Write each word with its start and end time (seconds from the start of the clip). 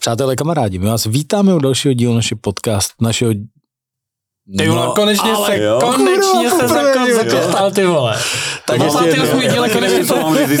Tak 0.00 0.02
přátelé, 0.02 0.36
kamarádi, 0.36 0.78
my 0.78 0.86
vás 0.86 1.06
vítáme 1.06 1.54
u 1.54 1.58
dalšího 1.58 1.94
dílu 1.94 2.14
našeho 2.14 2.38
podcast, 2.42 2.92
našeho 3.00 3.32
ty 4.58 4.68
vole, 4.68 4.86
no, 4.86 4.92
konečně 4.92 5.36
se, 5.46 5.58
jo. 5.58 5.80
konečně 5.80 6.50
se 6.50 6.68
zakon 6.68 7.72
ty 7.72 7.86
vole. 7.86 8.18
Tak 8.66 8.78
po 8.78 8.84
ještě 8.84 9.20
jednou. 9.20 9.40
díle 9.40 9.68
konečně 9.68 10.06
to, 10.06 10.14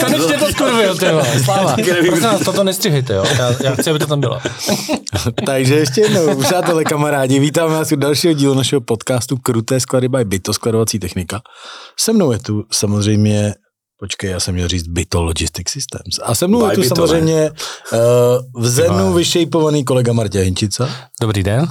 konečně 0.04 0.38
to 0.38 0.46
skurvil, 0.52 0.96
ty 0.96 1.10
vole. 1.10 1.40
Sláva. 1.44 1.76
Prosím 2.06 2.22
nás, 2.22 2.40
toto 2.44 2.64
nestřihejte, 2.64 3.14
jo. 3.14 3.24
Já, 3.38 3.54
já 3.64 3.74
chci, 3.74 3.90
aby 3.90 3.98
to 3.98 4.06
tam 4.06 4.20
bylo. 4.20 4.40
Takže 5.46 5.74
ještě 5.74 6.00
jednou, 6.00 6.40
přátelé, 6.40 6.84
kamarádi, 6.84 7.38
vítáme 7.38 7.74
vás 7.74 7.92
u 7.92 7.96
dalšího 7.96 8.32
dílu 8.32 8.54
našeho 8.54 8.80
podcastu 8.80 9.36
Kruté 9.36 9.80
sklady 9.80 10.08
by 10.08 10.24
Byto, 10.24 10.52
skladovací 10.52 10.98
technika. 10.98 11.40
Se 11.98 12.12
mnou 12.12 12.32
je 12.32 12.38
tu 12.38 12.64
samozřejmě 12.72 13.54
Počkej, 14.00 14.30
já 14.30 14.40
jsem 14.40 14.54
měl 14.54 14.68
říct 14.68 14.88
Byto 14.88 15.22
Logistic 15.22 15.68
Systems. 15.68 16.18
A 16.22 16.34
se 16.34 16.46
mnou 16.46 16.70
je 16.70 16.76
tu 16.76 16.82
samozřejmě 16.82 17.50
uh, 17.50 17.98
v 18.62 18.68
zenu 18.68 19.12
vyšejpovaný 19.12 19.84
kolega 19.84 20.12
Martě 20.12 20.40
Hinčica. 20.40 20.90
Dobrý 21.20 21.42
den. 21.42 21.68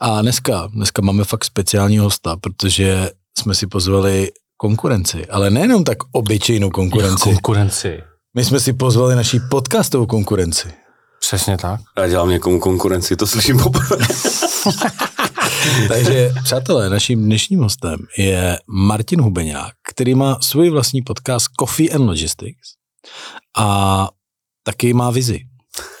A 0.00 0.22
dneska, 0.22 0.68
dneska 0.72 1.02
máme 1.02 1.24
fakt 1.24 1.44
speciální 1.44 1.98
hosta, 1.98 2.36
protože 2.36 3.10
jsme 3.38 3.54
si 3.54 3.66
pozvali 3.66 4.30
konkurenci, 4.56 5.26
ale 5.26 5.50
nejenom 5.50 5.84
tak 5.84 5.98
obyčejnou 6.12 6.70
konkurenci. 6.70 7.10
Jak 7.10 7.20
konkurenci. 7.20 8.02
My 8.36 8.44
jsme 8.44 8.60
si 8.60 8.72
pozvali 8.72 9.16
naší 9.16 9.40
podcastovou 9.50 10.06
konkurenci. 10.06 10.68
Přesně 11.20 11.56
tak. 11.56 11.80
Já 11.98 12.08
dělám 12.08 12.30
někomu 12.30 12.60
konkurenci, 12.60 13.16
to 13.16 13.26
slyším 13.26 13.58
poprvé. 13.58 13.96
Takže, 15.88 16.32
přátelé, 16.44 16.90
naším 16.90 17.24
dnešním 17.24 17.60
hostem 17.60 17.96
je 18.18 18.58
Martin 18.66 19.20
Hubeňák, 19.20 19.72
který 19.90 20.14
má 20.14 20.38
svůj 20.40 20.70
vlastní 20.70 21.02
podcast 21.02 21.46
Coffee 21.60 21.90
and 21.90 22.06
Logistics 22.06 22.74
a 23.58 24.08
taky 24.62 24.92
má 24.92 25.10
vizi. 25.10 25.40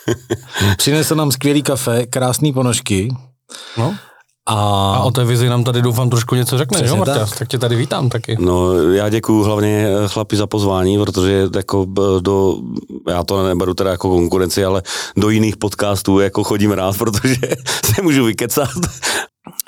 Přinesl 0.76 1.14
nám 1.14 1.32
skvělý 1.32 1.62
kafe, 1.62 2.06
krásné 2.06 2.52
ponožky, 2.52 3.08
No. 3.76 3.94
A, 4.48 4.54
a 4.94 5.02
o 5.02 5.10
té 5.10 5.24
vizi 5.24 5.48
nám 5.48 5.64
tady 5.64 5.82
doufám 5.82 6.10
trošku 6.10 6.34
něco 6.34 6.58
řekne, 6.58 6.86
jo, 6.86 6.96
Marta? 6.96 7.18
Tak. 7.18 7.38
tak 7.38 7.48
tě 7.48 7.58
tady 7.58 7.76
vítám 7.76 8.08
taky. 8.08 8.36
No, 8.40 8.74
já 8.92 9.08
děkuju 9.08 9.42
hlavně 9.42 9.88
eh, 9.88 10.08
chlapi 10.08 10.36
za 10.36 10.46
pozvání, 10.46 10.98
protože 10.98 11.48
jako 11.56 11.86
do, 12.20 12.56
já 13.08 13.24
to 13.24 13.46
neberu 13.46 13.74
teda 13.74 13.90
jako 13.90 14.08
konkurenci, 14.08 14.64
ale 14.64 14.82
do 15.16 15.30
jiných 15.30 15.56
podcastů 15.56 16.20
jako 16.20 16.44
chodím 16.44 16.70
rád, 16.70 16.96
protože 16.98 17.36
se 17.94 18.02
můžu 18.02 18.24
vykecat. 18.24 18.70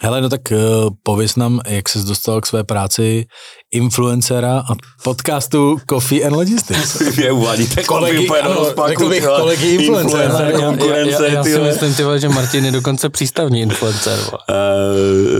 Hele, 0.04 0.20
no 0.20 0.28
tak 0.28 0.40
uh, 0.50 0.90
pověs 1.02 1.36
nám, 1.36 1.60
jak 1.66 1.88
jsi 1.88 1.98
dostal 2.06 2.40
k 2.40 2.46
své 2.46 2.64
práci 2.64 3.26
influencera 3.72 4.58
a 4.58 4.74
podcastu 5.02 5.78
Coffee 5.90 6.24
and 6.24 6.32
Logistics. 6.32 7.00
Je 7.18 7.32
uvádíte 7.32 7.82
kolegy, 7.82 8.28
ano, 8.28 8.66
řekl 8.86 9.08
bych 9.08 9.24
kolegy 9.24 9.68
influencer. 9.68 10.20
influencer 10.20 10.60
konkurence, 10.60 11.10
já, 11.10 11.28
já, 11.28 11.34
já 11.34 11.44
si 11.44 11.58
myslím, 11.58 11.94
tyhle, 11.94 12.20
že 12.20 12.28
Martin 12.28 12.64
je 12.64 12.70
dokonce 12.70 13.08
přístavní 13.08 13.60
influencer. 13.60 14.18
Uh, 14.18 14.34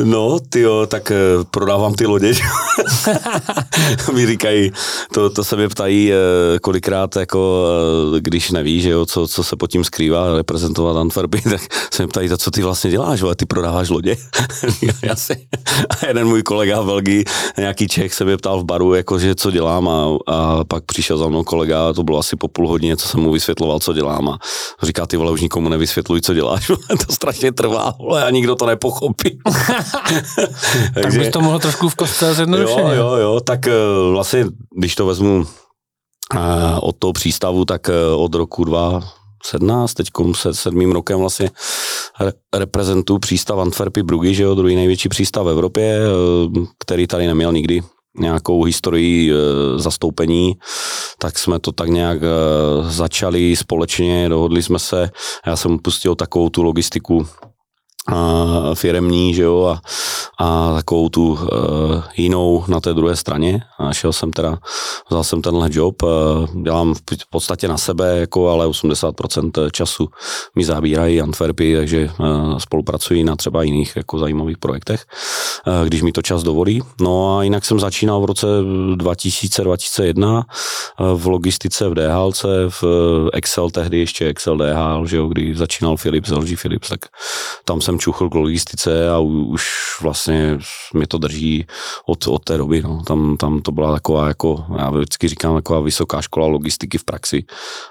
no, 0.05 0.39
ty 0.41 0.65
tak 0.87 1.13
uh, 1.37 1.45
prodávám 1.45 1.95
ty 1.95 2.07
lodě. 2.07 2.33
Mi 4.13 4.27
říkají, 4.27 4.73
to, 5.13 5.31
to 5.31 5.45
se 5.45 5.57
mě 5.57 5.69
ptají 5.69 6.11
uh, 6.13 6.17
kolikrát, 6.59 7.17
jako, 7.17 7.67
uh, 8.13 8.19
když 8.19 8.51
neví, 8.51 8.81
že 8.81 8.91
jo, 8.91 9.07
co, 9.07 9.29
co 9.29 9.45
se 9.45 9.57
pod 9.57 9.71
tím 9.71 9.85
skrývá, 9.85 10.37
reprezentovat 10.37 10.97
Antwerpy, 10.97 11.41
tak 11.51 11.61
se 11.95 12.03
mě 12.03 12.09
ptají, 12.09 12.29
co 12.39 12.51
ty 12.51 12.63
vlastně 12.63 12.91
děláš, 12.91 13.23
ale 13.23 13.35
ty 13.35 13.47
prodáváš 13.47 13.89
lodě. 13.89 14.17
já 15.03 15.17
si, 15.17 15.47
a 15.91 16.07
jeden 16.07 16.29
můj 16.29 16.43
kolega 16.43 16.81
v 16.81 16.87
Belgii, 16.87 17.25
nějaký 17.59 17.89
Čech, 17.89 18.15
se 18.23 18.27
mě 18.27 18.37
ptal 18.37 18.61
v 18.61 18.65
baru, 18.65 18.95
jako, 18.95 19.19
že 19.19 19.35
co 19.35 19.51
dělám 19.51 19.89
a, 19.89 20.19
a 20.27 20.65
pak 20.65 20.85
přišel 20.85 21.19
za 21.19 21.29
mnou 21.29 21.45
kolega, 21.45 21.93
to 21.93 22.03
bylo 22.03 22.19
asi 22.19 22.37
po 22.37 22.49
půl 22.49 22.69
hodině, 22.69 22.97
co 22.97 23.09
jsem 23.09 23.21
mu 23.21 23.33
vysvětloval, 23.33 23.79
co 23.79 23.93
dělám 23.93 24.29
a 24.29 24.39
říká, 24.83 25.07
ty 25.07 25.17
vole, 25.17 25.31
už 25.31 25.41
nikomu 25.41 25.69
nevysvětluj, 25.69 26.21
co 26.21 26.35
děláš, 26.35 26.67
to 27.07 27.13
strašně 27.13 27.53
trvá, 27.53 27.95
vole, 27.99 28.25
a 28.25 28.31
nikdo 28.31 28.55
to 28.55 28.67
nepochopí. 28.67 29.39
tak 31.03 31.15
bych 31.15 31.31
to 31.31 31.41
mohl 31.41 31.59
trošku 31.59 31.89
v 31.89 31.95
kostce 31.95 32.35
zjednodušeně. 32.35 32.81
Jo, 32.81 32.95
jo, 32.95 33.17
jo, 33.17 33.41
tak 33.41 33.67
eh, 33.67 33.73
vlastně, 34.13 34.47
když 34.77 34.95
to 34.95 35.07
vezmu 35.07 35.47
eh, 36.35 36.39
od 36.81 36.97
toho 36.99 37.13
přístavu, 37.13 37.65
tak 37.65 37.89
eh, 37.89 38.15
od 38.17 38.35
roku 38.35 38.65
2 38.65 39.03
17, 39.47 39.95
teď 39.95 40.07
se 40.33 40.55
sedmým 40.55 40.93
rokem 40.93 41.19
vlastně 41.19 41.51
reprezentuju 42.55 43.19
přístav 43.19 43.59
Antwerpy 43.59 44.03
Brugy, 44.03 44.35
že 44.35 44.43
jo, 44.43 44.55
druhý 44.55 44.77
největší 44.77 45.09
přístav 45.09 45.47
v 45.47 45.49
Evropě, 45.49 45.99
který 46.79 47.07
tady 47.07 47.27
neměl 47.27 47.53
nikdy 47.53 47.83
nějakou 48.19 48.65
historii 48.65 49.33
e, 49.33 49.35
zastoupení, 49.79 50.57
tak 51.19 51.39
jsme 51.39 51.59
to 51.59 51.73
tak 51.73 51.89
nějak 51.89 52.19
e, 52.23 52.27
začali 52.91 53.57
společně, 53.57 54.29
dohodli 54.29 54.63
jsme 54.63 54.79
se, 54.79 55.11
já 55.47 55.57
jsem 55.57 55.79
pustil 55.79 56.15
takovou 56.15 56.49
tu 56.49 56.63
logistiku 56.63 57.27
a 58.09 58.75
firemní, 58.75 59.35
že 59.35 59.43
jo, 59.43 59.65
a, 59.65 59.81
a 60.39 60.75
takovou 60.75 61.09
tu 61.09 61.33
uh, 61.33 61.39
jinou 62.17 62.65
na 62.69 62.81
té 62.81 62.95
druhé 62.95 63.17
straně. 63.17 63.61
A 63.79 63.93
šel 63.93 64.13
jsem 64.13 64.31
teda, 64.31 64.59
vzal 65.11 65.25
jsem 65.25 65.43
tenhle 65.43 65.69
job, 65.73 66.03
uh, 66.03 66.63
dělám 66.63 66.95
v 66.95 67.31
podstatě 67.31 67.69
na 67.69 67.79
sebe, 67.79 68.19
jako, 68.19 68.49
ale 68.49 68.67
80% 68.67 69.71
času 69.71 70.09
mi 70.55 70.65
zabírají 70.65 71.21
Antwerpy, 71.21 71.77
takže 71.77 72.11
uh, 72.21 72.59
spolupracuji 72.59 73.25
na 73.25 73.37
třeba 73.37 73.63
jiných 73.63 73.97
jako 73.97 74.19
zajímavých 74.19 74.59
projektech, 74.59 75.05
uh, 75.67 75.87
když 75.87 76.03
mi 76.03 76.13
to 76.13 76.23
čas 76.23 76.43
dovolí. 76.43 76.83
No 77.01 77.39
a 77.39 77.43
jinak 77.43 77.65
jsem 77.65 77.81
začínal 77.81 78.21
v 78.21 78.25
roce 78.25 78.47
2000-2001 78.97 80.43
uh, 81.01 81.19
v 81.19 81.27
logistice 81.27 81.89
v 81.89 81.95
DHLC, 81.95 82.45
v 82.69 82.85
Excel, 83.33 83.71
tehdy 83.71 83.99
ještě 83.99 84.27
Excel 84.27 84.57
DHL, 84.57 85.07
že 85.07 85.17
jo, 85.17 85.27
kdy 85.27 85.55
začínal 85.55 85.97
Philips, 85.97 86.31
LG 86.31 86.61
Philips, 86.63 86.89
tak 86.89 87.01
tam 87.65 87.81
jsem 87.81 87.92
jsem 87.93 87.99
čuchl 87.99 88.29
k 88.29 88.35
logistice 88.35 89.11
a 89.11 89.19
už 89.19 89.65
vlastně 90.03 90.59
mi 90.95 91.07
to 91.07 91.19
drží 91.19 91.67
od, 92.07 92.27
od 92.27 92.45
té 92.45 92.59
doby. 92.59 92.83
No. 92.83 93.03
Tam, 93.07 93.37
tam 93.37 93.61
to 93.61 93.73
byla 93.73 93.93
taková, 93.93 94.29
jako, 94.29 94.65
já 94.79 94.91
vždycky 94.91 95.29
říkám, 95.29 95.55
taková 95.55 95.81
vysoká 95.81 96.23
škola 96.23 96.47
logistiky 96.47 96.99
v 96.99 97.05
praxi, 97.05 97.45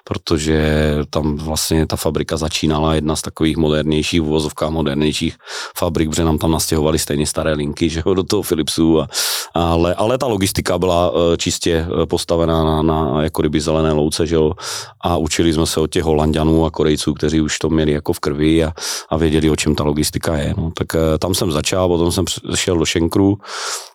protože 0.04 0.62
tam 1.10 1.36
vlastně 1.38 1.88
ta 1.88 1.96
fabrika 1.96 2.38
začínala, 2.38 2.96
jedna 2.96 3.16
z 3.16 3.22
takových 3.22 3.58
modernějších, 3.58 4.22
uvozovkách 4.22 4.70
modernějších 4.70 5.38
fabrik, 5.78 6.10
protože 6.10 6.24
nám 6.24 6.38
tam 6.38 6.52
nastěhovali 6.52 7.00
stejně 7.00 7.28
staré 7.28 7.54
linky, 7.54 7.90
že 7.90 8.04
jo, 8.06 8.14
do 8.14 8.24
toho 8.24 8.44
Philipsu, 8.44 9.02
a, 9.02 9.08
ale, 9.54 9.94
ale 9.96 10.18
ta 10.18 10.28
logistika 10.28 10.80
byla 10.80 11.12
eh, 11.14 11.38
čistě 11.38 11.86
eh, 11.86 12.06
postavená 12.06 12.64
na, 12.64 12.82
na 12.82 13.24
jako 13.24 13.42
kdyby 13.42 13.62
zelené 13.62 13.92
louce, 13.92 14.28
že 14.28 14.36
jo, 14.36 14.54
a 15.02 15.18
učili 15.18 15.54
jsme 15.54 15.66
se 15.66 15.80
od 15.80 15.92
těch 15.92 16.04
Holandianů 16.04 16.66
a 16.66 16.72
Korejců, 16.72 17.14
kteří 17.14 17.42
už 17.42 17.60
to 17.60 17.70
měli 17.70 17.92
jako 17.92 18.14
v 18.14 18.20
krvi 18.20 18.64
a, 18.64 18.74
a 19.10 19.18
věděli, 19.18 19.50
o 19.50 19.56
čem 19.56 19.76
ta 19.76 19.84
logistika 19.92 20.38
je. 20.38 20.54
No. 20.58 20.72
Tak 20.72 20.96
uh, 20.96 21.02
tam 21.20 21.36
jsem 21.36 21.52
začal, 21.52 21.88
potom 21.88 22.12
jsem 22.12 22.26
šel 22.56 22.78
do 22.78 22.86
Šenkru, 22.86 23.38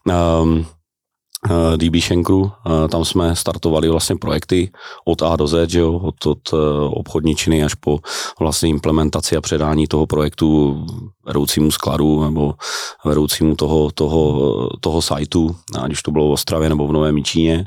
um, 0.05 0.67
uh, 1.51 1.77
DB 1.77 1.97
Šenkru, 2.01 2.41
uh, 2.41 2.53
tam 2.89 3.05
jsme 3.05 3.37
startovali 3.37 3.89
vlastně 3.89 4.17
projekty 4.17 4.71
od 5.05 5.23
A 5.23 5.37
do 5.37 5.47
Z, 5.47 5.71
že 5.71 5.81
jo, 5.81 5.93
od, 5.93 6.27
od 6.27 6.45
obchodničiny 6.91 7.65
až 7.65 7.75
po 7.75 7.99
vlastně 8.41 8.69
implementaci 8.69 9.37
a 9.37 9.41
předání 9.41 9.87
toho 9.87 10.07
projektu 10.07 10.77
vedoucímu 11.27 11.71
skladu 11.71 12.25
nebo 12.25 12.55
vedoucímu 13.05 13.57
toho, 13.57 13.91
toho, 13.95 14.71
toho 14.81 15.03
sajtu, 15.03 15.57
ať 15.81 15.93
už 15.93 16.03
to 16.03 16.11
bylo 16.11 16.29
v 16.29 16.33
Ostravě 16.33 16.69
nebo 16.69 16.87
v 16.87 16.93
Novém 16.93 17.15
Míčíně. 17.15 17.65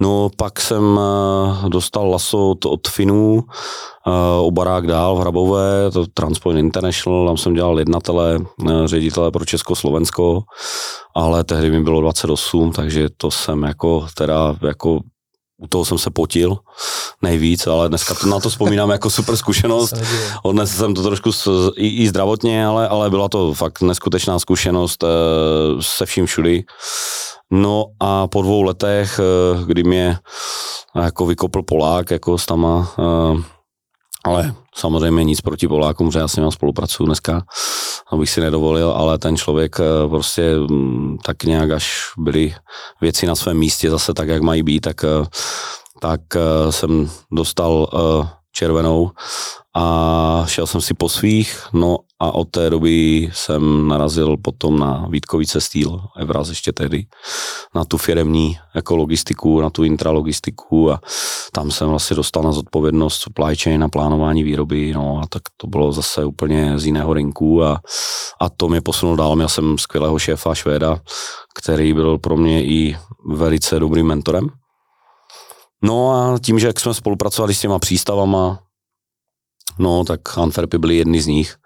No 0.00 0.30
pak 0.36 0.60
jsem 0.60 1.00
dostal 1.68 2.10
laso 2.10 2.50
od, 2.50 2.64
od 2.64 2.88
Finů, 2.88 3.44
o 4.40 4.50
barák 4.50 4.86
dál 4.86 5.16
v 5.16 5.20
Hrabové, 5.20 5.90
to 5.92 6.06
Transpoint 6.06 6.58
International, 6.58 7.26
tam 7.26 7.36
jsem 7.36 7.54
dělal 7.54 7.78
jednatele, 7.78 8.38
ředitele 8.84 9.30
pro 9.30 9.44
Česko-Slovensko, 9.44 10.42
ale 11.14 11.44
tehdy 11.44 11.70
mi 11.70 11.80
bylo 11.80 12.00
28, 12.00 12.72
takže 12.72 13.08
to 13.16 13.30
jsem 13.30 13.62
jako 13.62 14.06
teda 14.14 14.56
jako 14.62 15.00
u 15.58 15.66
toho 15.66 15.84
jsem 15.84 15.98
se 15.98 16.10
potil 16.10 16.56
nejvíc, 17.22 17.66
ale 17.66 17.88
dneska 17.88 18.14
to, 18.14 18.26
na 18.26 18.40
to 18.40 18.48
vzpomínám 18.48 18.90
jako 18.90 19.10
super 19.10 19.36
zkušenost. 19.36 19.94
Odnesl 20.42 20.76
jsem 20.76 20.94
to 20.94 21.02
trošku 21.02 21.30
i, 21.76 21.88
i 21.88 22.08
zdravotně, 22.08 22.66
ale, 22.66 22.88
ale 22.88 23.10
byla 23.10 23.28
to 23.28 23.54
fakt 23.54 23.80
neskutečná 23.80 24.38
zkušenost 24.38 25.04
e, 25.04 25.06
se 25.80 26.06
vším 26.06 26.26
všudy. 26.26 26.64
No 27.50 27.84
a 28.00 28.26
po 28.26 28.42
dvou 28.42 28.62
letech, 28.62 29.18
e, 29.18 29.22
kdy 29.64 29.84
mě 29.84 30.18
jako 30.96 31.26
vykopl 31.26 31.62
Polák, 31.62 32.10
jako 32.10 32.38
s 32.38 32.46
tama, 32.46 32.92
e, 32.98 33.57
ale 34.28 34.54
samozřejmě 34.74 35.24
nic 35.24 35.40
proti 35.40 35.68
Polákům, 35.68 36.12
že 36.12 36.18
já 36.18 36.28
s 36.28 36.36
ním 36.36 36.50
spolupracuju 36.50 37.06
dneska, 37.06 37.42
abych 38.12 38.30
si 38.30 38.40
nedovolil, 38.40 38.90
ale 38.90 39.18
ten 39.18 39.36
člověk 39.36 39.76
eh, 39.80 40.08
prostě 40.08 40.54
mm, 40.70 41.18
tak 41.24 41.44
nějak 41.44 41.70
až 41.70 42.12
byly 42.18 42.54
věci 43.00 43.26
na 43.26 43.34
svém 43.34 43.58
místě 43.58 43.90
zase 43.90 44.14
tak, 44.14 44.28
jak 44.28 44.42
mají 44.42 44.62
být, 44.62 44.80
tak, 44.80 45.04
eh, 45.04 45.26
tak 46.00 46.20
eh, 46.36 46.72
jsem 46.72 47.10
dostal 47.32 47.88
červenou 48.52 49.10
a 49.76 50.44
šel 50.46 50.66
jsem 50.66 50.80
si 50.80 50.94
po 50.94 51.08
svých, 51.08 51.62
no 51.72 51.98
a 52.20 52.34
od 52.34 52.50
té 52.50 52.70
doby 52.70 53.28
jsem 53.32 53.88
narazil 53.88 54.36
potom 54.36 54.78
na 54.78 55.06
Vítkovice 55.10 55.60
Steel, 55.60 56.00
Evraz 56.16 56.48
ještě 56.48 56.72
tehdy, 56.72 57.06
na 57.74 57.84
tu 57.84 57.98
firemní 57.98 58.58
jako 58.74 58.96
logistiku, 58.96 59.60
na 59.60 59.70
tu 59.70 59.84
intralogistiku 59.84 60.92
a 60.92 61.00
tam 61.52 61.70
jsem 61.70 61.88
vlastně 61.88 62.16
dostal 62.16 62.42
na 62.42 62.52
zodpovědnost 62.52 63.20
supply 63.20 63.56
chain 63.56 63.84
a 63.84 63.88
plánování 63.88 64.42
výroby, 64.42 64.92
no 64.94 65.20
a 65.22 65.26
tak 65.26 65.42
to 65.56 65.66
bylo 65.66 65.92
zase 65.92 66.24
úplně 66.24 66.78
z 66.78 66.86
jiného 66.86 67.12
rinku 67.14 67.64
a, 67.64 67.80
a 68.40 68.50
to 68.50 68.68
mě 68.68 68.80
posunul 68.80 69.16
dál. 69.16 69.36
Měl 69.36 69.48
jsem 69.48 69.78
skvělého 69.78 70.18
šéfa 70.18 70.54
Švéda, 70.54 71.00
který 71.54 71.92
byl 71.92 72.18
pro 72.18 72.36
mě 72.36 72.64
i 72.64 72.96
velice 73.34 73.80
dobrým 73.80 74.06
mentorem. 74.06 74.50
No 75.82 76.10
a 76.10 76.38
tím, 76.38 76.58
že 76.58 76.66
jak 76.66 76.80
jsme 76.80 76.94
spolupracovali 76.94 77.54
s 77.54 77.60
těma 77.60 77.78
přístavama, 77.78 78.62
no 79.78 80.04
tak 80.04 80.38
Antwerpy 80.38 80.78
byly 80.78 80.96
jedny 80.96 81.20
z 81.20 81.26
nich 81.26 81.56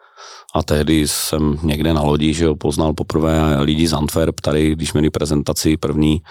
a 0.55 0.63
tehdy 0.63 1.09
jsem 1.09 1.59
někde 1.63 1.95
na 1.95 2.03
lodi, 2.03 2.35
že 2.35 2.45
jo, 2.45 2.57
poznal 2.57 2.93
poprvé 2.93 3.57
lidi 3.61 3.89
z 3.89 3.93
Antwerp, 3.93 4.41
tady, 4.41 4.73
když 4.73 4.93
měli 4.93 5.11
prezentaci 5.11 5.77
první 5.77 6.23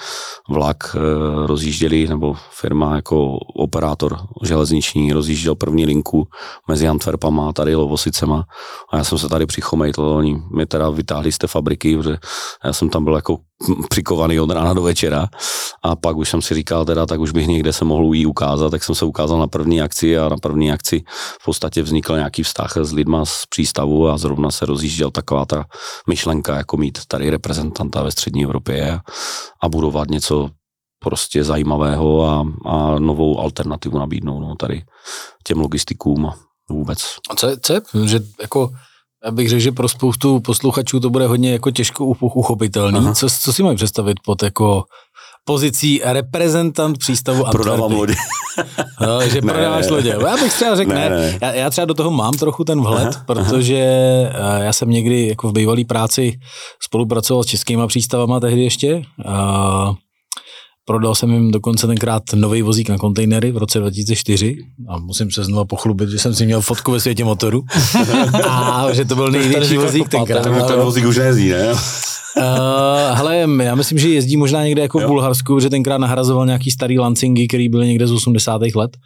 vlak 0.49 0.95
e, 0.95 1.47
rozjížděli, 1.47 2.07
nebo 2.07 2.35
firma 2.51 2.95
jako 2.95 3.37
operátor 3.37 4.17
železniční 4.43 5.13
rozjížděl 5.13 5.55
první 5.55 5.85
linku 5.85 6.27
mezi 6.67 6.87
Antwerpama 6.87 7.49
a 7.49 7.53
tady 7.53 7.75
Lovosicema. 7.75 8.45
A 8.91 8.97
já 8.97 9.03
jsem 9.03 9.17
se 9.17 9.29
tady 9.29 9.45
přichomejtl, 9.45 10.01
oni 10.01 10.41
mě 10.51 10.65
teda 10.65 10.89
vytáhli 10.89 11.31
z 11.31 11.37
té 11.37 11.47
fabriky, 11.47 11.97
protože 11.97 12.17
já 12.63 12.73
jsem 12.73 12.89
tam 12.89 13.03
byl 13.03 13.15
jako 13.15 13.37
přikovaný 13.89 14.39
od 14.39 14.51
rána 14.51 14.73
do 14.73 14.81
večera. 14.81 15.27
A 15.83 15.95
pak 15.95 16.17
už 16.17 16.29
jsem 16.29 16.41
si 16.41 16.53
říkal 16.53 16.85
teda, 16.85 17.05
tak 17.05 17.19
už 17.19 17.31
bych 17.31 17.47
někde 17.47 17.73
se 17.73 17.85
mohl 17.85 18.13
jí 18.13 18.25
ukázat, 18.25 18.69
tak 18.69 18.83
jsem 18.83 18.95
se 18.95 19.05
ukázal 19.05 19.39
na 19.39 19.47
první 19.47 19.81
akci 19.81 20.17
a 20.17 20.29
na 20.29 20.37
první 20.37 20.71
akci 20.71 21.03
v 21.41 21.45
podstatě 21.45 21.81
vznikl 21.81 22.15
nějaký 22.15 22.43
vztah 22.43 22.77
s 22.77 22.93
lidma 22.93 23.25
z 23.25 23.45
přístavu 23.49 24.07
a 24.11 24.17
zrovna 24.17 24.51
se 24.51 24.65
rozjížděl 24.65 25.11
taková 25.11 25.45
ta 25.45 25.65
myšlenka, 26.07 26.55
jako 26.57 26.77
mít 26.77 27.05
tady 27.07 27.29
reprezentanta 27.29 28.03
ve 28.03 28.11
střední 28.11 28.43
Evropě 28.43 28.99
a 29.63 29.69
budovat 29.69 30.09
něco 30.09 30.49
prostě 30.99 31.43
zajímavého 31.43 32.25
a, 32.25 32.45
a 32.65 32.99
novou 32.99 33.39
alternativu 33.39 33.97
nabídnout 33.99 34.39
no, 34.39 34.55
tady 34.55 34.83
těm 35.43 35.59
logistikům 35.59 36.25
a 36.25 36.35
vůbec. 36.69 36.99
A 37.29 37.35
co 37.35 37.47
je, 37.47 37.57
co 37.61 37.73
je 37.73 37.81
že 38.05 38.19
jako 38.41 38.71
já 39.25 39.31
bych 39.31 39.49
řekl, 39.49 39.59
že 39.59 39.71
pro 39.71 39.89
spoustu 39.89 40.39
posluchačů 40.39 40.99
to 40.99 41.09
bude 41.09 41.27
hodně 41.27 41.51
jako 41.51 41.71
těžko 41.71 42.05
uchopitelný. 42.05 43.15
Co, 43.15 43.27
co 43.41 43.53
si 43.53 43.63
mají 43.63 43.75
představit 43.75 44.17
pod 44.25 44.43
jako 44.43 44.83
pozicí 45.45 46.01
reprezentant 46.03 46.97
přístavu 46.97 47.45
Antwerpy. 47.45 47.63
Prodávám 47.63 47.91
lodi. 47.91 48.13
no, 49.01 49.21
že 49.29 49.41
ne, 49.41 49.53
prodáváš 49.53 49.89
lodě. 49.89 50.17
Já 50.27 50.37
bych 50.37 50.53
třeba 50.53 50.75
řekl, 50.75 50.89
ne, 50.93 51.09
ne. 51.09 51.17
ne. 51.17 51.37
Já, 51.41 51.51
já 51.51 51.69
třeba 51.69 51.85
do 51.85 51.93
toho 51.93 52.11
mám 52.11 52.33
trochu 52.33 52.63
ten 52.63 52.81
vhled, 52.81 53.13
aha, 53.15 53.23
protože 53.27 53.83
aha. 54.33 54.57
já 54.57 54.73
jsem 54.73 54.89
někdy 54.89 55.27
jako 55.27 55.49
v 55.49 55.53
bývalé 55.53 55.85
práci 55.85 56.39
spolupracoval 56.83 57.43
s 57.43 57.47
českýma 57.47 57.87
přístavama 57.87 58.39
tehdy 58.39 58.63
ještě. 58.63 59.01
A 59.25 59.93
Prodal 60.85 61.15
jsem 61.15 61.31
jim 61.31 61.51
dokonce 61.51 61.87
tenkrát 61.87 62.23
nový 62.35 62.61
vozík 62.61 62.89
na 62.89 62.97
kontejnery 62.97 63.51
v 63.51 63.57
roce 63.57 63.79
2004 63.79 64.55
a 64.89 64.97
musím 64.97 65.31
se 65.31 65.43
znovu 65.43 65.65
pochlubit, 65.65 66.09
že 66.09 66.19
jsem 66.19 66.35
si 66.35 66.45
měl 66.45 66.61
fotku 66.61 66.91
ve 66.91 66.99
světě 66.99 67.23
motoru 67.23 67.61
a 68.49 68.87
že 68.91 69.05
to 69.05 69.15
byl 69.15 69.31
největší 69.31 69.77
vozík 69.77 70.09
tenkrát. 70.09 70.43
Ten 70.67 70.79
vozík 70.79 71.05
už 71.05 71.17
nejezdí, 71.17 71.49
ne? 71.49 71.73
Uh, 72.37 73.17
hele, 73.17 73.47
já 73.63 73.75
myslím, 73.75 73.97
že 73.97 74.09
jezdí 74.09 74.37
možná 74.37 74.63
někde 74.63 74.81
jako 74.81 74.99
v 74.99 75.07
Bulharsku, 75.07 75.59
že 75.59 75.69
tenkrát 75.69 75.97
nahrazoval 75.97 76.45
nějaký 76.45 76.71
starý 76.71 76.99
Lancingy, 76.99 77.47
který 77.47 77.69
byly 77.69 77.87
někde 77.87 78.07
z 78.07 78.11
80. 78.11 78.61
let. 78.75 78.97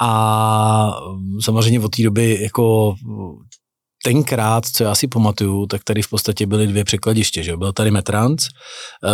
A 0.00 1.00
samozřejmě 1.40 1.80
od 1.80 1.96
té 1.96 2.02
doby 2.02 2.38
jako 2.42 2.94
tenkrát, 4.04 4.66
co 4.66 4.84
já 4.84 4.94
si 4.94 5.08
pamatuju, 5.08 5.66
tak 5.66 5.84
tady 5.84 6.02
v 6.02 6.10
podstatě 6.10 6.46
byly 6.46 6.66
dvě 6.66 6.84
překladiště. 6.84 7.42
Že? 7.42 7.56
Byl 7.56 7.72
tady 7.72 7.90
Metrans, 7.90 8.46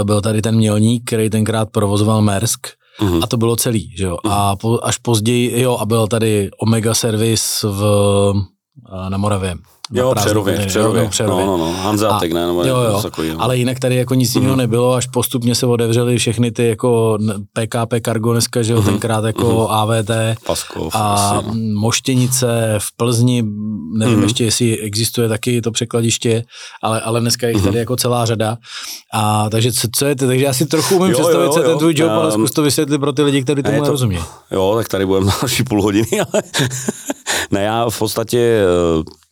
eh, 0.00 0.04
byl 0.04 0.20
tady 0.20 0.42
ten 0.42 0.56
mělník, 0.56 1.02
který 1.06 1.30
tenkrát 1.30 1.70
provozoval 1.70 2.22
Mersk, 2.22 2.66
uh-huh. 3.00 3.20
a 3.22 3.26
to 3.26 3.36
bylo 3.36 3.56
celý. 3.56 3.96
Že 3.96 4.04
jo? 4.04 4.16
A 4.25 4.56
po, 4.56 4.78
až 4.82 4.98
později, 4.98 5.60
jo, 5.60 5.76
a 5.76 5.86
byl 5.86 6.06
tady 6.06 6.50
Omega 6.58 6.94
Service 6.94 7.69
v, 7.69 7.82
eh, 9.06 9.10
na 9.10 9.19
Moravě. 9.19 9.54
Jo, 9.93 10.14
Přerově, 10.17 10.67
Přerově. 10.67 11.02
No, 11.02 11.08
Přerově. 11.08 11.46
No, 11.46 11.56
no, 11.56 11.64
no, 11.64 11.73
Hanzátek, 11.73 12.32
ne? 12.32 12.46
Nebo 12.46 12.64
jo, 12.64 12.76
jo. 12.76 13.02
Takový. 13.02 13.31
Ale 13.31 13.56
jinak 13.56 13.79
tady 13.79 13.96
jako 13.96 14.14
nic 14.14 14.35
jiného 14.35 14.52
mm. 14.52 14.58
nebylo, 14.58 14.94
až 14.94 15.06
postupně 15.06 15.55
se 15.55 15.67
otevřely 15.67 16.19
všechny 16.19 16.50
ty 16.50 16.69
jako 16.69 17.19
PKP 17.52 17.94
Cargo 18.05 18.32
dneska, 18.32 18.62
že 18.62 18.73
jo, 18.73 18.79
mm. 18.81 18.87
tenkrát 18.87 19.25
jako 19.25 19.44
mm. 19.44 19.75
AVT 19.75 20.11
Paskov, 20.46 20.94
a 20.94 21.14
asi, 21.14 21.46
no. 21.46 21.55
Moštěnice 21.81 22.75
v 22.79 22.96
Plzni, 22.96 23.44
nevím 23.99 24.17
mm. 24.17 24.23
ještě, 24.23 24.44
jestli 24.44 24.79
existuje 24.79 25.29
taky 25.29 25.61
to 25.61 25.70
překladiště, 25.70 26.44
ale, 26.82 27.00
ale 27.00 27.20
dneska 27.20 27.46
je 27.49 27.56
mm. 27.56 27.62
tady 27.62 27.79
jako 27.79 27.96
celá 27.96 28.26
řada. 28.26 28.56
A 29.14 29.50
takže 29.50 29.73
co, 29.73 29.88
co 29.96 30.06
je 30.06 30.17
to? 30.17 30.26
Takže 30.26 30.44
já 30.44 30.52
si 30.52 30.67
trochu 30.67 30.96
umím 30.96 31.11
jo, 31.11 31.19
představit, 31.19 31.46
jo, 31.46 31.52
co 31.52 31.62
ten 31.62 31.79
tvůj 31.79 31.94
job, 31.96 32.11
ale 32.11 32.32
zkus 32.32 32.50
to 32.50 32.62
vysvětlit 32.62 32.99
pro 32.99 33.12
ty 33.12 33.23
lidi, 33.23 33.43
kteří 33.43 33.62
tomu 33.62 33.82
nerozumí. 33.82 34.19
Jo, 34.50 34.75
tak 34.76 34.88
tady 34.88 35.06
budeme 35.06 35.32
další 35.40 35.62
půl 35.62 35.82
hodiny, 35.82 36.08
ale 36.20 36.43
ne, 37.50 37.62
já 37.62 37.90
v 37.90 37.99
podstatě 37.99 38.62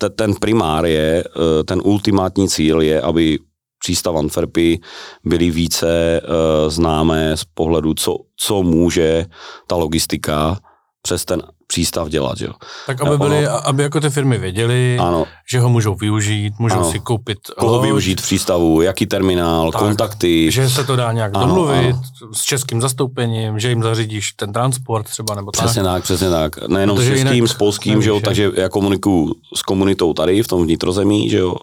eh, 0.05 0.09
ten 0.09 0.35
primár 0.47 0.87
je, 0.87 1.25
eh, 1.27 1.65
ten 1.65 1.83
ultimátní 1.83 2.49
cíl 2.49 2.81
je, 2.81 3.03
aby 3.03 3.39
přístav 3.79 4.17
Antwerpy 4.17 4.81
byly 5.25 5.51
více 5.51 6.21
uh, 6.23 6.71
známé 6.71 7.37
z 7.37 7.45
pohledu, 7.45 7.95
co, 7.95 8.19
co 8.37 8.63
může 8.63 9.27
ta 9.67 9.77
logistika 9.77 10.59
přes 11.03 11.25
ten 11.25 11.43
přístav 11.67 12.09
dělat. 12.09 12.41
Jo. 12.41 12.53
Tak 12.87 13.01
aby, 13.01 13.19
byli, 13.19 13.49
ono, 13.49 13.69
aby 13.69 13.83
jako 13.83 14.01
ty 14.01 14.11
firmy 14.11 14.39
věděli, 14.39 14.99
ano. 15.01 15.27
že 15.51 15.61
ho 15.61 15.69
můžou 15.69 15.95
využít, 15.95 16.53
můžou 16.59 16.77
ano. 16.77 16.91
si 16.91 17.01
koupit 17.01 17.39
Koho 17.59 17.77
loď, 17.77 17.85
využít 17.85 18.21
v 18.21 18.23
přístavu, 18.23 18.83
jaký 18.83 19.07
terminál, 19.07 19.73
tak, 19.73 19.81
kontakty. 19.81 20.51
Že 20.51 20.71
se 20.71 20.85
to 20.85 20.97
dá 20.97 21.13
nějak 21.13 21.33
ano, 21.35 21.47
domluvit 21.47 21.97
ano. 21.97 22.33
s 22.33 22.43
českým 22.43 22.81
zastoupením, 22.81 23.59
že 23.59 23.69
jim 23.69 23.83
zařídíš 23.83 24.33
ten 24.33 24.53
transport 24.53 25.07
třeba 25.07 25.35
nebo 25.35 25.51
tak. 25.51 25.65
Přesně 25.65 25.83
tak, 25.83 26.03
přesně 26.03 26.31
tak. 26.31 26.69
Nejenom 26.69 26.97
Protože 26.97 27.17
s 27.17 27.19
českým, 27.19 27.49
s 27.49 27.55
polským, 27.55 28.03
že 28.03 28.11
jo, 28.11 28.21
takže 28.21 28.51
já 28.55 28.69
komunikuju 28.69 29.35
s 29.57 29.63
komunitou 29.63 30.13
tady 30.13 30.43
v 30.43 30.49
tom 30.49 30.63
vnitrozemí, 30.63 31.31
že 31.31 31.39
jo, 31.39 31.55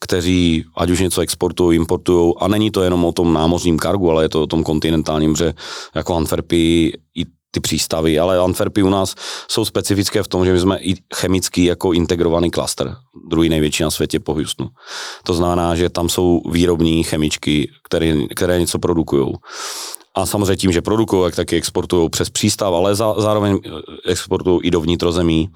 kteří 0.00 0.64
ať 0.76 0.90
už 0.90 1.00
něco 1.00 1.20
exportují, 1.20 1.76
importují 1.76 2.34
a 2.40 2.48
není 2.48 2.70
to 2.70 2.82
jenom 2.82 3.04
o 3.04 3.12
tom 3.12 3.32
námořním 3.32 3.78
kargu, 3.78 4.10
ale 4.10 4.24
je 4.24 4.28
to 4.28 4.42
o 4.42 4.46
tom 4.46 4.64
kontinentálním, 4.64 5.36
že 5.36 5.52
jako 5.94 6.16
Antwerpy 6.16 6.92
i 7.14 7.24
ty 7.54 7.60
přístavy, 7.60 8.18
ale 8.18 8.38
Antwerpy 8.38 8.82
u 8.82 8.88
nás 8.88 9.14
jsou 9.48 9.64
specifické 9.64 10.22
v 10.22 10.28
tom, 10.28 10.44
že 10.44 10.52
my 10.52 10.60
jsme 10.60 10.78
i 10.78 10.94
chemický 11.14 11.64
jako 11.64 11.92
integrovaný 11.92 12.50
klaster, 12.50 12.96
druhý 13.28 13.48
největší 13.48 13.82
na 13.82 13.90
světě 13.90 14.20
po 14.20 14.34
Houstonu. 14.34 14.70
To 15.24 15.34
znamená, 15.34 15.76
že 15.76 15.90
tam 15.90 16.08
jsou 16.08 16.42
výrobní 16.50 17.04
chemičky, 17.04 17.70
které, 17.84 18.14
které 18.36 18.60
něco 18.60 18.78
produkují. 18.78 19.34
A 20.14 20.26
samozřejmě 20.26 20.56
tím, 20.56 20.72
že 20.72 20.82
produkují, 20.82 21.22
tak 21.22 21.36
taky 21.36 21.56
exportují 21.56 22.10
přes 22.10 22.30
přístav, 22.30 22.74
ale 22.74 22.94
za, 22.94 23.14
zároveň 23.18 23.58
eh, 23.64 23.70
exportují 24.10 24.60
i 24.62 24.70
do 24.70 24.80
vnitrozemí 24.80 25.48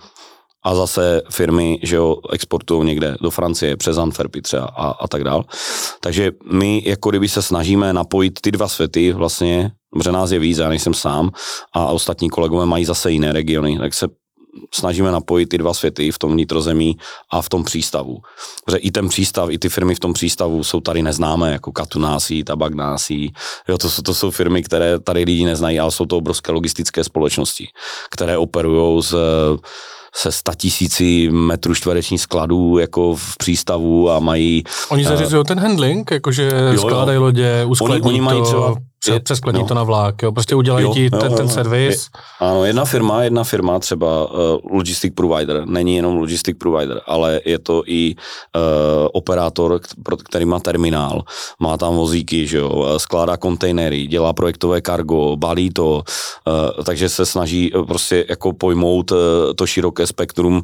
a 0.64 0.74
zase 0.74 1.22
firmy, 1.30 1.78
že 1.82 1.96
jo, 1.96 2.16
exportují 2.32 2.86
někde 2.86 3.16
do 3.20 3.30
Francie 3.30 3.76
přes 3.76 3.98
Antwerpy 3.98 4.42
třeba 4.42 4.64
a, 4.64 4.90
a 4.90 5.08
tak 5.08 5.24
dál. 5.24 5.44
Takže 6.00 6.32
my 6.52 6.82
jako 6.86 7.10
kdyby 7.10 7.28
se 7.28 7.42
snažíme 7.42 7.92
napojit 7.92 8.40
ty 8.40 8.50
dva 8.52 8.68
světy 8.68 9.12
vlastně 9.12 9.70
protože 9.98 10.12
nás 10.12 10.30
je 10.30 10.38
víc, 10.38 10.58
já 10.58 10.68
nejsem 10.68 10.94
sám 10.94 11.30
a 11.72 11.86
ostatní 11.86 12.30
kolegové 12.30 12.66
mají 12.66 12.84
zase 12.84 13.12
jiné 13.12 13.32
regiony, 13.32 13.78
tak 13.78 13.94
se 13.94 14.06
snažíme 14.74 15.12
napojit 15.12 15.48
ty 15.48 15.58
dva 15.58 15.74
světy 15.74 16.10
v 16.10 16.18
tom 16.18 16.32
vnitrozemí 16.32 16.96
a 17.30 17.42
v 17.42 17.48
tom 17.48 17.64
přístavu. 17.64 18.18
Protože 18.64 18.78
i 18.78 18.90
ten 18.90 19.08
přístav, 19.08 19.50
i 19.50 19.58
ty 19.58 19.68
firmy 19.68 19.94
v 19.94 20.00
tom 20.00 20.12
přístavu 20.12 20.64
jsou 20.64 20.80
tady 20.80 21.02
neznámé, 21.02 21.52
jako 21.52 21.72
Katunásí, 21.72 22.44
Tabak 22.44 22.74
Násí. 22.74 23.32
Jo, 23.68 23.78
to, 23.78 23.90
jsou, 23.90 24.02
to 24.02 24.14
jsou 24.14 24.30
firmy, 24.30 24.62
které 24.62 25.00
tady 25.00 25.24
lidi 25.24 25.44
neznají, 25.44 25.80
ale 25.80 25.90
jsou 25.90 26.06
to 26.06 26.16
obrovské 26.16 26.52
logistické 26.52 27.04
společnosti, 27.04 27.68
které 28.10 28.38
operují 28.38 29.02
z 29.02 29.14
se 30.14 30.30
tisíci 30.56 31.28
metrů 31.30 31.74
čtvereční 31.74 32.18
skladů 32.18 32.78
jako 32.78 33.14
v 33.16 33.36
přístavu 33.38 34.10
a 34.10 34.18
mají... 34.18 34.64
Oni 34.88 35.04
zařizují 35.04 35.40
uh, 35.40 35.44
ten 35.44 35.60
handling, 35.60 36.10
jakože 36.10 36.50
skládají 36.76 37.18
lodě, 37.18 37.64
uskladní 37.64 38.02
oni, 38.02 38.08
oni 38.08 38.20
mají 38.20 38.42
to. 38.42 38.76
Třeba 39.06 39.20
přeskladní 39.20 39.60
no. 39.62 39.68
to 39.68 39.74
na 39.74 39.82
vlák, 39.82 40.22
jo, 40.22 40.32
prostě 40.32 40.54
udělají 40.54 40.84
jo, 40.84 40.94
ti 40.94 41.04
jo, 41.04 41.18
ten, 41.20 41.32
jo, 41.32 41.36
ten 41.36 41.48
servis. 41.48 42.08
Je, 42.14 42.20
ano, 42.40 42.64
jedna 42.64 42.84
firma, 42.84 43.22
jedna 43.22 43.44
firma, 43.44 43.78
třeba 43.78 44.30
uh, 44.30 44.38
logistic 44.72 45.14
provider, 45.14 45.62
není 45.66 45.96
jenom 45.96 46.16
logistic 46.16 46.56
provider, 46.58 47.00
ale 47.06 47.40
je 47.44 47.58
to 47.58 47.82
i 47.86 48.14
uh, 48.14 49.08
operátor, 49.12 49.80
který 50.28 50.44
má 50.44 50.60
terminál, 50.60 51.22
má 51.60 51.76
tam 51.76 51.96
vozíky, 51.96 52.46
že 52.46 52.58
jo, 52.58 52.86
eh, 52.86 52.98
skládá 52.98 53.36
kontejnery, 53.36 54.06
dělá 54.06 54.32
projektové 54.32 54.80
kargo, 54.80 55.36
balí 55.36 55.70
to, 55.70 56.02
uh, 56.46 56.84
takže 56.84 57.08
se 57.08 57.26
snaží 57.26 57.72
prostě 57.86 58.24
jako 58.28 58.52
pojmout 58.52 59.10
uh, 59.10 59.18
to 59.56 59.66
široké 59.66 60.06
spektrum 60.06 60.54
uh, 60.54 60.62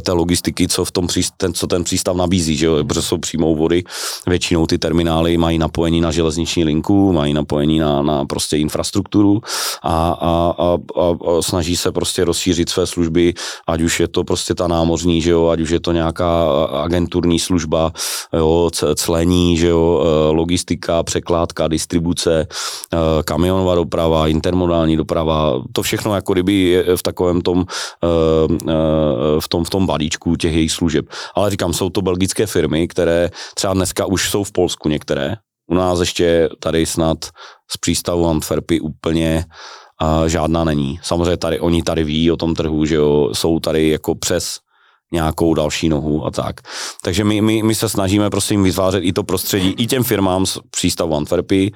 té 0.00 0.12
logistiky, 0.12 0.68
co 0.68 0.84
v 0.84 0.90
tom 0.90 1.06
přístav, 1.06 1.36
ten, 1.36 1.54
co 1.54 1.66
ten 1.66 1.84
přístav 1.84 2.16
nabízí, 2.16 2.56
že 2.56 2.66
jo, 2.66 2.84
protože 2.84 3.02
jsou 3.02 3.18
přímou 3.18 3.56
vody, 3.56 3.84
většinou 4.26 4.66
ty 4.66 4.78
terminály 4.78 5.36
mají 5.36 5.58
napojení 5.58 6.00
na 6.00 6.10
železniční 6.10 6.64
linku, 6.64 7.12
mají 7.12 7.34
napojení 7.34 7.55
napojení 7.56 7.78
na, 7.78 8.02
na 8.02 8.24
prostě 8.24 8.56
infrastrukturu 8.56 9.40
a, 9.82 10.08
a, 10.20 10.54
a, 10.58 10.76
a, 10.76 11.42
snaží 11.42 11.76
se 11.76 11.92
prostě 11.92 12.24
rozšířit 12.24 12.68
své 12.68 12.86
služby, 12.86 13.34
ať 13.66 13.80
už 13.80 14.00
je 14.00 14.08
to 14.08 14.24
prostě 14.24 14.54
ta 14.54 14.68
námořní, 14.68 15.22
že 15.22 15.30
jo, 15.30 15.48
ať 15.48 15.60
už 15.60 15.70
je 15.70 15.80
to 15.80 15.92
nějaká 15.92 16.48
agenturní 16.84 17.38
služba, 17.38 17.92
jo, 18.32 18.70
clení, 18.94 19.56
že 19.56 19.68
jo, 19.68 20.04
e, 20.04 20.32
logistika, 20.32 21.02
překládka, 21.02 21.68
distribuce, 21.68 22.40
e, 22.40 22.46
kamionová 23.24 23.74
doprava, 23.74 24.28
intermodální 24.28 24.96
doprava, 24.96 25.62
to 25.72 25.82
všechno 25.82 26.14
jako 26.14 26.32
kdyby 26.32 26.54
je 26.54 26.96
v 26.96 27.02
takovém 27.02 27.40
tom, 27.40 27.64
e, 27.64 29.40
v 29.40 29.48
tom, 29.48 29.64
v 29.64 29.70
tom 29.70 29.86
balíčku 29.86 30.36
těch 30.36 30.52
jejich 30.52 30.72
služeb. 30.72 31.06
Ale 31.34 31.50
říkám, 31.50 31.72
jsou 31.72 31.90
to 31.90 32.02
belgické 32.02 32.46
firmy, 32.46 32.88
které 32.88 33.30
třeba 33.54 33.74
dneska 33.74 34.06
už 34.06 34.30
jsou 34.30 34.44
v 34.44 34.52
Polsku 34.52 34.88
některé, 34.88 35.36
u 35.66 35.74
nás 35.74 36.00
ještě 36.00 36.48
tady 36.60 36.86
snad 36.86 37.24
z 37.70 37.76
přístavu 37.76 38.28
Antwerpy 38.28 38.80
úplně 38.80 39.44
a 40.00 40.28
žádná 40.28 40.64
není. 40.64 41.00
Samozřejmě 41.02 41.36
tady, 41.36 41.60
oni 41.60 41.82
tady 41.82 42.04
ví 42.04 42.30
o 42.30 42.36
tom 42.36 42.54
trhu, 42.54 42.84
že 42.84 42.94
jo, 42.94 43.30
jsou 43.32 43.60
tady 43.60 43.88
jako 43.88 44.14
přes 44.14 44.58
nějakou 45.12 45.54
další 45.54 45.88
nohu 45.88 46.26
a 46.26 46.30
tak. 46.30 46.60
Takže 47.02 47.24
my, 47.24 47.40
my, 47.40 47.62
my 47.62 47.74
se 47.74 47.88
snažíme 47.88 48.30
prostě 48.30 48.58
vytvářet 48.58 49.04
i 49.04 49.12
to 49.12 49.24
prostředí, 49.24 49.74
i 49.78 49.86
těm 49.86 50.04
firmám 50.04 50.46
z 50.46 50.58
přístavu 50.70 51.16
Antwerpy, 51.16 51.72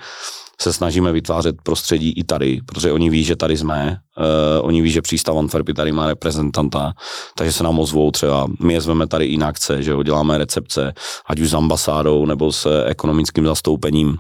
se 0.60 0.72
snažíme 0.72 1.12
vytvářet 1.12 1.56
prostředí 1.62 2.12
i 2.16 2.24
tady, 2.24 2.60
protože 2.66 2.92
oni 2.92 3.10
ví, 3.10 3.24
že 3.24 3.36
tady 3.36 3.56
jsme, 3.56 3.96
uh, 4.18 4.66
oni 4.66 4.82
ví, 4.82 4.90
že 4.90 5.02
přístav 5.02 5.36
Antwerpy 5.36 5.74
tady 5.74 5.92
má 5.92 6.06
reprezentanta, 6.06 6.92
takže 7.36 7.52
se 7.52 7.64
nám 7.64 7.78
ozvou 7.78 8.10
třeba, 8.10 8.46
my 8.62 8.72
je 8.72 8.80
zveme 8.80 9.06
tady 9.06 9.26
i 9.26 9.36
na 9.36 9.48
akce, 9.48 9.82
že 9.82 9.90
jo, 9.90 10.02
děláme 10.02 10.38
recepce, 10.38 10.92
ať 11.26 11.40
už 11.40 11.50
s 11.50 11.54
ambasádou 11.54 12.26
nebo 12.26 12.52
s 12.52 12.84
ekonomickým 12.86 13.46
zastoupením 13.46 14.18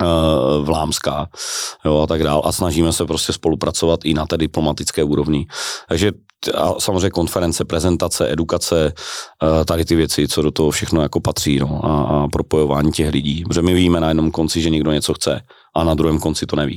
eh, 0.00 0.04
v 0.62 0.68
Lámská 0.68 1.28
jo, 1.84 1.98
a 1.98 2.06
tak 2.06 2.22
dál 2.22 2.42
a 2.44 2.52
snažíme 2.52 2.92
se 2.92 3.04
prostě 3.06 3.32
spolupracovat 3.32 4.00
i 4.04 4.14
na 4.14 4.26
té 4.26 4.36
diplomatické 4.36 5.04
úrovni. 5.04 5.46
Takže 5.88 6.12
a 6.54 6.74
samozřejmě 6.78 7.10
konference, 7.10 7.64
prezentace, 7.64 8.32
edukace, 8.32 8.92
eh, 9.42 9.64
tady 9.64 9.84
ty 9.84 9.96
věci, 9.96 10.28
co 10.28 10.42
do 10.42 10.50
toho 10.50 10.70
všechno 10.70 11.02
jako 11.02 11.20
patří 11.20 11.58
no, 11.58 11.80
a, 11.84 12.02
a 12.02 12.28
propojování 12.28 12.92
těch 12.92 13.10
lidí. 13.10 13.44
Protože 13.44 13.62
my 13.62 13.74
víme 13.74 14.00
na 14.00 14.08
jednom 14.08 14.30
konci, 14.30 14.62
že 14.62 14.70
někdo 14.70 14.92
něco 14.92 15.14
chce 15.14 15.40
a 15.76 15.84
na 15.84 15.94
druhém 15.94 16.18
konci 16.18 16.46
to 16.46 16.56
neví. 16.56 16.76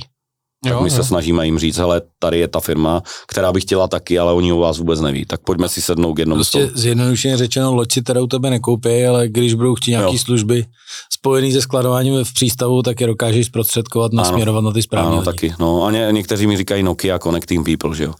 Tak 0.64 0.72
jo, 0.72 0.80
my 0.80 0.88
jo. 0.88 0.94
se 0.96 1.04
snažíme 1.04 1.46
jim 1.46 1.58
říct, 1.58 1.76
hele, 1.76 2.02
tady 2.18 2.38
je 2.38 2.48
ta 2.48 2.60
firma, 2.60 3.02
která 3.26 3.52
by 3.52 3.60
chtěla 3.60 3.88
taky, 3.88 4.18
ale 4.18 4.32
oni 4.32 4.52
o 4.52 4.58
vás 4.58 4.78
vůbec 4.78 5.00
neví. 5.00 5.24
Tak 5.26 5.40
pojďme 5.40 5.68
si 5.68 5.82
sednout 5.82 6.14
k 6.14 6.18
jednomu 6.18 6.38
Prostě 6.38 6.70
zjednodušeně 6.74 7.36
řečeno, 7.36 7.74
loď 7.74 7.92
si 7.92 8.02
teda 8.02 8.20
u 8.20 8.26
tebe 8.26 8.50
nekoupí, 8.50 9.04
ale 9.04 9.28
když 9.28 9.54
budou 9.54 9.74
chtít 9.74 9.90
nějaké 9.90 10.18
služby 10.18 10.64
spojené 11.12 11.52
se 11.52 11.60
skladováním 11.62 12.24
v 12.24 12.34
přístavu, 12.34 12.82
tak 12.82 13.00
je 13.00 13.06
dokážeš 13.06 13.46
zprostředkovat, 13.46 14.12
nasměrovat 14.12 14.58
ano, 14.58 14.68
na 14.68 14.74
ty 14.74 14.82
správné 14.82 15.08
Ano, 15.08 15.16
lidi. 15.18 15.24
taky. 15.24 15.54
No 15.58 15.84
a 15.84 15.90
ně, 15.90 16.08
někteří 16.10 16.46
mi 16.46 16.56
říkají 16.56 16.82
Nokia 16.82 17.18
Connecting 17.18 17.66
People, 17.66 17.96
že 17.96 18.04
jo. 18.04 18.12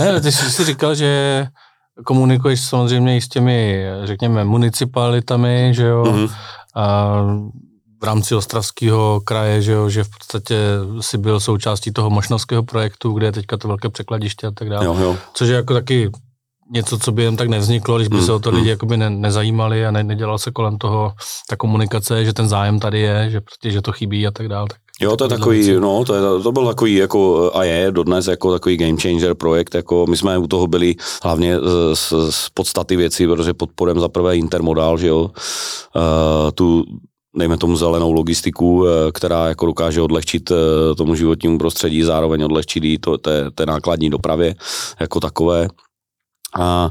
ne, 0.00 0.20
ty 0.20 0.32
jsi 0.32 0.50
si 0.50 0.64
říkal, 0.64 0.94
že 0.94 1.46
komunikuješ 2.04 2.60
samozřejmě 2.60 3.16
i 3.16 3.20
s 3.20 3.28
těmi, 3.28 3.84
řekněme, 4.04 4.44
municipalitami, 4.44 5.72
že 5.74 5.86
jo, 5.86 6.02
mm-hmm. 6.02 6.30
a 6.76 7.16
v 8.04 8.06
rámci 8.06 8.34
Ostravského 8.34 9.20
kraje, 9.24 9.62
že, 9.62 9.72
jo, 9.72 9.88
že 9.88 10.04
v 10.04 10.10
podstatě 10.18 10.56
si 11.00 11.18
byl 11.18 11.40
součástí 11.40 11.92
toho 11.92 12.10
mošnovského 12.10 12.62
projektu, 12.62 13.12
kde 13.12 13.26
je 13.26 13.32
teďka 13.32 13.56
to 13.56 13.68
velké 13.68 13.88
překladiště 13.88 14.46
a 14.46 14.50
tak 14.50 14.68
dále. 14.68 14.86
Jo, 14.86 14.96
jo. 15.00 15.16
Což 15.34 15.48
je 15.48 15.54
jako 15.54 15.74
taky 15.74 16.10
něco, 16.70 16.98
co 16.98 17.12
by 17.12 17.22
jen 17.22 17.36
tak 17.36 17.48
nevzniklo, 17.48 17.96
když 17.96 18.08
by 18.08 18.16
mm, 18.16 18.24
se 18.24 18.32
o 18.32 18.38
to 18.38 18.50
mm. 18.50 18.56
lidi 18.56 18.68
jakoby 18.68 18.96
ne, 18.96 19.10
nezajímali 19.10 19.86
a 19.86 19.90
ne, 19.90 20.04
nedělal 20.04 20.38
se 20.38 20.50
kolem 20.50 20.78
toho 20.78 21.12
ta 21.48 21.56
komunikace, 21.56 22.24
že 22.24 22.32
ten 22.32 22.48
zájem 22.48 22.80
tady 22.80 23.00
je, 23.00 23.30
že, 23.30 23.40
prostě, 23.40 23.70
že 23.70 23.82
to 23.82 23.92
chybí 23.92 24.26
a 24.26 24.30
tak 24.30 24.48
dále. 24.48 24.66
Tak 24.68 24.78
Jo, 25.00 25.16
to 25.16 25.24
je 25.24 25.28
takový, 25.28 25.72
no, 25.72 26.04
to, 26.04 26.14
je, 26.14 26.42
to 26.42 26.52
byl 26.52 26.66
takový 26.66 26.94
jako 26.94 27.50
a 27.54 27.64
je 27.64 27.92
dodnes 27.92 28.26
jako 28.26 28.52
takový 28.52 28.76
game 28.76 29.00
changer 29.00 29.34
projekt, 29.34 29.74
jako 29.74 30.06
my 30.06 30.16
jsme 30.16 30.38
u 30.38 30.46
toho 30.46 30.66
byli 30.66 30.94
hlavně 31.22 31.56
z, 31.94 32.12
z 32.30 32.50
podstaty 32.54 32.96
věci, 32.96 33.26
protože 33.26 33.54
podporem 33.54 34.00
za 34.00 34.08
prvé 34.08 34.36
intermodál, 34.36 34.98
že 34.98 35.06
jo, 35.06 35.20
uh, 35.20 35.30
tu 36.54 36.84
dejme 37.36 37.56
tomu 37.56 37.76
zelenou 37.76 38.12
logistiku, 38.12 38.86
eh, 38.86 39.12
která 39.12 39.48
jako 39.48 39.66
dokáže 39.66 40.02
odlehčit 40.02 40.50
eh, 40.50 40.94
tomu 40.94 41.14
životnímu 41.14 41.58
prostředí, 41.58 42.02
zároveň 42.02 42.44
odlehčit 42.44 42.84
i 42.84 42.98
to, 42.98 43.18
té, 43.18 43.50
té 43.50 43.66
nákladní 43.66 44.10
dopravě 44.10 44.54
jako 45.00 45.20
takové. 45.20 45.68
A, 46.58 46.90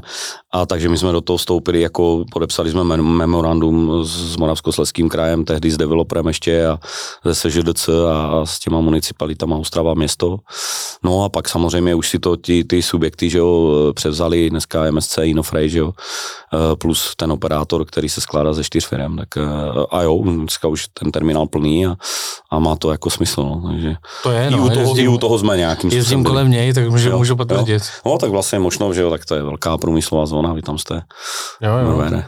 a 0.54 0.66
takže 0.66 0.88
my 0.88 0.98
jsme 0.98 1.12
do 1.12 1.20
toho 1.20 1.36
vstoupili, 1.36 1.80
jako 1.80 2.24
podepsali 2.32 2.70
jsme 2.70 2.84
memorandum 2.96 4.04
s 4.04 4.36
Moravskosleským 4.36 5.08
krajem, 5.08 5.44
tehdy 5.44 5.70
s 5.70 5.76
developerem 5.76 6.26
ještě 6.26 6.66
a 6.66 6.78
ze 7.24 7.34
SŽDC 7.34 7.88
a, 7.88 8.46
s 8.46 8.58
těma 8.58 8.80
municipalitama 8.80 9.56
Ostrava 9.56 9.94
město. 9.94 10.38
No 11.04 11.24
a 11.24 11.28
pak 11.28 11.48
samozřejmě 11.48 11.94
už 11.94 12.08
si 12.08 12.18
to 12.18 12.36
ti, 12.36 12.64
ty 12.64 12.82
subjekty, 12.82 13.30
že 13.30 13.38
jo, 13.38 13.72
převzali 13.94 14.50
dneska 14.50 14.90
MSC, 14.90 15.18
Inofray, 15.22 15.68
že 15.68 15.78
jo, 15.78 15.92
e, 15.92 16.76
plus 16.76 17.12
ten 17.16 17.32
operátor, 17.32 17.84
který 17.84 18.08
se 18.08 18.20
skládá 18.20 18.52
ze 18.52 18.64
čtyř 18.64 18.86
firm, 18.86 19.16
tak 19.16 19.36
e, 19.36 19.40
a 19.90 20.02
jo, 20.02 20.22
dneska 20.24 20.68
už 20.68 20.86
ten 21.00 21.12
terminál 21.12 21.46
plný 21.46 21.86
a, 21.86 21.96
a 22.50 22.58
má 22.58 22.76
to 22.76 22.90
jako 22.90 23.10
smysl, 23.10 23.42
no, 23.42 23.62
takže 23.70 23.94
to 24.22 24.30
je, 24.30 24.50
no, 24.50 24.58
i, 24.58 24.60
u 24.60 24.68
toho, 24.68 24.80
jezdím, 24.80 25.04
i 25.04 25.08
u 25.08 25.18
toho 25.18 25.38
jsme 25.38 25.56
nějakým 25.56 25.90
Jezdím 25.90 26.02
způsobem 26.02 26.24
kolem 26.24 26.50
něj, 26.50 26.72
tak 26.72 26.88
můžu, 26.88 27.10
jo, 27.10 27.18
můžu 27.18 27.36
potvrdit. 27.36 27.82
No 28.06 28.18
tak 28.18 28.30
vlastně 28.30 28.58
možno, 28.58 28.94
že 28.94 29.02
jo, 29.02 29.10
tak 29.10 29.24
to 29.24 29.34
je 29.34 29.42
velká 29.42 29.78
průmyslová 29.78 30.26
zóna, 30.26 30.43
vy 30.52 30.62
tam 30.62 30.78
jste. 30.78 31.02
Jo, 31.60 31.78
jo. 31.78 32.22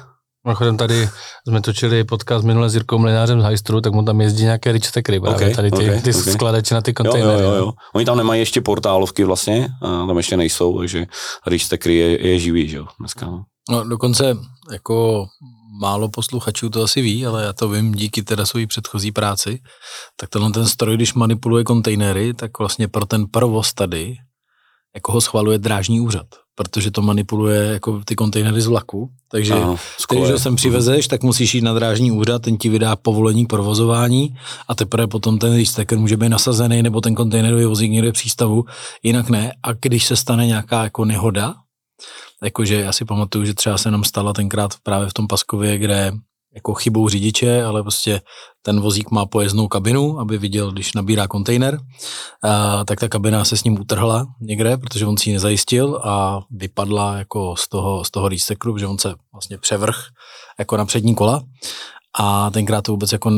Mimochodem 0.47 0.77
tady 0.77 1.09
jsme 1.49 1.61
točili 1.61 2.05
podcast 2.05 2.45
minule 2.45 2.71
s 2.71 2.75
Jirkou 2.75 2.99
Mlinářem 2.99 3.41
z 3.41 3.45
Heistru, 3.45 3.81
tak 3.81 3.93
mu 3.93 4.03
tam 4.03 4.21
jezdí 4.21 4.43
nějaké 4.43 4.73
ričtekry, 4.73 5.19
okay, 5.21 5.55
tady 5.55 5.71
ty, 5.71 5.77
okay, 5.77 6.01
ty 6.01 6.11
okay. 6.11 6.33
skladače 6.33 6.75
na 6.75 6.81
ty 6.81 6.93
kontejnery. 6.95 7.43
Jo, 7.43 7.51
jo, 7.51 7.55
jo. 7.55 7.73
Oni 7.95 8.05
tam 8.05 8.17
nemají 8.17 8.41
ještě 8.41 8.61
portálovky 8.61 9.25
vlastně, 9.25 9.69
a 9.83 10.07
tam 10.07 10.17
ještě 10.17 10.37
nejsou, 10.37 10.79
takže 10.79 11.07
ričtekry 11.47 11.95
je, 11.95 12.29
je 12.29 12.39
živý, 12.39 12.69
že 12.69 12.77
jo, 12.77 12.87
dneska. 13.01 13.27
No. 13.27 13.45
no 13.71 13.89
dokonce 13.89 14.37
jako 14.73 15.27
málo 15.81 16.09
posluchačů 16.09 16.71
to 16.71 16.83
asi 16.83 17.01
ví, 17.03 17.27
ale 17.27 17.45
já 17.45 17.53
to 17.53 17.69
vím 17.69 17.93
díky 17.93 18.23
teda 18.23 18.47
své 18.47 18.67
předchozí 18.67 19.13
práci, 19.13 19.59
tak 20.21 20.31
tenhle 20.31 20.51
ten 20.51 20.67
stroj, 20.67 20.97
když 20.97 21.15
manipuluje 21.15 21.65
kontejnery, 21.65 22.35
tak 22.35 22.59
vlastně 22.59 22.89
pro 22.89 23.07
ten 23.07 23.27
provoz 23.27 23.75
tady 23.75 24.17
jako 24.97 25.13
ho 25.13 25.21
schvaluje 25.21 25.59
drážní 25.59 26.01
úřad 26.01 26.27
protože 26.57 26.91
to 26.91 27.03
manipuluje 27.03 27.73
jako 27.73 28.01
ty 28.05 28.17
kontejnery 28.17 28.61
z 28.61 28.67
vlaku. 28.67 29.11
Takže 29.29 29.55
Aha, 29.55 29.77
když 30.11 30.31
ho 30.31 30.39
sem 30.39 30.57
přivezeš, 30.57 31.09
tak 31.09 31.23
musíš 31.23 31.55
jít 31.55 31.61
na 31.61 31.75
drážní 31.75 32.13
úřad, 32.13 32.43
ten 32.43 32.57
ti 32.57 32.69
vydá 32.69 32.97
povolení 32.97 33.47
k 33.47 33.49
provozování 33.49 34.37
a 34.69 34.75
teprve 34.75 35.07
potom 35.07 35.39
ten 35.39 35.53
lístek 35.53 35.93
může 35.93 36.17
být 36.17 36.29
nasazený 36.29 36.83
nebo 36.83 37.01
ten 37.01 37.15
kontejnerový 37.15 37.65
vozík 37.65 37.91
někde 37.91 38.11
v 38.11 38.13
přístavu, 38.13 38.65
jinak 39.03 39.31
ne. 39.31 39.53
A 39.63 39.73
když 39.73 40.07
se 40.07 40.17
stane 40.17 40.47
nějaká 40.47 40.85
jako 40.85 41.05
nehoda, 41.05 41.55
jakože 42.43 42.81
já 42.81 42.93
si 42.93 43.05
pamatuju, 43.05 43.45
že 43.45 43.55
třeba 43.55 43.79
se 43.79 43.91
nám 43.91 44.05
stala 44.05 44.33
tenkrát 44.33 44.71
právě 44.83 45.09
v 45.09 45.15
tom 45.15 45.27
Paskově, 45.27 45.79
kde 45.79 46.13
jako 46.57 46.75
chybou 46.75 47.09
řidiče, 47.09 47.65
ale 47.65 47.83
prostě 47.83 48.21
ten 48.63 48.81
vozík 48.81 49.11
má 49.11 49.27
pojezdnou 49.27 49.69
kabinu, 49.69 50.21
aby 50.21 50.39
viděl, 50.39 50.73
když 50.73 50.95
nabírá 50.95 51.29
kontejner, 51.29 51.79
a, 52.43 52.85
tak 52.85 53.01
ta 53.01 53.09
kabina 53.09 53.45
se 53.45 53.57
s 53.57 53.65
ním 53.65 53.81
utrhla 53.81 54.27
někde, 54.41 54.77
protože 54.77 55.07
on 55.07 55.17
si 55.17 55.31
ji 55.31 55.35
nezajistil 55.35 56.01
a 56.05 56.41
vypadla 56.51 57.17
jako 57.17 57.57
z 57.57 57.69
toho, 57.69 58.05
z 58.05 58.11
toho 58.11 58.29
rýstekru, 58.29 58.79
že 58.79 58.87
on 58.87 58.99
se 58.99 59.15
vlastně 59.33 59.59
převrh 59.59 59.97
jako 60.59 60.77
na 60.77 60.85
přední 60.85 61.15
kola 61.15 61.43
a 62.19 62.51
tenkrát 62.51 62.83
to 62.83 62.93
vůbec 62.93 63.13
jako 63.13 63.31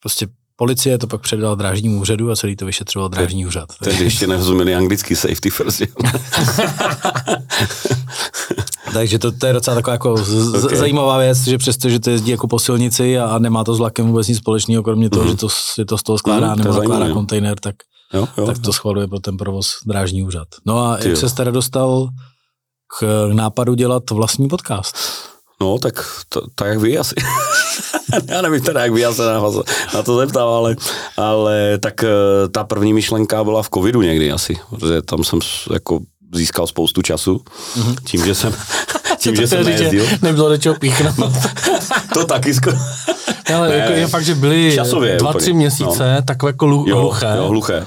prostě 0.00 0.26
Policie 0.60 0.98
to 0.98 1.06
pak 1.06 1.20
předala 1.20 1.54
drážnímu 1.54 2.00
úřadu 2.00 2.30
a 2.30 2.36
celý 2.36 2.56
to 2.56 2.66
vyšetřoval 2.66 3.08
drážní 3.08 3.46
úřad. 3.46 3.68
Tehdy 3.84 4.04
ještě 4.04 4.26
nerozuměli 4.26 4.74
anglicky 4.74 5.16
safety 5.16 5.50
first. 5.56 5.82
Takže 8.92 9.18
to, 9.18 9.32
to, 9.32 9.46
je 9.46 9.52
docela 9.52 9.74
taková 9.74 9.92
jako 9.92 10.16
z, 10.16 10.64
okay. 10.64 10.78
zajímavá 10.78 11.18
věc, 11.18 11.38
že 11.38 11.58
přesto, 11.58 11.88
že 11.88 12.00
to 12.00 12.10
jezdí 12.10 12.30
jako 12.30 12.48
po 12.48 12.58
silnici 12.58 13.18
a, 13.18 13.24
a 13.24 13.38
nemá 13.38 13.64
to 13.64 13.74
s 13.74 13.78
vlakem 13.78 14.06
vůbec 14.06 14.28
nic 14.28 14.38
společného, 14.38 14.82
kromě 14.82 15.10
toho, 15.10 15.24
mm-hmm. 15.24 15.30
že 15.30 15.36
to, 15.36 15.48
je 15.78 15.84
to 15.84 15.98
z 15.98 16.02
toho 16.02 16.18
skládá 16.18 16.54
mm, 16.54 16.58
nebo 16.58 16.72
zakládá 16.72 17.12
kontejner, 17.12 17.60
tak, 17.60 17.74
jo, 18.14 18.28
jo, 18.38 18.46
tak 18.46 18.58
to 18.58 18.72
schvaluje 18.72 19.08
pro 19.08 19.20
ten 19.20 19.36
provoz 19.36 19.72
drážní 19.86 20.22
úřad. 20.22 20.48
No 20.66 20.84
a 20.84 20.96
Ty 20.96 21.08
jak 21.08 21.16
se 21.16 21.34
teda 21.34 21.50
dostal 21.50 22.08
k 22.98 23.28
nápadu 23.32 23.74
dělat 23.74 24.10
vlastní 24.10 24.48
podcast? 24.48 24.96
No, 25.60 25.78
tak, 25.78 26.04
to, 26.28 26.42
tak 26.54 26.68
jak 26.68 26.78
vy 26.78 26.98
asi. 26.98 27.14
já 28.28 28.42
nevím 28.42 28.62
teda, 28.62 28.80
jak 28.80 28.92
by 28.92 29.00
já 29.00 29.12
se 29.12 29.26
na, 29.26 29.42
na 29.94 30.02
to 30.02 30.16
zeptal, 30.16 30.48
ale, 30.48 30.76
ale 31.16 31.78
tak 31.78 32.04
eh, 32.04 32.48
ta 32.52 32.64
první 32.64 32.92
myšlenka 32.92 33.44
byla 33.44 33.62
v 33.62 33.70
covidu 33.70 34.02
někdy 34.02 34.32
asi, 34.32 34.58
protože 34.70 35.02
tam 35.02 35.24
jsem 35.24 35.38
jako 35.72 36.00
získal 36.34 36.66
spoustu 36.66 37.02
času, 37.02 37.44
mm-hmm. 37.76 37.96
tím, 38.04 38.24
že 38.24 38.34
jsem, 38.34 38.54
tím, 39.18 39.36
že 39.36 39.46
jsem 39.48 39.64
nejezdil. 39.64 40.06
Nebylo 40.22 40.48
do 40.48 40.58
čeho 40.58 40.74
píchnout. 40.74 41.14
to 42.14 42.24
taky 42.24 42.54
skoro. 42.54 42.76
Ale 43.54 43.68
ne, 43.68 43.76
jako 43.76 43.92
je 43.92 44.06
fakt, 44.06 44.24
že 44.24 44.34
byly 44.34 44.72
časově, 44.74 45.16
dva, 45.16 45.30
úplně. 45.30 45.42
tři 45.42 45.52
měsíce 45.52 46.14
no. 46.14 46.22
takové 46.22 46.50
jako 46.50 46.66
jo, 46.66 46.96
hluché. 46.96 47.34
Jo, 47.36 47.48
hluché. 47.48 47.86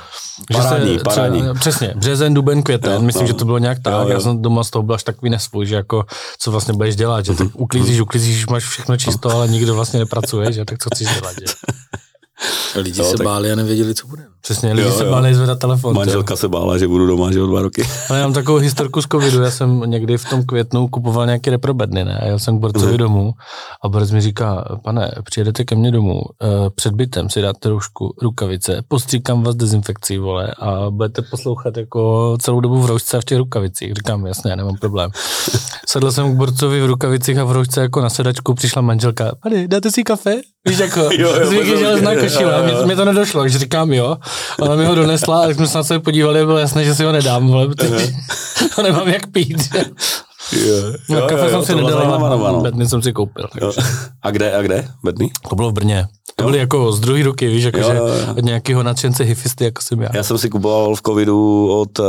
Parádní, 0.54 0.98
se, 0.98 1.04
parádní. 1.04 1.42
Třeba, 1.42 1.54
přesně, 1.54 1.94
březen, 1.96 2.34
duben, 2.34 2.64
květen, 2.64 2.94
jo, 2.94 3.02
myslím, 3.02 3.24
no. 3.24 3.28
že 3.28 3.34
to 3.34 3.46
bylo 3.46 3.58
nějak 3.58 3.80
tak, 3.80 3.94
jo, 3.94 4.00
jo. 4.00 4.08
já 4.08 4.20
jsem 4.20 4.42
doma 4.42 4.64
z 4.64 4.70
toho 4.70 4.84
byl 4.84 4.96
až 4.96 5.04
takový 5.04 5.30
nesvůj, 5.30 5.66
že 5.66 5.76
jako, 5.76 6.06
co 6.40 6.52
vlastně 6.52 6.74
budeš 6.74 6.96
dělat, 6.96 7.26
že 7.26 7.32
tak 7.32 7.48
mhm. 7.48 7.52
uklízíš, 7.58 8.00
uklízíš, 8.00 8.48
máš 8.48 8.64
všechno 8.64 8.98
čisto, 8.98 9.30
ale 9.30 9.48
nikdo 9.48 9.76
vlastně 9.76 10.00
nepracuje, 10.00 10.54
že 10.54 10.66
tak 10.66 10.78
co 10.84 10.90
chceš 10.96 11.08
dělat, 11.08 11.36
že? 11.40 11.46
Lidi 12.76 13.02
jo, 13.02 13.12
se 13.12 13.18
tak... 13.18 13.26
báli 13.26 13.52
a 13.52 13.56
nevěděli, 13.56 13.96
co 13.96 14.08
bude. 14.08 14.24
Přesně, 14.42 14.74
lidi 14.74 14.88
jo, 14.88 14.94
se 14.94 15.06
jo. 15.06 15.12
báli 15.12 15.36
zvedat 15.36 15.60
telefon. 15.60 15.96
Manželka 15.96 16.36
se 16.36 16.48
bála, 16.48 16.78
že 16.78 16.88
budu 16.88 17.08
doma, 17.08 17.32
že 17.32 17.42
o 17.42 17.48
dva 17.48 17.62
roky. 17.62 17.88
Ale 18.10 18.20
já 18.20 18.26
mám 18.26 18.34
takovou 18.34 18.58
historku 18.58 19.02
z 19.02 19.08
covidu, 19.12 19.42
já 19.42 19.52
jsem 19.52 19.80
někdy 19.86 20.18
v 20.18 20.30
tom 20.30 20.44
květnu 20.44 20.88
kupoval 20.88 21.26
nějaké 21.26 21.52
reprobedny, 21.52 22.06
ne? 22.06 22.18
A 22.18 22.26
jel 22.26 22.40
jsem 22.40 22.58
k 22.58 22.62
Borcovi 22.62 22.92
mm. 22.92 22.98
domů 22.98 23.32
a 23.84 23.90
Borec 23.90 24.12
mi 24.12 24.22
říká, 24.22 24.78
pane, 24.84 25.12
přijedete 25.24 25.64
ke 25.64 25.76
mně 25.76 25.92
domů, 25.92 26.14
uh, 26.14 26.70
před 26.76 26.94
bytem 26.94 27.30
si 27.30 27.42
dáte 27.42 27.70
roušku, 27.70 28.16
rukavice, 28.22 28.82
postříkám 28.88 29.44
vás 29.44 29.56
dezinfekcí, 29.56 30.18
vole, 30.18 30.54
a 30.60 30.90
budete 30.90 31.22
poslouchat 31.22 31.78
jako 31.78 32.38
celou 32.42 32.60
dobu 32.60 32.82
v 32.82 32.86
roušce 32.86 33.18
a 33.18 33.22
v 33.22 33.26
těch 33.26 33.38
rukavicích. 33.38 33.94
Říkám, 33.94 34.26
jasně, 34.26 34.56
nemám 34.56 34.76
problém. 34.78 35.12
Sedl 35.88 36.12
jsem 36.12 36.34
k 36.34 36.38
Borcovi 36.38 36.82
v 36.82 36.86
rukavicích 36.86 37.38
a 37.38 37.44
v 37.44 37.52
roušce 37.52 37.82
jako 37.82 38.02
na 38.02 38.10
sedačku, 38.10 38.54
přišla 38.54 38.82
manželka, 38.82 39.32
pane, 39.44 39.68
dáte 39.68 39.92
si 39.92 40.04
kafe? 40.04 40.42
Víš, 40.70 40.80
jako, 40.80 41.00
jo, 41.12 41.36
jo, 41.40 41.46
zvyky 41.46 41.78
železná 42.40 42.62
košile, 42.62 42.78
mě, 42.78 42.86
mě, 42.86 42.96
to 42.96 43.06
nedošlo, 43.06 43.44
když 43.44 43.56
říkám 43.56 43.94
jo, 43.94 44.18
ona 44.60 44.76
mi 44.76 44.86
ho 44.86 44.96
donesla 44.96 45.42
a 45.42 45.46
když 45.46 45.58
jsme 45.58 45.68
se 45.68 45.78
na 45.78 45.84
sebe 45.84 46.00
podívali, 46.00 46.46
bylo 46.46 46.58
jasné, 46.58 46.86
že 46.86 46.96
si 46.96 47.04
ho 47.04 47.12
nedám, 47.12 47.54
ale 47.54 47.68
to 47.76 47.86
nemám 48.84 49.08
jak 49.08 49.28
pít. 49.28 49.70
Jo, 50.52 50.76
no, 51.10 51.20
jo, 51.20 51.28
kafe 51.28 51.44
jo, 51.44 51.50
jsem 51.50 51.64
si 51.64 51.76
nedal, 51.76 52.62
bedny 52.62 52.88
jsem 52.88 53.02
si 53.02 53.14
koupil. 53.14 53.48
A 54.22 54.32
kde, 54.32 54.56
a 54.56 54.62
kde? 54.62 54.88
Bedny? 55.04 55.32
To 55.50 55.56
bylo 55.56 55.70
v 55.70 55.74
Brně. 55.74 56.08
To 56.36 56.44
byly 56.44 56.58
jako 56.58 56.92
z 56.92 57.00
druhé 57.00 57.24
ruky, 57.24 57.48
víš, 57.48 57.64
jako 57.64 57.80
jo, 57.80 57.92
že 57.92 57.98
jo, 57.98 58.08
jo. 58.08 58.14
od 58.38 58.46
nějakého 58.46 58.84
nadšence 58.84 59.24
hifisty, 59.24 59.64
jako 59.64 59.82
jsem 59.82 60.02
já. 60.02 60.10
Já 60.14 60.24
jsem 60.24 60.38
si 60.38 60.50
kupoval 60.50 60.96
v 60.96 61.02
covidu 61.02 61.70
od 61.72 62.00
uh, 62.00 62.06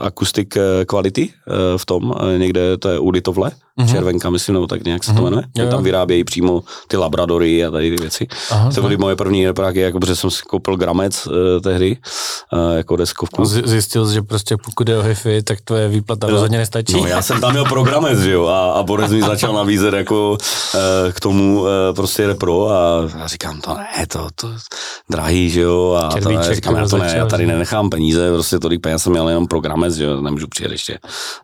Acoustic 0.00 0.48
Quality 0.86 1.28
uh, 1.28 1.54
v 1.76 1.86
tom, 1.86 2.04
uh, 2.04 2.38
někde 2.38 2.76
to 2.76 2.88
je 2.88 2.98
u 2.98 3.10
Litovle, 3.10 3.50
mm-hmm. 3.50 3.90
červenka, 3.90 4.30
myslím, 4.30 4.52
nebo 4.52 4.66
tak 4.66 4.84
nějak 4.84 5.04
se 5.04 5.12
to 5.12 5.18
mm-hmm. 5.18 5.24
jmenuje. 5.24 5.44
Jo, 5.56 5.64
jo. 5.64 5.70
Tam 5.70 5.82
vyrábějí 5.84 6.24
přímo 6.24 6.62
ty 6.88 6.96
labradory 6.96 7.64
a 7.64 7.70
tady 7.70 7.96
ty 7.96 8.02
věci. 8.02 8.26
Aha, 8.50 8.70
to 8.74 8.80
byly 8.80 8.96
moje 8.96 9.16
první 9.16 9.46
repráky, 9.46 9.80
jako 9.80 10.00
protože 10.00 10.16
jsem 10.16 10.30
si 10.30 10.42
koupil 10.42 10.76
gramec 10.76 11.26
uh, 11.26 11.32
tehdy, 11.62 11.96
uh, 12.52 12.76
jako 12.76 12.96
deskovku. 12.96 13.44
Z, 13.44 13.66
zjistil, 13.66 14.12
že 14.12 14.22
prostě 14.22 14.56
pokud 14.64 14.88
je 14.88 14.98
o 14.98 15.02
hifi, 15.02 15.42
tak 15.42 15.60
tvoje 15.60 15.88
výplata 15.88 16.26
rozhodně 16.26 16.58
nestačí. 16.58 16.92
No, 16.92 17.03
já 17.06 17.22
jsem 17.22 17.40
tam 17.40 17.50
měl 17.52 17.64
pro 17.64 17.82
gramec, 17.82 18.18
že 18.18 18.32
jo, 18.32 18.46
a, 18.46 18.72
a 18.72 18.82
Boris 18.82 19.10
mi 19.10 19.22
začal 19.22 19.52
nabízet 19.52 19.94
jako 19.94 20.30
uh, 20.30 20.80
k 21.12 21.20
tomu 21.20 21.60
uh, 21.60 21.68
prostě 21.96 22.26
repro 22.26 22.70
a 22.70 23.08
já 23.18 23.26
říkám, 23.26 23.60
to 23.60 23.74
ne, 23.74 24.06
to, 24.06 24.28
to 24.34 24.48
drahý, 25.10 25.50
že 25.50 25.60
jo, 25.60 26.00
a 26.02 26.20
to 26.20 26.28
ne, 26.28 26.54
říkám, 26.54 26.76
já 26.76 26.88
to 26.88 26.98
ne, 26.98 27.12
já 27.16 27.26
tady 27.26 27.46
nenechám 27.46 27.90
peníze, 27.90 28.32
prostě 28.32 28.58
tolik 28.58 28.80
peněz 28.80 29.02
jsem 29.02 29.12
měl 29.12 29.28
jenom 29.28 29.46
pro 29.46 29.60
gramec, 29.60 29.94
že 29.94 30.04
jo, 30.04 30.20
nemůžu 30.20 30.46
přijet 30.46 30.72
ještě. 30.72 30.98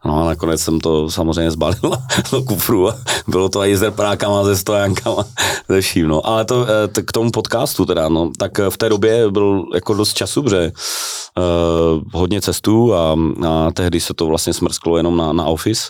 No 0.04 0.22
a 0.22 0.26
nakonec 0.26 0.60
jsem 0.60 0.80
to 0.80 1.10
samozřejmě 1.10 1.50
zbalil 1.50 1.92
do 2.32 2.42
kufru 2.42 2.88
a 2.88 2.96
bylo 3.28 3.48
to 3.48 3.64
i 3.64 3.76
s 3.76 3.82
reprákama, 3.82 4.44
se 4.44 4.56
stojánkama, 4.56 5.24
ze 5.68 5.80
vším, 5.80 6.08
no. 6.08 6.26
Ale 6.26 6.44
to 6.44 6.66
eh, 6.98 7.02
k 7.02 7.12
tomu 7.12 7.30
podcastu 7.30 7.86
teda, 7.86 8.08
no, 8.08 8.30
tak 8.38 8.58
v 8.70 8.76
té 8.76 8.88
době 8.88 9.30
byl 9.30 9.64
jako 9.74 9.94
dost 9.94 10.14
času, 10.14 10.44
že 10.48 10.72
uh, 11.38 12.02
hodně 12.12 12.40
cestů 12.40 12.94
a, 12.94 13.16
a 13.48 13.70
tehdy 13.70 14.00
se 14.00 14.14
to 14.14 14.26
vlastně 14.26 14.52
smrsklo 14.52 14.96
jenom 14.96 15.16
na, 15.16 15.32
na 15.32 15.44
office. 15.50 15.82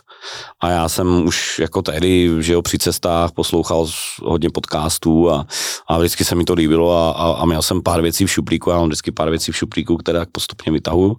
A 0.61 0.71
já 0.71 0.89
jsem 0.89 1.27
už 1.27 1.59
jako 1.59 1.83
tehdy, 1.83 2.31
že 2.41 2.53
jo, 2.53 2.63
při 2.63 2.79
cestách 2.79 3.33
poslouchal 3.33 3.87
hodně 4.23 4.51
podcastů 4.51 5.31
a, 5.31 5.47
a 5.89 5.99
vždycky 5.99 6.25
se 6.25 6.35
mi 6.35 6.45
to 6.45 6.55
líbilo 6.55 6.93
a, 6.93 7.11
a, 7.11 7.33
a 7.33 7.45
měl 7.45 7.63
jsem 7.63 7.83
pár 7.83 8.03
věcí 8.03 8.27
v 8.27 8.31
šuplíku, 8.31 8.71
já 8.71 8.77
mám 8.77 8.87
vždycky 8.87 9.13
pár 9.13 9.31
věcí 9.31 9.53
v 9.53 9.57
šuplíku, 9.57 9.97
které 9.97 10.27
postupně 10.33 10.73
vytahuju 10.73 11.17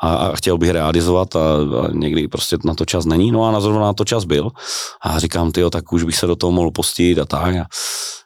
a, 0.00 0.14
a 0.14 0.36
chtěl 0.36 0.58
bych 0.58 0.70
realizovat 0.70 1.36
a, 1.36 1.40
a 1.40 1.88
někdy 1.92 2.28
prostě 2.28 2.56
na 2.64 2.74
to 2.74 2.84
čas 2.84 3.04
není, 3.04 3.32
no 3.32 3.44
a 3.44 3.50
na 3.50 3.60
zrovna 3.60 3.80
na 3.80 3.92
to 3.92 4.04
čas 4.04 4.24
byl. 4.24 4.50
A 5.02 5.18
říkám, 5.18 5.52
ty 5.52 5.62
tak 5.70 5.92
už 5.92 6.02
bych 6.02 6.16
se 6.16 6.26
do 6.26 6.36
toho 6.36 6.52
mohl 6.52 6.70
postit 6.70 7.18
a 7.18 7.24
tak. 7.24 7.54
A, 7.56 7.66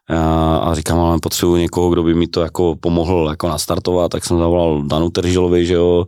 a, 0.08 0.56
a 0.56 0.75
říkám, 0.75 0.99
ale 0.99 1.18
potřebuji 1.18 1.56
někoho, 1.56 1.90
kdo 1.90 2.02
by 2.02 2.14
mi 2.14 2.26
to 2.26 2.40
jako 2.40 2.75
pomohl 2.80 3.26
jako 3.30 3.49
nastartovat, 3.49 4.11
tak 4.11 4.25
jsem 4.25 4.38
zavolal 4.38 4.82
Danu 4.82 5.11
Teržilovi, 5.11 5.66
že 5.66 5.75
jo, 5.75 6.04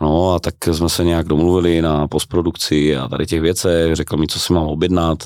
no 0.00 0.34
a 0.34 0.38
tak 0.38 0.54
jsme 0.72 0.88
se 0.88 1.04
nějak 1.04 1.26
domluvili 1.26 1.82
na 1.82 2.08
postprodukci 2.08 2.87
a 2.96 3.08
tady 3.08 3.26
těch 3.26 3.40
věcech, 3.40 3.96
řekl 3.96 4.16
mi, 4.16 4.26
co 4.26 4.40
si 4.40 4.52
mám 4.52 4.66
objednat, 4.66 5.24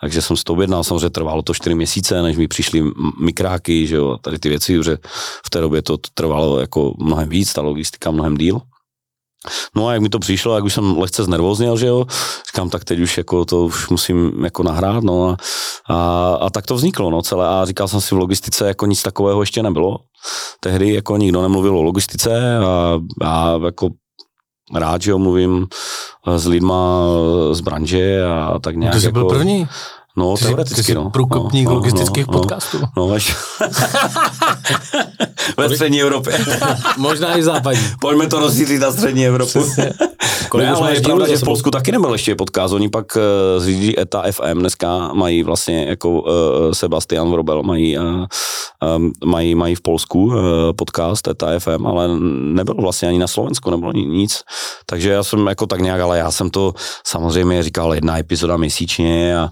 takže 0.00 0.22
jsem 0.22 0.36
si 0.36 0.44
to 0.44 0.52
objednal, 0.52 0.84
samozřejmě 0.84 1.10
trvalo 1.10 1.42
to 1.42 1.54
čtyři 1.54 1.74
měsíce, 1.74 2.22
než 2.22 2.36
mi 2.36 2.48
přišly 2.48 2.82
mikráky, 3.20 3.86
že 3.86 3.96
jo, 3.96 4.18
tady 4.20 4.38
ty 4.38 4.48
věci, 4.48 4.78
že 4.84 4.98
v 5.46 5.50
té 5.50 5.60
době 5.60 5.82
to 5.82 5.96
trvalo 6.14 6.60
jako 6.60 6.94
mnohem 6.98 7.28
víc, 7.28 7.52
ta 7.52 7.62
logistika 7.62 8.10
mnohem 8.10 8.36
díl. 8.36 8.60
No 9.76 9.86
a 9.86 9.92
jak 9.92 10.02
mi 10.02 10.08
to 10.08 10.18
přišlo, 10.18 10.54
jak 10.54 10.64
už 10.64 10.74
jsem 10.74 10.98
lehce 10.98 11.24
znervózněl, 11.24 11.76
že 11.76 11.86
jo, 11.86 12.06
říkám, 12.46 12.70
tak 12.70 12.84
teď 12.84 13.00
už 13.00 13.18
jako 13.18 13.44
to 13.44 13.64
už 13.64 13.88
musím 13.88 14.44
jako 14.44 14.62
nahrát, 14.62 15.04
no 15.04 15.28
a, 15.28 15.36
a, 15.94 16.34
a 16.40 16.50
tak 16.50 16.66
to 16.66 16.74
vzniklo, 16.74 17.10
no 17.10 17.22
celé 17.22 17.48
a 17.48 17.64
říkal 17.64 17.88
jsem 17.88 18.00
si 18.00 18.14
v 18.14 18.18
logistice 18.18 18.68
jako 18.68 18.86
nic 18.86 19.02
takového 19.02 19.42
ještě 19.42 19.62
nebylo. 19.62 19.98
Tehdy 20.60 20.94
jako 20.94 21.16
nikdo 21.16 21.42
nemluvil 21.42 21.78
o 21.78 21.82
logistice 21.82 22.58
a, 22.58 23.00
a 23.24 23.60
jako 23.64 23.88
rád, 24.74 25.02
že 25.02 25.14
mluvím 25.14 25.66
s 26.36 26.46
lidma 26.46 27.04
z 27.52 27.60
branže 27.60 28.24
a 28.24 28.58
tak 28.58 28.76
nějak. 28.76 28.94
To 28.94 29.00
jsi 29.00 29.06
jako, 29.06 29.18
byl 29.18 29.28
první? 29.28 29.68
No, 30.16 30.36
ty 30.36 30.44
teoreticky, 30.44 30.76
ty 30.76 30.82
jsi 30.82 30.94
no. 30.94 31.10
průkopník 31.10 31.68
no, 31.68 31.74
logistických 31.74 32.26
no, 32.26 32.32
podcastů. 32.32 32.80
No, 32.80 32.88
no 32.96 33.12
až... 33.12 33.36
Ve 35.56 35.68
střední 35.68 36.02
Evropě. 36.02 36.38
Možná 36.96 37.38
i 37.38 37.42
západní. 37.42 37.82
Pojďme 38.00 38.26
to 38.26 38.38
rozšířit 38.38 38.80
na 38.80 38.92
střední 38.92 39.26
Evropu. 39.26 39.64
Kolik 40.48 40.66
ne, 40.66 40.72
ale 40.72 40.94
je 40.94 41.00
pravda, 41.00 41.28
že 41.28 41.36
v 41.36 41.44
Polsku 41.44 41.70
taky 41.70 41.92
nebyl 41.92 42.12
ještě 42.12 42.34
podcast. 42.34 42.74
Oni 42.74 42.88
pak 42.88 43.16
uh, 43.16 43.22
zřídí 43.62 44.00
ETA 44.00 44.22
FM, 44.30 44.58
dneska 44.58 45.10
mají 45.14 45.42
vlastně 45.42 45.84
jako 45.84 46.10
uh, 46.10 46.28
Sebastian 46.72 47.30
Vrobel, 47.30 47.62
mají, 47.62 47.98
uh, 47.98 48.04
um, 48.96 49.12
mají, 49.24 49.54
mají 49.54 49.74
v 49.74 49.80
Polsku 49.80 50.24
uh, 50.24 50.34
podcast 50.76 51.28
ETA 51.28 51.58
FM, 51.58 51.86
ale 51.86 52.08
nebylo 52.40 52.82
vlastně 52.82 53.08
ani 53.08 53.18
na 53.18 53.26
Slovensku, 53.26 53.70
nebylo 53.70 53.92
nic. 53.92 54.42
Takže 54.86 55.10
já 55.10 55.22
jsem 55.22 55.46
jako 55.46 55.66
tak 55.66 55.80
nějak, 55.80 56.00
ale 56.00 56.18
já 56.18 56.30
jsem 56.30 56.50
to 56.50 56.72
samozřejmě 57.06 57.62
říkal 57.62 57.94
jedna 57.94 58.18
epizoda 58.18 58.56
měsíčně 58.56 59.38
a 59.38 59.50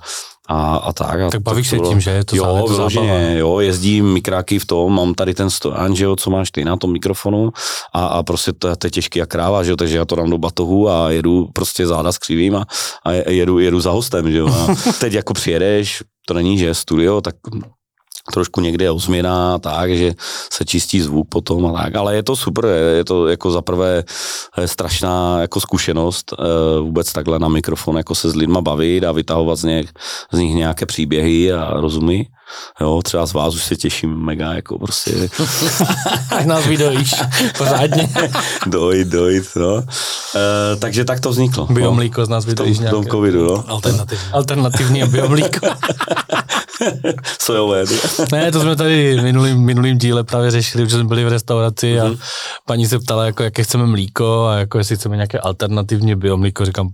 a, 0.48 0.76
a 0.76 0.92
tak. 0.92 1.20
A 1.20 1.30
tak 1.30 1.42
bavíš 1.42 1.68
se 1.68 1.78
tím, 1.78 2.00
že 2.00 2.10
je 2.10 2.24
to 2.24 2.36
Jo, 2.36 2.64
vyloženě, 2.68 3.34
jo, 3.38 3.60
jezdím 3.60 4.12
mikráky 4.12 4.58
v 4.58 4.66
tom, 4.66 4.94
mám 4.94 5.14
tady 5.14 5.34
ten 5.34 5.50
stojan, 5.50 5.96
že 5.96 6.04
jo, 6.04 6.16
co 6.16 6.30
máš 6.30 6.50
ty 6.50 6.64
na 6.64 6.76
tom 6.76 6.92
mikrofonu 6.92 7.50
a, 7.92 8.06
a 8.06 8.22
prostě 8.22 8.52
to, 8.52 8.76
to 8.76 8.86
je 8.86 8.90
těžký 8.90 9.18
jak 9.18 9.28
kráva, 9.28 9.62
že 9.62 9.70
jo, 9.70 9.76
takže 9.76 9.96
já 9.96 10.04
to 10.04 10.16
dám 10.16 10.30
do 10.30 10.38
batohu 10.38 10.88
a 10.88 11.10
jedu 11.10 11.48
prostě 11.52 11.86
záda 11.86 12.12
skřivím 12.12 12.56
a, 12.56 12.64
a 13.04 13.12
jedu, 13.12 13.58
jedu 13.58 13.80
za 13.80 13.90
hostem, 13.90 14.32
že 14.32 14.38
jo. 14.38 14.48
A 14.48 14.74
teď 15.00 15.12
jako 15.12 15.34
přijedeš, 15.34 16.02
to 16.26 16.34
není, 16.34 16.58
že 16.58 16.74
studio, 16.74 17.20
tak 17.20 17.34
trošku 18.32 18.60
někde 18.60 18.84
je 18.84 18.90
ozměna, 18.90 19.58
tak, 19.58 19.96
že 19.96 20.14
se 20.52 20.64
čistí 20.64 21.00
zvuk 21.00 21.28
potom 21.28 21.66
a 21.66 21.82
tak, 21.82 21.94
ale 21.94 22.14
je 22.14 22.22
to 22.22 22.36
super, 22.36 22.66
je 22.96 23.04
to 23.04 23.28
jako 23.28 23.50
za 23.50 23.62
prvé 23.62 24.04
strašná 24.66 25.40
jako 25.40 25.60
zkušenost 25.60 26.34
eh, 26.38 26.80
vůbec 26.80 27.12
takhle 27.12 27.38
na 27.38 27.48
mikrofon 27.48 27.96
jako 27.96 28.14
se 28.14 28.30
s 28.30 28.34
lidma 28.34 28.60
bavit 28.60 29.04
a 29.04 29.12
vytahovat 29.12 29.58
z 29.58 29.64
nich, 29.64 29.90
z 30.32 30.38
nich 30.38 30.54
nějaké 30.54 30.86
příběhy 30.86 31.52
a 31.52 31.80
rozumí. 31.80 32.28
Jo, 32.80 33.00
třeba 33.04 33.26
z 33.26 33.32
vás 33.32 33.54
už 33.54 33.64
se 33.64 33.76
těším 33.76 34.16
mega, 34.16 34.52
jako 34.52 34.78
prostě. 34.78 35.10
Až 36.30 36.46
nás 36.46 36.66
vydojíš, 36.66 37.14
pořádně. 37.58 38.08
dojít, 38.66 39.08
dojít, 39.08 39.44
no. 39.56 39.76
E, 39.76 40.76
takže 40.76 41.04
tak 41.04 41.20
to 41.20 41.30
vzniklo. 41.30 41.66
No. 41.68 41.74
Biomlíko 41.74 42.20
no. 42.20 42.26
z 42.26 42.28
nás 42.28 42.44
vydojíš 42.44 42.78
nějaké. 42.78 42.96
Tom 42.96 43.06
covidu, 43.06 43.44
no. 43.44 43.64
Alternativní. 43.68 44.24
Alternativní 44.32 45.04
biomlíko. 45.04 45.66
Sojové. 47.40 47.84
Ne, 48.32 48.52
to 48.52 48.60
jsme 48.60 48.76
tady 48.76 49.16
v 49.16 49.22
minulým, 49.22 49.58
minulým 49.58 49.98
díle 49.98 50.24
právě 50.24 50.50
řešili, 50.50 50.88
že 50.88 50.96
jsme 50.96 51.04
byli 51.04 51.24
v 51.24 51.28
restauraci 51.28 52.00
a 52.00 52.04
mm-hmm. 52.04 52.18
paní 52.66 52.86
se 52.86 52.98
ptala, 52.98 53.26
jako, 53.26 53.42
jaké 53.42 53.62
chceme 53.62 53.86
mlíko 53.86 54.46
a 54.46 54.58
jako 54.58 54.78
jestli 54.78 54.96
chceme 54.96 55.16
nějaké 55.16 55.38
alternativní 55.38 56.14
biomlíko. 56.14 56.64
Říkám, 56.64 56.88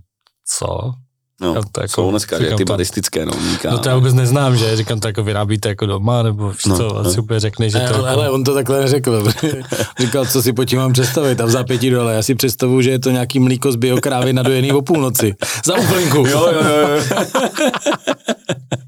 co? 0.57 0.93
No, 1.41 1.53
to 1.53 1.81
jako, 1.81 1.93
jsou 1.93 2.11
dneska 2.11 2.39
říkám, 2.39 2.57
ty 2.57 2.65
baristické, 2.65 3.25
no, 3.25 3.31
mníka, 3.47 3.71
No 3.71 3.77
to 3.77 3.89
já 3.89 3.95
vůbec 3.95 4.13
neznám, 4.13 4.57
že? 4.57 4.77
Říkám, 4.77 4.99
to 4.99 5.07
jako 5.07 5.23
vyrábíte 5.23 5.69
jako 5.69 5.85
doma, 5.85 6.23
nebo 6.23 6.53
no, 6.67 6.77
co, 6.77 6.83
no. 6.83 6.97
asi 6.97 7.19
úplně 7.19 7.39
řekne, 7.39 7.69
že 7.69 7.79
to... 7.79 7.95
Ale, 7.95 8.09
ale 8.09 8.29
on 8.29 8.43
to 8.43 8.53
takhle 8.53 8.79
neřekl. 8.79 9.23
Říkal, 9.99 10.25
co 10.25 10.41
si 10.41 10.53
po 10.53 10.65
tím 10.65 10.79
mám 10.79 10.93
představit 10.93 11.41
a 11.41 11.45
v 11.45 11.49
zápětí 11.49 11.89
dole. 11.89 12.15
Já 12.15 12.23
si 12.23 12.35
představuju, 12.35 12.81
že 12.81 12.89
je 12.89 12.99
to 12.99 13.11
nějaký 13.11 13.39
mlíko 13.39 13.71
z 13.71 13.75
biokrávy 13.75 14.33
nadojený 14.33 14.71
o 14.71 14.81
půlnoci. 14.81 15.35
Za 15.65 15.75
úplnku. 15.75 16.17
jo, 16.17 16.47
jo, 16.51 16.61
jo. 16.63 17.01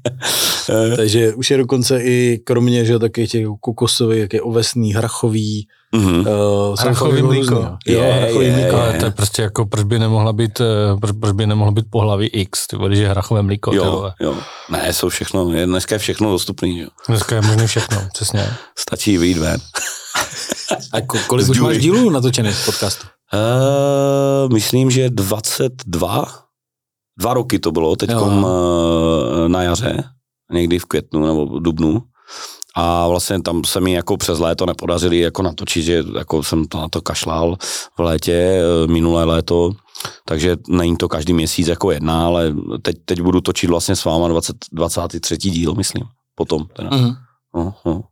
Takže 0.96 1.34
už 1.34 1.50
je 1.50 1.56
dokonce 1.56 2.02
i 2.02 2.40
kromě, 2.44 2.84
že 2.84 2.98
takových 2.98 3.30
těch 3.30 3.46
kokosových, 3.60 4.20
jak 4.20 4.32
je 4.32 4.42
ovesný, 4.42 4.94
hrachový, 4.94 5.66
Mm-hmm. 5.96 6.20
Uh, 6.20 6.74
hrachový 6.80 7.22
mlíko. 7.22 7.76
Je, 7.86 7.94
jo, 7.94 8.12
hrachový 8.12 8.46
je, 8.46 8.52
mlíko. 8.52 8.76
Je, 8.76 8.92
je. 8.92 8.98
to 8.98 9.04
je 9.04 9.10
prostě 9.10 9.42
jako, 9.42 9.66
proč 9.66 9.84
by 9.84 9.98
nemohla 9.98 10.32
být, 10.32 10.60
eh, 10.60 10.96
proč, 11.00 11.16
proč 11.20 11.32
by 11.32 11.46
nemohlo 11.46 11.72
být 11.72 11.84
pohlaví 11.90 12.26
X, 12.26 12.66
ty 12.66 12.76
když 12.86 12.98
je 12.98 13.08
hrachové 13.08 13.42
mlíko. 13.42 13.74
Jo, 13.74 14.12
jo. 14.20 14.36
Ne, 14.70 14.92
jsou 14.92 15.08
všechno, 15.08 15.52
je, 15.52 15.66
dneska 15.66 15.94
je 15.94 15.98
všechno 15.98 16.30
dostupný, 16.30 16.78
jo. 16.78 16.88
Dneska 17.08 17.34
je 17.34 17.40
možné 17.40 17.66
všechno, 17.66 17.98
přesně. 18.12 18.48
Stačí 18.78 19.18
vyjít 19.18 19.38
ven. 19.38 19.60
A 20.92 21.00
kolik 21.26 21.48
už 21.48 21.60
máš 21.60 21.78
dílů 21.78 22.10
natočených 22.10 22.54
v 22.54 22.64
podcastu? 22.64 23.06
Uh, 23.34 24.52
myslím, 24.52 24.90
že 24.90 25.10
22. 25.10 26.26
Dva 27.18 27.34
roky 27.34 27.58
to 27.58 27.72
bylo, 27.72 27.96
teď 27.96 28.10
na 29.48 29.62
jaře, 29.62 30.04
někdy 30.52 30.78
v 30.78 30.84
květnu 30.84 31.26
nebo 31.26 31.46
v 31.46 31.62
dubnu. 31.62 32.02
a 32.76 33.08
vlastně 33.08 33.42
tam 33.42 33.64
se 33.64 33.80
mi 33.80 33.92
jako 33.92 34.16
přes 34.16 34.38
léto 34.38 34.66
nepodařili 34.66 35.18
jako 35.18 35.42
natočit, 35.42 35.84
že 35.84 36.04
jako 36.18 36.42
jsem 36.42 36.64
to 36.64 36.80
na 36.80 36.88
to 36.88 37.00
kašlal 37.00 37.56
v 37.96 38.00
létě, 38.00 38.32
eh, 38.32 38.86
minulé 38.86 39.24
léto, 39.24 39.72
takže 40.24 40.56
není 40.68 40.96
to 40.96 41.08
každý 41.08 41.32
měsíc 41.32 41.68
jako 41.68 41.90
jedna, 41.90 42.26
ale 42.26 42.54
teď, 42.82 42.96
teď 43.04 43.20
budu 43.20 43.40
točit 43.40 43.70
vlastně 43.70 43.96
s 43.96 44.04
váma 44.04 44.28
20, 44.28 44.56
23. 44.72 45.50
díl, 45.50 45.74
myslím, 45.74 46.04
potom. 46.34 46.66
Teda. 46.76 46.90
Mm-hmm. 46.90 47.14
No, 47.54 47.74
no. 47.84 48.02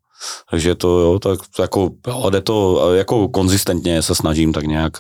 Takže 0.50 0.74
to 0.74 0.88
jo, 0.98 1.18
tak 1.18 1.40
jako, 1.59 1.90
jo, 2.07 2.31
jde 2.31 2.40
to 2.40 2.90
jako 2.94 3.29
konzistentně 3.29 4.03
se 4.03 4.14
snažím 4.14 4.53
tak 4.53 4.64
nějak 4.64 4.92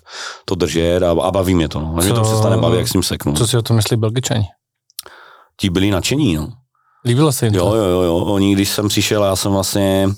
to 0.44 0.54
držet 0.54 1.02
a, 1.02 1.10
a 1.10 1.30
baví 1.30 1.54
mě 1.54 1.68
to, 1.68 1.80
no. 1.80 1.94
Takže 1.94 2.12
to 2.12 2.22
přestane 2.22 2.56
bavit, 2.56 2.78
jak 2.78 2.88
s 2.88 2.92
ním 2.92 3.02
seknu. 3.02 3.32
Co 3.32 3.46
si 3.46 3.56
o 3.56 3.62
tom 3.62 3.76
myslí 3.76 3.96
Belgičani? 3.96 4.44
Ti 5.60 5.70
byli 5.70 5.90
nadšení, 5.90 6.34
no. 6.34 6.48
Líbilo 7.04 7.32
se 7.32 7.46
jim 7.46 7.52
to? 7.52 7.58
Jo, 7.58 7.74
jo, 7.74 8.02
jo. 8.02 8.16
Oni, 8.16 8.54
když 8.54 8.68
jsem 8.68 8.88
přišel, 8.88 9.24
já 9.24 9.36
jsem 9.36 9.52
vlastně, 9.52 10.08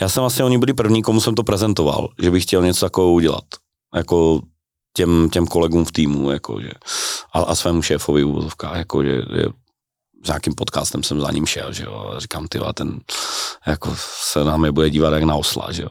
já 0.00 0.08
jsem 0.08 0.20
vlastně, 0.20 0.44
oni 0.44 0.58
byli 0.58 0.74
první, 0.74 1.02
komu 1.02 1.20
jsem 1.20 1.34
to 1.34 1.42
prezentoval, 1.42 2.08
že 2.22 2.30
bych 2.30 2.42
chtěl 2.42 2.62
něco 2.62 2.86
takového 2.86 3.12
udělat. 3.12 3.44
Jako 3.94 4.40
těm, 4.96 5.30
těm 5.30 5.46
kolegům 5.46 5.84
v 5.84 5.92
týmu, 5.92 6.30
jako, 6.30 6.60
že, 6.60 6.70
a, 7.32 7.40
a 7.40 7.54
svému 7.54 7.82
šéfovi 7.82 8.22
v 8.22 8.26
úvozovkách, 8.26 8.76
jako, 8.76 9.04
že, 9.04 9.22
že 9.36 9.44
s 10.24 10.26
nějakým 10.26 10.54
podcastem 10.54 11.02
jsem 11.02 11.20
za 11.20 11.30
ním 11.30 11.46
šel, 11.46 11.72
že 11.72 11.84
jo, 11.84 12.12
a 12.16 12.20
říkám, 12.20 12.48
ty 12.48 12.58
ten 12.74 13.00
jako 13.66 13.96
se 14.22 14.44
nám 14.44 14.64
je 14.64 14.72
bude 14.72 14.90
dívat 14.90 15.12
jak 15.12 15.22
na 15.22 15.34
osla, 15.34 15.72
že 15.72 15.82
jo. 15.82 15.88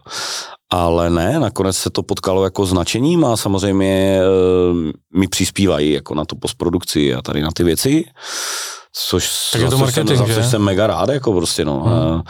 Ale 0.70 1.10
ne, 1.10 1.40
nakonec 1.40 1.78
se 1.78 1.90
to 1.90 2.04
potkalo 2.04 2.44
jako 2.44 2.66
značením 2.66 3.26
a 3.26 3.38
samozřejmě 3.38 4.20
e, 4.20 5.20
mi 5.20 5.28
přispívají 5.28 5.92
jako 5.92 6.16
na 6.16 6.26
tu 6.26 6.36
postprodukci 6.36 7.14
a 7.14 7.22
tady 7.22 7.42
na 7.42 7.50
ty 7.52 7.64
věci 7.64 8.06
což 8.98 9.52
tak 9.52 9.62
je 9.62 9.70
to 9.70 9.78
marketing, 9.78 10.18
jsem, 10.18 10.28
že? 10.28 10.44
jsem 10.44 10.62
mega 10.62 10.88
rád, 10.88 11.10
jako 11.10 11.34
prostě, 11.34 11.66
no. 11.66 11.80
Hmm. 11.80 12.22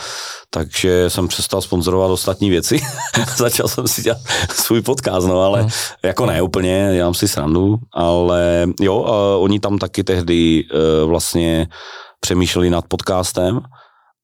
takže 0.50 1.10
jsem 1.10 1.28
přestal 1.28 1.62
sponzorovat 1.62 2.12
ostatní 2.12 2.50
věci. 2.50 2.82
Začal 3.38 3.68
jsem 3.68 3.88
si 3.88 4.02
dělat 4.02 4.18
svůj 4.50 4.82
podcast, 4.82 5.28
no, 5.28 5.42
ale 5.42 5.62
hmm. 5.62 5.70
jako 6.04 6.26
ne 6.26 6.42
úplně, 6.42 6.90
dělám 6.94 7.14
si 7.14 7.28
srandu, 7.28 7.76
ale 7.94 8.68
jo, 8.80 8.98
oni 9.40 9.60
tam 9.60 9.78
taky 9.78 10.04
tehdy 10.04 10.64
uh, 10.64 11.10
vlastně 11.10 11.68
přemýšleli 12.20 12.70
nad 12.70 12.86
podcastem 12.88 13.62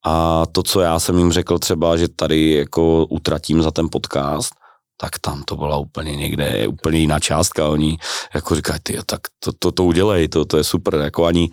a 0.05 0.45
to, 0.51 0.63
co 0.63 0.81
já 0.81 0.99
jsem 0.99 1.17
jim 1.17 1.31
řekl 1.31 1.59
třeba, 1.59 1.97
že 1.97 2.07
tady 2.07 2.51
jako 2.53 3.05
utratím 3.05 3.61
za 3.61 3.71
ten 3.71 3.87
podcast, 3.91 4.53
tak 5.01 5.19
tam 5.19 5.43
to 5.43 5.55
byla 5.55 5.77
úplně 5.77 6.15
někde, 6.15 6.67
úplně 6.67 6.99
jiná 6.99 7.19
částka. 7.19 7.69
Oni 7.69 7.97
jako 8.33 8.55
říkají, 8.55 8.79
ty, 8.83 8.97
tak 9.05 9.19
to, 9.39 9.51
to, 9.59 9.71
to 9.71 9.83
udělej, 9.83 10.27
to, 10.27 10.45
to 10.45 10.57
je 10.57 10.63
super. 10.63 10.95
Jako 10.95 11.25
ani, 11.25 11.49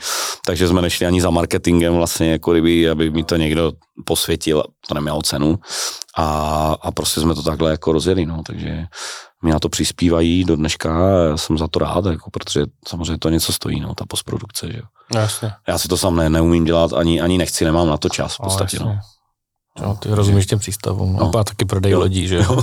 takže 0.46 0.68
jsme 0.68 0.82
nešli 0.82 1.06
ani 1.06 1.20
za 1.20 1.30
marketingem 1.30 1.94
vlastně, 1.94 2.30
jako 2.30 2.52
kdyby, 2.52 2.90
aby 2.90 3.11
mi 3.11 3.24
to 3.24 3.37
někdo 3.37 3.72
posvětil, 4.04 4.64
to 4.88 4.94
nemělo 4.94 5.22
cenu. 5.22 5.58
A, 6.16 6.76
a 6.82 6.90
prostě 6.90 7.20
jsme 7.20 7.34
to 7.34 7.42
takhle 7.42 7.70
jako 7.70 7.92
rozjeli, 7.92 8.26
no, 8.26 8.42
takže 8.46 8.84
mi 9.42 9.51
na 9.51 9.59
to 9.59 9.68
přispívají 9.68 10.44
do 10.44 10.57
dneška 10.57 10.98
já 11.31 11.37
jsem 11.37 11.59
za 11.59 11.68
to 11.68 11.79
rád, 11.79 12.05
jako, 12.07 12.31
protože 12.31 12.64
samozřejmě 12.88 13.18
to 13.18 13.31
něco 13.31 13.53
stojí, 13.53 13.81
no, 13.81 13.94
ta 13.94 14.05
postprodukce, 14.09 14.72
že 14.72 14.79
jo. 14.79 14.85
Jasně. 15.14 15.53
Já 15.68 15.79
si 15.79 15.88
to 15.88 15.96
sám 15.96 16.16
ne, 16.16 16.31
neumím 16.31 16.64
dělat, 16.64 16.92
ani, 16.92 17.20
ani 17.20 17.38
nechci, 17.38 17.64
nemám 17.64 17.88
na 17.88 17.96
to 17.96 18.09
čas 18.09 18.35
v 18.35 18.38
podstatě, 18.38 18.79
no. 18.79 18.98
No, 19.82 19.96
ty 20.02 20.08
rozumíš 20.10 20.46
těm 20.46 20.58
přístavům. 20.58 21.16
No. 21.20 21.38
A 21.38 21.44
taky 21.44 21.64
prodej 21.64 21.92
jo. 21.92 21.98
lodí, 21.98 22.28
že 22.28 22.36
jo? 22.36 22.58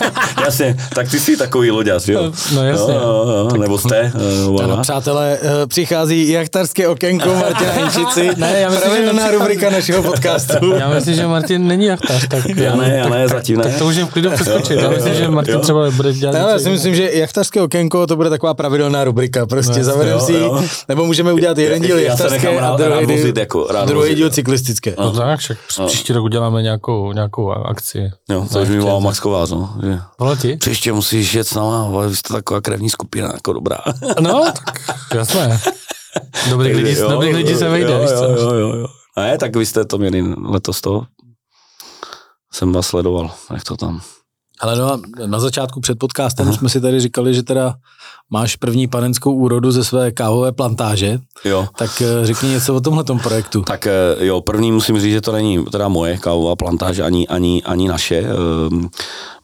jasně, 0.44 0.76
tak 0.94 1.10
ty 1.10 1.20
jsi 1.20 1.36
takový 1.36 1.70
loďař, 1.70 2.08
jo? 2.08 2.32
No 2.54 2.64
jasně. 2.64 2.94
No, 2.94 3.24
no, 3.24 3.44
no, 3.44 3.56
nebo 3.56 3.78
jste? 3.78 4.12
Uh, 4.48 4.64
ano, 4.64 4.78
přátelé, 4.82 5.38
uh, 5.42 5.48
přichází 5.66 6.28
jachtarské 6.28 6.88
okénko 6.88 7.34
Martina 7.34 7.72
Hinčici. 7.76 8.30
ne, 8.36 8.60
já 8.60 8.70
myslím, 8.70 8.90
Pravidelná 8.90 9.26
že... 9.26 9.38
rubrika 9.38 9.70
našeho 9.70 10.02
podcastu. 10.02 10.74
já 10.78 10.88
myslím, 10.88 11.14
že 11.14 11.26
Martin 11.26 11.66
není 11.66 11.84
jachtař. 11.84 12.28
Tak, 12.28 12.44
já 12.56 12.76
ne, 12.76 12.96
já 12.96 13.08
ne, 13.08 13.28
zatím 13.28 13.58
ne. 13.58 13.64
Tak 13.64 13.78
to 13.78 13.84
můžeme 13.84 14.06
v 14.06 14.12
klidu 14.12 14.30
přeskočit. 14.30 14.78
Já 14.80 14.90
myslím, 14.90 15.14
že 15.14 15.28
Martin 15.28 15.54
jo. 15.54 15.60
třeba 15.60 15.90
bude 15.90 16.12
dělat 16.12 16.34
Já 16.34 16.58
si 16.58 16.70
myslím, 16.70 16.94
že 16.94 17.10
jachtarské 17.12 17.62
okénko 17.62 18.06
to 18.06 18.16
bude 18.16 18.30
taková 18.30 18.54
pravidelná 18.54 19.04
rubrika. 19.04 19.46
Prostě 19.46 19.78
no, 19.78 19.84
zavedeme 19.84 20.20
si, 20.20 20.34
nebo 20.88 21.06
můžeme 21.06 21.32
udělat 21.32 21.58
jeden 21.58 21.82
díl 21.82 21.98
jachtarské 21.98 22.60
a 22.60 23.84
druhý 23.84 24.14
díl 24.14 24.30
cyklistické. 24.30 24.94
No 24.98 25.10
tak, 25.10 25.40
příští 25.86 26.12
rok 26.12 26.24
uděláme 26.24 26.59
nějakou 26.62 27.12
nějakou 27.12 27.50
akci. 27.50 28.10
Jo, 28.28 28.46
to 28.52 28.62
už 28.62 28.68
mi 28.68 28.78
volal 28.78 29.00
Max 29.00 29.20
Kovář, 29.20 29.50
no. 29.50 29.74
Že 29.82 29.98
Volal 30.18 30.36
ti? 30.36 30.56
Příště 30.56 30.92
musíš 30.92 31.34
jet 31.34 31.48
s 31.48 31.54
náma, 31.54 31.84
ale 31.84 32.08
vy 32.08 32.16
jste 32.16 32.34
taková 32.34 32.60
krevní 32.60 32.90
skupina, 32.90 33.30
jako 33.34 33.52
dobrá. 33.52 33.78
No, 34.20 34.44
tak 34.64 34.80
jasné. 35.14 35.60
Dobrých 36.50 36.76
lidí, 36.76 36.98
jo, 36.98 37.10
dobrých 37.10 37.34
lidí 37.34 37.54
se 37.54 37.68
vejde, 37.68 37.92
jo, 37.92 38.00
jo, 38.00 38.36
jo, 38.36 38.54
jo, 38.54 38.74
jo. 38.74 38.86
Ne, 39.16 39.38
tak 39.38 39.56
vy 39.56 39.66
jste 39.66 39.84
to 39.84 39.98
měli 39.98 40.34
letos 40.38 40.80
to. 40.80 41.02
Jsem 42.52 42.72
vás 42.72 42.86
sledoval, 42.86 43.30
jak 43.52 43.64
to 43.64 43.76
tam. 43.76 44.00
Ale 44.60 44.78
no, 44.78 45.00
na 45.26 45.40
začátku 45.40 45.80
před 45.80 45.98
podcastem 45.98 46.48
Aha. 46.48 46.56
jsme 46.56 46.68
si 46.68 46.80
tady 46.80 47.00
říkali, 47.00 47.34
že 47.34 47.42
teda 47.42 47.74
máš 48.30 48.56
první 48.56 48.86
panenskou 48.86 49.32
úrodu 49.32 49.72
ze 49.72 49.84
své 49.84 50.10
kávové 50.10 50.52
plantáže. 50.52 51.20
Jo. 51.44 51.68
Tak 51.78 52.02
eh, 52.02 52.26
řekni 52.26 52.48
něco 52.48 52.74
o 52.74 52.80
tomhle 52.80 53.04
projektu. 53.22 53.62
Tak 53.62 53.86
eh, 53.86 53.92
jo, 54.18 54.40
první 54.40 54.72
musím 54.72 55.00
říct, 55.00 55.12
že 55.12 55.20
to 55.20 55.32
není 55.32 55.64
teda 55.64 55.88
moje 55.88 56.18
kávová 56.18 56.56
plantáže, 56.56 57.02
ani, 57.02 57.28
ani, 57.28 57.62
ani 57.62 57.88
naše. 57.88 58.18
Ehm, 58.18 58.88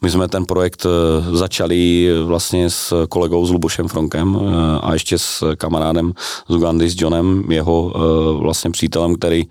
my 0.01 0.09
jsme 0.09 0.27
ten 0.27 0.45
projekt 0.45 0.85
eh, 0.85 1.37
začali 1.37 2.09
vlastně 2.23 2.69
s 2.69 3.05
kolegou 3.09 3.45
s 3.45 3.51
Lubošem 3.51 3.87
Fronkem 3.87 4.39
a 4.81 4.93
ještě 4.93 5.17
s 5.17 5.55
kamarádem 5.55 6.13
z 6.49 6.55
Ugandy, 6.55 6.89
s 6.89 7.01
Johnem, 7.01 7.43
jeho 7.51 7.93
vlastně 8.39 8.71
přítelem, 8.71 9.15
který, 9.15 9.43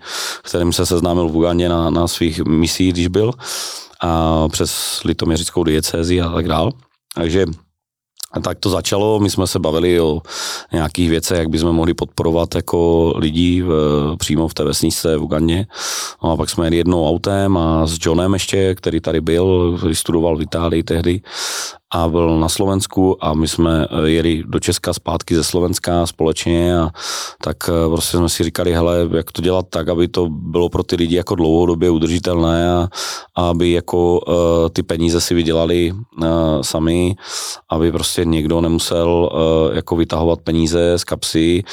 kterým 0.43 0.73
se 0.73 0.85
seznámil 0.85 1.29
v 1.29 1.35
Ugandě 1.35 1.69
na, 1.69 1.89
na 1.89 2.07
svých 2.07 2.45
misích, 2.45 2.93
když 2.93 3.07
byl 3.07 3.31
a 4.01 4.47
přes 4.47 5.01
litoměřickou 5.05 5.63
diecézi 5.63 6.21
a 6.21 6.29
tak 6.29 6.47
dál. 6.47 6.71
Takže 7.15 7.45
a 8.31 8.39
tak 8.39 8.59
to 8.59 8.69
začalo, 8.69 9.19
my 9.19 9.29
jsme 9.29 9.47
se 9.47 9.59
bavili 9.59 10.01
o 10.01 10.21
nějakých 10.73 11.09
věcech, 11.09 11.37
jak 11.37 11.49
bychom 11.49 11.75
mohli 11.75 11.93
podporovat 11.93 12.55
jako 12.55 13.13
lidí 13.15 13.61
v, 13.61 13.71
přímo 14.19 14.47
v 14.47 14.53
té 14.53 14.63
vesnice 14.63 15.17
v 15.17 15.23
Ugandě. 15.23 15.65
No 16.23 16.31
a 16.31 16.37
pak 16.37 16.49
jsme 16.49 16.65
jeli 16.65 16.77
jednou 16.77 17.09
autem 17.09 17.57
a 17.57 17.87
s 17.87 17.97
Johnem 18.01 18.33
ještě, 18.33 18.75
který 18.75 18.99
tady 18.99 19.21
byl, 19.21 19.75
který 19.77 19.95
studoval 19.95 20.37
v 20.37 20.41
Itálii 20.41 20.83
tehdy 20.83 21.21
a 21.93 22.09
byl 22.09 22.39
na 22.39 22.49
Slovensku 22.49 23.25
a 23.25 23.33
my 23.33 23.47
jsme 23.47 23.87
eh, 23.89 24.09
jeli 24.09 24.43
do 24.47 24.59
Česka 24.59 24.93
zpátky 24.93 25.35
ze 25.35 25.43
Slovenska 25.43 26.07
společně 26.07 26.79
a 26.79 26.89
tak 27.43 27.57
eh, 27.69 27.89
prostě 27.89 28.17
jsme 28.17 28.29
si 28.29 28.43
říkali, 28.43 28.73
hele, 28.73 29.09
jak 29.15 29.31
to 29.31 29.41
dělat 29.41 29.65
tak, 29.69 29.89
aby 29.89 30.07
to 30.07 30.29
bylo 30.29 30.69
pro 30.69 30.83
ty 30.83 30.95
lidi 30.95 31.15
jako 31.15 31.35
dlouhodobě 31.35 31.89
udržitelné 31.89 32.71
a, 32.71 32.87
a 33.35 33.49
aby 33.49 33.71
jako 33.71 34.19
uh, 34.19 34.33
ty 34.73 34.83
peníze 34.83 35.21
si 35.21 35.33
vydělali 35.33 35.91
uh, 35.91 36.27
sami, 36.61 37.15
aby 37.69 37.91
prostě 37.91 38.25
někdo 38.25 38.61
nemusel 38.61 39.29
uh, 39.33 39.75
jako 39.75 39.95
vytahovat 39.95 40.41
peníze 40.41 40.97
z 40.97 41.03
kapsy, 41.03 41.63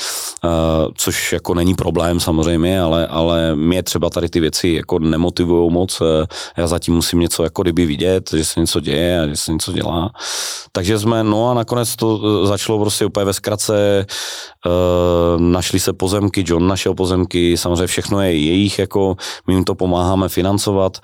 uh, 0.44 0.50
což 0.94 1.32
jako 1.32 1.54
není 1.54 1.74
problém 1.74 2.20
samozřejmě, 2.20 2.80
ale, 2.80 3.06
ale 3.06 3.56
mě 3.56 3.82
třeba 3.82 4.10
tady 4.10 4.28
ty 4.28 4.40
věci 4.40 4.68
jako 4.68 4.98
nemotivují 4.98 5.72
moc, 5.72 6.02
já 6.56 6.66
zatím 6.66 6.94
musím 6.94 7.20
něco 7.20 7.44
jako 7.44 7.62
kdyby 7.62 7.86
vidět, 7.86 8.30
že 8.36 8.44
se 8.44 8.60
něco 8.60 8.80
děje 8.80 9.20
a 9.20 9.26
že 9.26 9.36
se 9.36 9.52
něco 9.52 9.72
dělá 9.72 10.03
takže 10.72 10.98
jsme, 10.98 11.24
no 11.24 11.50
a 11.50 11.54
nakonec 11.54 11.96
to 11.96 12.20
e, 12.44 12.46
začalo 12.46 12.78
prostě 12.78 13.06
úplně 13.06 13.24
ve 13.24 13.32
zkratce, 13.32 13.76
e, 13.76 14.06
našli 15.38 15.80
se 15.80 15.92
pozemky, 15.92 16.44
John 16.46 16.66
našel 16.66 16.94
pozemky, 16.94 17.56
samozřejmě 17.56 17.86
všechno 17.86 18.20
je 18.20 18.32
jejich, 18.32 18.78
jako 18.78 19.16
my 19.46 19.54
jim 19.54 19.64
to 19.64 19.74
pomáháme 19.74 20.28
financovat, 20.28 20.98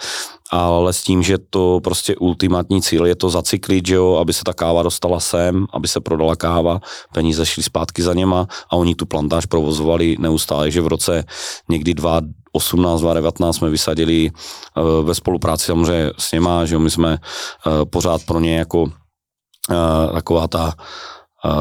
ale 0.51 0.93
s 0.93 1.03
tím, 1.03 1.23
že 1.23 1.39
to 1.51 1.81
prostě 1.85 2.17
ultimátní 2.17 2.83
cíl 2.83 3.07
je 3.07 3.17
to 3.17 3.31
zacyklit, 3.31 3.87
že 3.87 3.95
jo, 3.95 4.15
aby 4.15 4.33
se 4.33 4.45
ta 4.45 4.53
káva 4.53 4.83
dostala 4.83 5.21
sem, 5.21 5.67
aby 5.73 5.89
se 5.89 6.01
prodala 6.01 6.37
káva, 6.37 6.81
peníze 7.15 7.47
šly 7.47 7.63
zpátky 7.63 8.03
za 8.03 8.15
něma 8.15 8.47
a 8.71 8.77
oni 8.77 8.95
tu 8.95 9.07
plantáž 9.07 9.47
provozovali 9.47 10.17
neustále, 10.19 10.71
že 10.71 10.81
v 10.81 10.87
roce 10.87 11.25
někdy 11.69 11.95
2018, 11.95 13.01
2019 13.01 13.57
jsme 13.57 13.71
vysadili 13.71 14.31
uh, 14.31 15.07
ve 15.07 15.15
spolupráci 15.15 15.67
samozřejmě 15.67 16.11
s 16.19 16.33
něma, 16.33 16.65
že 16.65 16.75
jo, 16.75 16.81
my 16.81 16.91
jsme 16.91 17.19
uh, 17.67 17.73
pořád 17.85 18.23
pro 18.27 18.41
ně 18.41 18.59
jako 18.59 18.83
uh, 18.83 20.13
taková 20.13 20.49
ta 20.49 20.75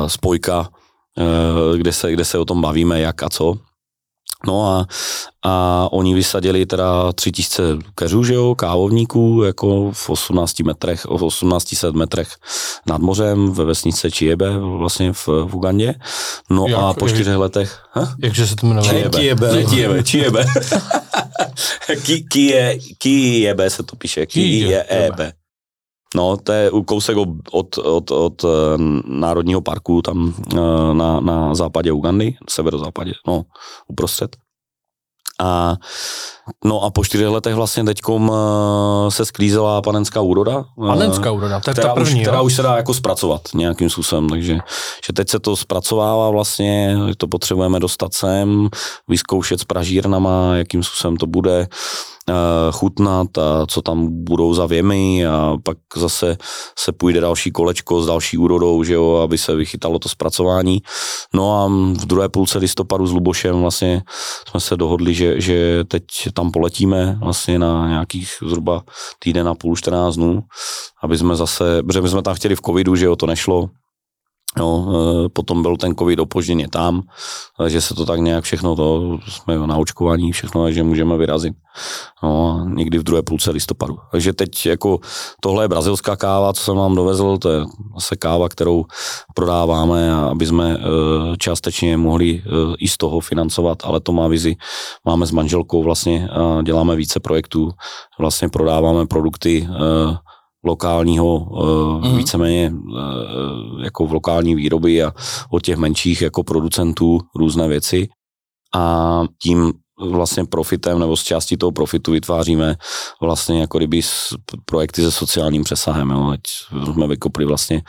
spojka, 0.07 0.69
kde 1.77 1.93
se, 1.93 2.11
kde 2.11 2.25
se 2.25 2.37
o 2.37 2.45
tom 2.45 2.61
bavíme, 2.61 2.99
jak 2.99 3.23
a 3.23 3.29
co. 3.29 3.68
No 4.47 4.67
a, 4.67 4.87
a 5.43 5.87
oni 5.91 6.13
vysadili 6.13 6.65
teda 6.65 7.11
3000 7.13 7.63
keřů, 7.95 8.23
že 8.23 8.33
jo, 8.33 8.55
kávovníků, 8.55 9.43
jako 9.43 9.91
v 9.91 10.09
18 10.09 10.59
metrech, 10.59 11.05
v 11.05 11.27
1800 11.27 11.95
metrech 11.95 12.35
nad 12.85 13.01
mořem 13.01 13.53
ve 13.53 13.63
vesnice 13.65 14.11
Čiebe, 14.11 14.59
vlastně 14.59 15.13
v, 15.13 15.27
v 15.27 15.55
Ugandě. 15.55 15.95
No 16.49 16.65
jak, 16.67 16.79
a 16.79 16.93
po 16.93 17.09
čtyřech 17.09 17.35
letech... 17.35 17.83
Ha? 17.91 18.15
Jakže 18.23 18.47
se 18.47 18.55
to 18.55 18.67
jmenuje? 18.67 18.89
Čiebe. 18.89 19.19
Čiebe. 19.19 19.65
Čiebe. 19.65 20.03
Čiebe. 20.03 20.45
Kijebe 22.97 23.69
se 23.69 23.83
to 23.83 23.95
píše. 23.95 24.25
Kijebe. 24.25 25.33
No, 26.15 26.37
to 26.37 26.51
je 26.51 26.71
kousek 26.85 27.17
od, 27.51 27.77
od, 27.77 28.11
od 28.11 28.43
eh, 28.43 28.47
Národního 29.05 29.61
parku 29.61 30.01
tam 30.01 30.33
eh, 30.53 30.57
na, 30.93 31.19
na 31.19 31.55
západě 31.55 31.91
Ugandy, 31.91 32.35
severozápadě, 32.49 33.11
no, 33.27 33.45
uprostřed. 33.87 34.35
A, 35.41 35.75
no 36.65 36.83
a 36.83 36.89
po 36.91 37.05
čtyřech 37.05 37.27
letech 37.27 37.55
vlastně 37.55 37.83
teďkom 37.83 38.29
uh, 38.29 38.35
se 39.09 39.25
sklízela 39.25 39.81
panenská 39.81 40.21
úroda. 40.21 40.65
Panenská 40.87 41.31
úroda, 41.31 41.59
to 41.59 41.69
je 41.69 41.73
která, 41.73 41.87
ta 41.87 41.93
první, 41.93 42.15
už, 42.15 42.21
která 42.21 42.41
už 42.41 42.53
se 42.53 42.61
dá 42.61 42.75
jako 42.75 42.93
zpracovat 42.93 43.41
nějakým 43.55 43.89
způsobem, 43.89 44.29
takže 44.29 44.59
že 45.07 45.13
teď 45.13 45.29
se 45.29 45.39
to 45.39 45.55
zpracovává 45.55 46.29
vlastně, 46.29 46.97
to 47.17 47.27
potřebujeme 47.27 47.79
dostat 47.79 48.13
sem, 48.13 48.69
vyzkoušet 49.07 49.59
s 49.59 49.63
pražírnama, 49.63 50.55
jakým 50.55 50.83
způsobem 50.83 51.17
to 51.17 51.27
bude, 51.27 51.67
Eh, 51.67 52.18
chutnat 52.71 53.37
a 53.37 53.65
co 53.65 53.81
tam 53.81 54.23
budou 54.23 54.53
za 54.53 54.65
věmy 54.65 55.25
a 55.25 55.57
pak 55.63 55.77
zase 55.95 56.37
se 56.79 56.91
půjde 56.91 57.21
další 57.21 57.51
kolečko 57.51 58.01
s 58.01 58.07
další 58.07 58.37
úrodou, 58.37 58.83
že 58.83 58.93
jo, 58.93 59.15
aby 59.15 59.37
se 59.37 59.55
vychytalo 59.55 59.99
to 59.99 60.09
zpracování. 60.09 60.81
No 61.33 61.61
a 61.61 61.67
v 62.01 62.05
druhé 62.05 62.29
půlce 62.29 62.57
listopadu 62.57 63.07
s 63.07 63.11
Lubošem 63.11 63.61
vlastně 63.61 64.03
jsme 64.49 64.59
se 64.59 64.77
dohodli, 64.77 65.13
že, 65.13 65.41
že 65.41 65.83
teď 65.87 66.03
tam 66.33 66.51
poletíme 66.51 67.17
vlastně 67.23 67.59
na 67.59 67.87
nějakých 67.87 68.29
zhruba 68.41 68.83
týden 69.19 69.47
a 69.47 69.55
půl, 69.55 69.75
14 69.75 70.15
dnů, 70.15 70.43
aby 71.03 71.17
jsme 71.17 71.35
zase, 71.35 71.83
protože 71.83 72.01
my 72.01 72.09
jsme 72.09 72.21
tam 72.21 72.35
chtěli 72.35 72.55
v 72.55 72.61
covidu, 72.61 72.95
že 72.95 73.05
jo, 73.05 73.15
to 73.15 73.25
nešlo, 73.25 73.69
No, 74.57 74.87
potom 75.33 75.61
byl 75.61 75.77
ten 75.77 75.95
covid 75.95 76.19
opožděně 76.19 76.67
tam, 76.69 77.01
že 77.67 77.81
se 77.81 77.93
to 77.93 78.05
tak 78.05 78.19
nějak 78.19 78.43
všechno, 78.43 78.75
to 78.75 79.17
jsme 79.27 79.67
na 79.67 79.77
očkování 79.77 80.31
všechno, 80.31 80.71
že 80.71 80.83
můžeme 80.83 81.17
vyrazit. 81.17 81.53
No, 82.23 82.65
někdy 82.73 82.97
v 82.97 83.03
druhé 83.03 83.21
půlce 83.21 83.51
listopadu. 83.51 83.97
Takže 84.11 84.33
teď 84.33 84.65
jako 84.65 84.99
tohle 85.41 85.63
je 85.63 85.67
brazilská 85.67 86.15
káva, 86.15 86.53
co 86.53 86.63
jsem 86.63 86.75
vám 86.75 86.95
dovezl, 86.95 87.37
to 87.37 87.49
je 87.49 87.65
zase 87.95 88.15
káva, 88.15 88.49
kterou 88.49 88.85
prodáváme, 89.35 90.13
aby 90.13 90.45
jsme 90.45 90.71
e, 90.73 90.77
částečně 91.37 91.97
mohli 91.97 92.43
i 92.79 92.87
z 92.87 92.97
toho 92.97 93.19
financovat, 93.19 93.77
ale 93.83 93.99
to 93.99 94.11
má 94.11 94.27
vizi. 94.27 94.55
Máme 95.05 95.25
s 95.25 95.31
manželkou 95.31 95.83
vlastně, 95.83 96.29
děláme 96.63 96.95
více 96.95 97.19
projektů, 97.19 97.71
vlastně 98.19 98.49
prodáváme 98.49 99.07
produkty 99.07 99.67
lokálního, 100.63 101.47
mm. 102.03 102.17
víceméně 102.17 102.73
jako 103.83 104.07
v 104.07 104.13
lokální 104.13 104.55
výroby 104.55 105.03
a 105.03 105.13
od 105.49 105.63
těch 105.63 105.77
menších 105.77 106.21
jako 106.21 106.43
producentů 106.43 107.19
různé 107.35 107.67
věci. 107.67 108.07
A 108.75 109.23
tím 109.41 109.73
vlastně 109.99 110.45
profitem 110.45 110.99
nebo 110.99 111.17
z 111.17 111.23
části 111.23 111.57
toho 111.57 111.71
profitu 111.71 112.11
vytváříme 112.11 112.75
vlastně 113.21 113.61
jako 113.61 113.77
kdyby 113.77 114.01
projekty 114.65 115.01
se 115.01 115.11
sociálním 115.11 115.63
přesahem. 115.63 116.09
Jo. 116.09 116.31
Teď 116.31 116.41
jsme 116.93 117.07
vykopli 117.07 117.45
vlastně 117.45 117.81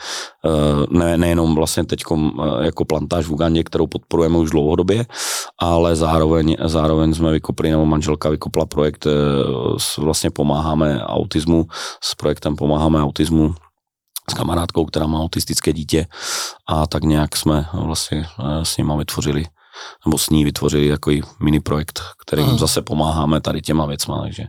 eh, 0.45 0.85
ne, 0.89 1.17
nejenom 1.17 1.55
vlastně 1.55 1.83
teď 1.83 2.03
eh, 2.11 2.65
jako 2.65 2.85
plantáž 2.85 3.25
v 3.25 3.31
Ugandě, 3.31 3.63
kterou 3.63 3.87
podporujeme 3.87 4.37
už 4.37 4.49
dlouhodobě, 4.49 5.05
ale 5.59 5.95
zároveň, 5.95 6.55
zároveň 6.65 7.13
jsme 7.13 7.31
vykopli, 7.31 7.71
nebo 7.71 7.85
manželka 7.85 8.29
vykopla 8.29 8.65
projekt, 8.65 9.07
eh, 9.07 9.11
vlastně 9.97 10.29
pomáháme 10.29 11.03
autismu, 11.03 11.67
s 12.03 12.15
projektem 12.15 12.55
pomáháme 12.55 13.03
autismu 13.03 13.55
s 14.29 14.33
kamarádkou, 14.33 14.85
která 14.85 15.07
má 15.07 15.19
autistické 15.19 15.73
dítě 15.73 16.07
a 16.67 16.87
tak 16.87 17.03
nějak 17.03 17.37
jsme 17.37 17.65
vlastně 17.73 18.25
s 18.63 18.77
nimi 18.77 18.93
vytvořili 18.97 19.45
nebo 20.05 20.17
s 20.17 20.29
ní 20.29 20.43
vytvořili 20.45 20.89
takový 20.89 21.21
mini 21.39 21.59
projekt, 21.59 22.01
kterým 22.25 22.45
hmm. 22.45 22.57
zase 22.57 22.81
pomáháme 22.81 23.41
tady 23.41 23.61
těma 23.61 23.85
věcma, 23.85 24.21
takže 24.21 24.43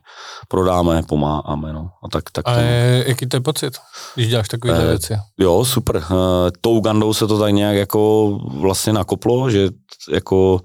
prodáme, 0.49 1.03
pomáháme, 1.03 1.73
no. 1.73 1.91
A 2.05 2.09
tak, 2.09 2.25
tak 2.33 2.49
a 2.49 2.61
je, 2.61 3.05
jaký 3.07 3.27
to 3.27 3.37
je 3.37 3.41
pocit, 3.41 3.79
když 4.15 4.29
děláš 4.29 4.49
takové 4.49 4.83
eh, 4.83 4.87
věci? 4.87 5.17
Jo, 5.39 5.65
super. 5.65 5.97
Eh, 5.97 6.51
tou 6.61 6.79
Ugandou 6.79 7.15
se 7.15 7.27
to 7.27 7.39
tak 7.39 7.53
nějak 7.53 7.77
jako 7.77 8.31
vlastně 8.61 8.93
nakoplo, 8.93 9.51
že 9.51 9.69
jako 10.11 10.61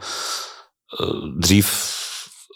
eh, 1.01 1.05
dřív 1.39 1.97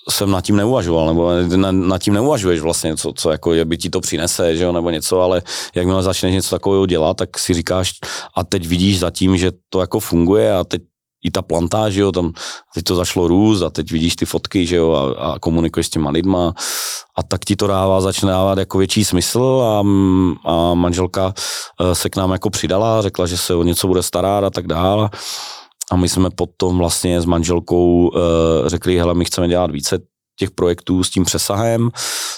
jsem 0.10 0.32
nad 0.32 0.42
tím 0.42 0.56
neuvažoval, 0.56 1.08
nebo 1.08 1.32
nad 1.72 2.02
tím 2.02 2.14
neuvažuješ 2.14 2.60
vlastně, 2.60 2.98
co, 2.98 3.14
co 3.14 3.32
jako 3.32 3.52
by 3.66 3.78
ti 3.78 3.90
to 3.90 4.02
přinese, 4.02 4.56
že 4.56 4.64
jo, 4.64 4.72
nebo 4.72 4.90
něco, 4.90 5.22
ale 5.22 5.42
jakmile 5.76 6.04
začneš 6.04 6.34
něco 6.34 6.56
takového 6.56 6.86
dělat, 6.86 7.18
tak 7.18 7.40
si 7.40 7.54
říkáš 7.54 7.92
a 8.36 8.44
teď 8.44 8.68
vidíš 8.68 9.00
zatím, 9.00 9.38
že 9.38 9.52
to 9.70 9.82
jako 9.82 10.00
funguje 10.00 10.56
a 10.56 10.64
teď 10.64 10.82
i 11.24 11.32
ta 11.32 11.42
plantáž, 11.42 11.96
jo, 11.96 12.12
tam 12.12 12.34
teď 12.74 12.84
to 12.84 12.96
zašlo 12.96 13.28
růst 13.28 13.62
a 13.62 13.70
teď 13.70 13.92
vidíš 13.92 14.16
ty 14.16 14.26
fotky, 14.26 14.68
že 14.68 14.76
jo, 14.76 14.92
a, 14.92 15.32
a 15.32 15.40
komunikuješ 15.40 15.88
s 15.88 15.90
těma 15.90 16.10
lidma 16.10 16.54
a 17.18 17.24
tak 17.24 17.46
ti 17.46 17.56
to 17.56 17.68
dává, 17.68 18.02
začne 18.02 18.30
dávat 18.30 18.58
jako 18.58 18.78
větší 18.78 19.06
smysl 19.06 19.64
a, 19.66 19.80
a 20.52 20.74
manželka 20.74 21.34
eh, 21.82 21.96
se 21.96 22.10
k 22.10 22.16
nám 22.16 22.32
jako 22.32 22.50
přidala, 22.50 23.02
řekla, 23.02 23.26
že 23.26 23.38
se 23.38 23.56
o 23.56 23.64
něco 23.64 23.88
bude 23.88 24.04
starat 24.04 24.44
a 24.44 24.50
tak 24.50 24.68
dále. 24.68 25.10
A 25.92 25.96
my 25.96 26.10
jsme 26.10 26.30
potom 26.30 26.78
vlastně 26.78 27.22
s 27.22 27.26
manželkou 27.26 28.08
uh, 28.08 28.20
řekli, 28.66 28.98
hele, 28.98 29.14
my 29.14 29.26
chceme 29.26 29.48
dělat 29.48 29.72
více 29.72 30.00
těch 30.42 30.52
projektů 30.52 31.04
s 31.04 31.10
tím 31.10 31.24
přesahem, 31.26 31.90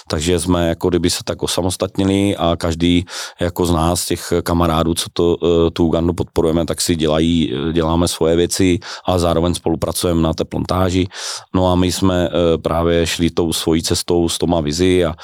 takže 0.08 0.40
jsme 0.40 0.68
jako 0.68 0.88
kdyby 0.88 1.10
se 1.10 1.24
tak 1.24 1.42
osamostatnili 1.42 2.36
a 2.36 2.56
každý 2.56 3.04
jako 3.40 3.66
z 3.66 3.72
nás, 3.72 4.06
těch 4.06 4.32
kamarádů, 4.42 4.94
co 4.94 5.06
to, 5.12 5.36
eh, 5.40 5.70
tu 5.72 5.86
Ugandu 5.88 6.12
podporujeme, 6.12 6.68
tak 6.68 6.80
si 6.80 6.96
dělají, 6.96 7.52
děláme 7.72 8.08
svoje 8.08 8.36
věci 8.36 8.78
a 9.08 9.18
zároveň 9.18 9.54
spolupracujeme 9.54 10.20
na 10.20 10.34
té 10.34 10.44
plantáži. 10.44 11.08
No 11.54 11.72
a 11.72 11.74
my 11.80 11.88
jsme 11.88 12.28
eh, 12.28 12.58
právě 12.58 13.06
šli 13.06 13.30
tou 13.32 13.52
svojí 13.52 13.80
cestou 13.82 14.28
s 14.28 14.36
Toma 14.38 14.60
Vizi 14.60 15.04
a, 15.04 15.16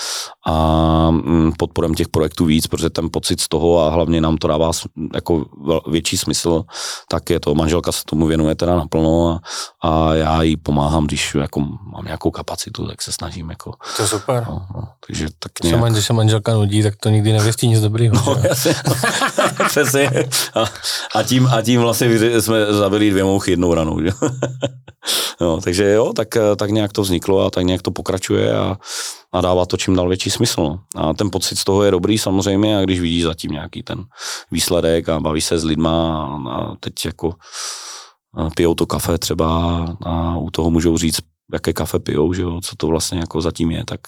a 0.51 1.11
mm, 1.11 1.53
podporujeme 1.59 1.95
těch 1.95 2.09
projektů 2.09 2.45
víc, 2.45 2.67
protože 2.67 2.91
ten 2.91 3.09
pocit 3.13 3.41
z 3.41 3.49
toho 3.49 3.79
a 3.79 3.91
hlavně 3.91 4.21
nám 4.21 4.37
to 4.37 4.49
dává 4.49 4.71
jako 5.15 5.45
větší 5.91 6.19
smysl, 6.19 6.63
tak 7.09 7.31
je 7.31 7.41
to, 7.41 7.55
manželka 7.55 7.93
se 7.93 8.03
tomu 8.05 8.27
věnuje 8.27 8.55
teda 8.55 8.77
naplno 8.77 9.31
a, 9.31 9.41
a 9.89 10.15
já 10.15 10.43
jí 10.43 10.57
pomáhám, 10.57 11.07
když 11.07 11.35
jako 11.35 11.61
mám 11.61 12.05
nějakou 12.05 12.31
kapacitu, 12.31 12.87
tak 12.87 13.03
se 13.03 13.13
snažím 13.13 13.51
jako. 13.51 13.73
To 13.97 14.03
je 14.03 14.09
super. 14.09 14.45
No, 14.49 14.67
no, 14.75 14.89
takže 15.07 15.29
tak 15.39 15.53
nějak... 15.65 15.93
Když 15.93 16.07
se 16.07 16.13
manželka 16.13 16.55
nudí, 16.55 16.83
tak 16.83 16.97
to 16.97 17.09
nikdy 17.09 17.33
nevěstí 17.33 17.69
nic 17.69 17.81
dobrýho. 17.81 18.15
No, 18.27 18.37
jasně, 18.49 18.75
no. 18.89 18.95
Přesně. 19.67 20.11
A, 20.55 20.65
a, 21.15 21.23
tím, 21.23 21.47
a 21.47 21.63
tím 21.63 21.81
vlastně 21.81 22.41
jsme 22.41 22.73
zabili 22.73 23.11
dvě 23.11 23.25
mouchy 23.25 23.51
jednou 23.51 23.75
ranou. 23.75 24.01
Že? 24.01 24.11
no, 25.41 25.61
takže 25.61 25.91
jo, 25.91 26.13
tak, 26.13 26.29
tak 26.57 26.71
nějak 26.71 26.93
to 26.93 27.03
vzniklo 27.03 27.47
a 27.47 27.51
tak 27.51 27.65
nějak 27.65 27.83
to 27.83 27.91
pokračuje 27.91 28.59
a 28.59 28.77
a 29.33 29.40
dává 29.40 29.66
to 29.66 29.77
čím 29.77 29.97
dál 29.97 30.09
větší 30.09 30.31
smysl. 30.31 30.62
No. 30.62 30.81
A 30.97 31.14
ten 31.14 31.31
pocit 31.31 31.59
z 31.59 31.64
toho 31.64 31.83
je 31.83 31.90
dobrý 31.90 32.19
samozřejmě 32.19 32.79
a 32.79 32.83
když 32.83 33.01
vidíš 33.01 33.23
zatím 33.23 33.51
nějaký 33.53 33.83
ten 33.83 34.05
výsledek 34.51 35.09
a 35.09 35.21
baví 35.21 35.40
se 35.40 35.59
s 35.59 35.64
lidma 35.64 36.25
a, 36.51 36.75
teď 36.81 37.05
jako 37.05 37.35
pijou 38.55 38.75
to 38.75 38.87
kafe 38.87 39.19
třeba 39.19 39.79
a 40.03 40.37
u 40.37 40.51
toho 40.51 40.71
můžou 40.71 40.99
říct, 40.99 41.21
jaké 41.53 41.73
kafe 41.73 41.99
pijou, 41.99 42.33
že 42.33 42.43
jo, 42.43 42.61
co 42.61 42.77
to 42.77 42.87
vlastně 42.87 43.19
jako 43.19 43.40
zatím 43.40 43.71
je, 43.71 43.85
tak, 43.85 44.01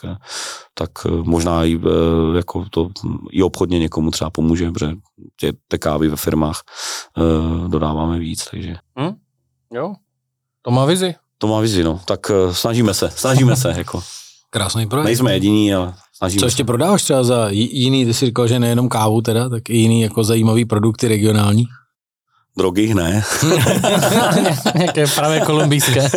tak 0.75 0.91
možná 1.23 1.65
i, 1.65 1.77
e, 1.77 2.37
jako 2.37 2.65
to 2.71 2.89
i 3.31 3.43
obchodně 3.43 3.79
někomu 3.79 4.11
třeba 4.11 4.31
pomůže, 4.31 4.71
protože 4.71 4.93
tě, 5.41 5.53
té 5.69 5.79
kávy 5.79 6.09
ve 6.09 6.17
firmách 6.17 6.63
uh, 7.17 7.69
dodáváme 7.69 8.19
víc, 8.19 8.45
takže. 8.51 8.77
Hmm? 8.97 9.13
Jo, 9.75 9.95
to 10.63 10.71
má 10.71 10.85
vizi. 10.85 11.15
To 11.39 11.47
má 11.47 11.61
vizi, 11.61 11.85
no, 11.85 12.01
tak 12.05 12.31
uh, 12.31 12.53
snažíme 12.53 12.95
se, 12.95 13.11
snažíme 13.11 13.57
se, 13.57 13.75
jako. 13.77 14.03
Krásný 14.55 14.87
projekt. 14.87 15.05
Nejsme 15.05 15.33
jediní, 15.33 15.75
ale 15.75 15.95
snažíme 16.17 16.41
Co 16.41 16.47
ještě 16.47 16.65
prodáváš 16.65 17.03
třeba 17.03 17.25
za 17.25 17.49
jiný, 17.51 18.07
ty 18.07 18.15
jsi 18.15 18.27
říkal, 18.27 18.49
že 18.49 18.59
nejenom 18.59 18.89
kávu 18.89 19.21
teda, 19.21 19.49
tak 19.49 19.71
i 19.71 19.77
jiný 19.77 20.03
jako 20.03 20.25
zajímavý 20.25 20.65
produkty 20.65 21.09
regionální? 21.09 21.65
Drogy 22.57 22.95
ne. 22.95 23.25
Nějaké 24.75 25.07
právě 25.15 25.41
kolumbijské. 25.41 26.11